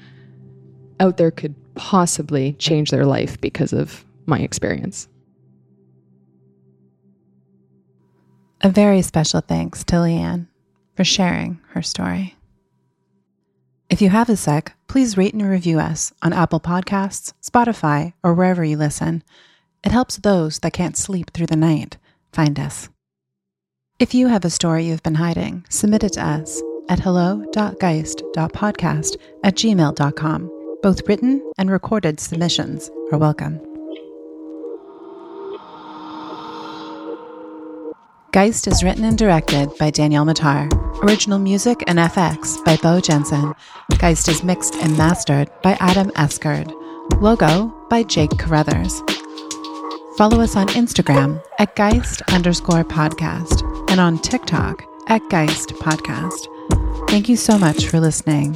out 1.00 1.16
there 1.16 1.32
could 1.32 1.56
possibly 1.76 2.54
change 2.54 2.92
their 2.92 3.06
life 3.06 3.40
because 3.40 3.74
of 3.74 4.06
my 4.26 4.40
experience. 4.40 5.08
A 8.62 8.70
very 8.70 9.02
special 9.02 9.42
thanks 9.42 9.84
to 9.86 10.02
Leann 10.02 10.48
for 10.96 11.04
sharing 11.04 11.60
her 11.70 11.82
story. 11.82 12.36
If 13.90 14.02
you 14.02 14.10
have 14.10 14.30
a 14.30 14.36
sec, 14.36 14.76
please 14.88 15.18
rate 15.18 15.34
and 15.34 15.48
review 15.48 15.80
us 15.80 16.12
on 16.24 16.34
Apple 16.34 16.60
Podcasts, 16.60 17.34
Spotify, 17.44 18.14
or 18.24 18.34
wherever 18.34 18.64
you 18.64 18.78
listen. 18.78 19.24
It 19.84 19.92
helps 19.92 20.18
those 20.18 20.60
that 20.60 20.74
can't 20.74 20.98
sleep 20.98 21.32
through 21.32 21.48
the 21.48 21.56
night 21.56 21.98
find 22.32 22.60
us. 22.60 22.90
If 24.00 24.14
you 24.14 24.28
have 24.28 24.44
a 24.44 24.50
story 24.50 24.86
you've 24.86 25.04
been 25.04 25.16
hiding, 25.16 25.66
submit 25.70 26.04
it 26.04 26.14
to 26.14 26.26
us 26.26 26.62
at 26.90 27.00
hello.geist.podcast 27.00 29.18
at 29.44 29.56
gmail.com. 29.56 30.55
Both 30.86 31.10
written 31.10 31.42
and 31.58 31.72
recorded 31.72 32.20
submissions 32.20 32.92
are 33.12 33.18
welcome. 33.18 33.60
Geist 38.32 38.68
is 38.68 38.84
written 38.84 39.04
and 39.04 39.18
directed 39.18 39.76
by 39.80 39.90
Danielle 39.90 40.28
Matar. 40.28 40.72
Original 41.04 41.40
music 41.40 41.84
and 41.88 41.98
FX 41.98 42.64
by 42.66 42.78
Beau 42.84 43.02
Jensen. 43.02 43.56
Geist 43.98 44.28
is 44.28 44.44
mixed 44.44 44.76
and 44.76 44.96
mastered 44.96 45.50
by 45.64 45.76
Adam 45.80 46.12
Esker. 46.18 46.64
Logo 47.20 47.74
by 47.90 48.04
Jake 48.04 48.38
Carruthers. 48.38 49.02
Follow 50.20 50.40
us 50.40 50.56
on 50.56 50.68
Instagram 50.68 51.44
at 51.58 51.76
Geist 51.76 52.22
underscore 52.32 52.84
podcast 52.84 53.64
and 53.90 54.00
on 54.00 54.20
TikTok 54.20 54.86
at 55.08 55.28
Geist 55.32 55.70
podcast. 55.80 56.46
Thank 57.10 57.28
you 57.28 57.38
so 57.38 57.58
much 57.58 57.88
for 57.88 58.00
listening. 58.00 58.56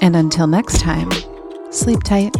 And 0.00 0.16
until 0.16 0.46
next 0.46 0.80
time, 0.80 1.10
sleep 1.70 2.02
tight. 2.02 2.34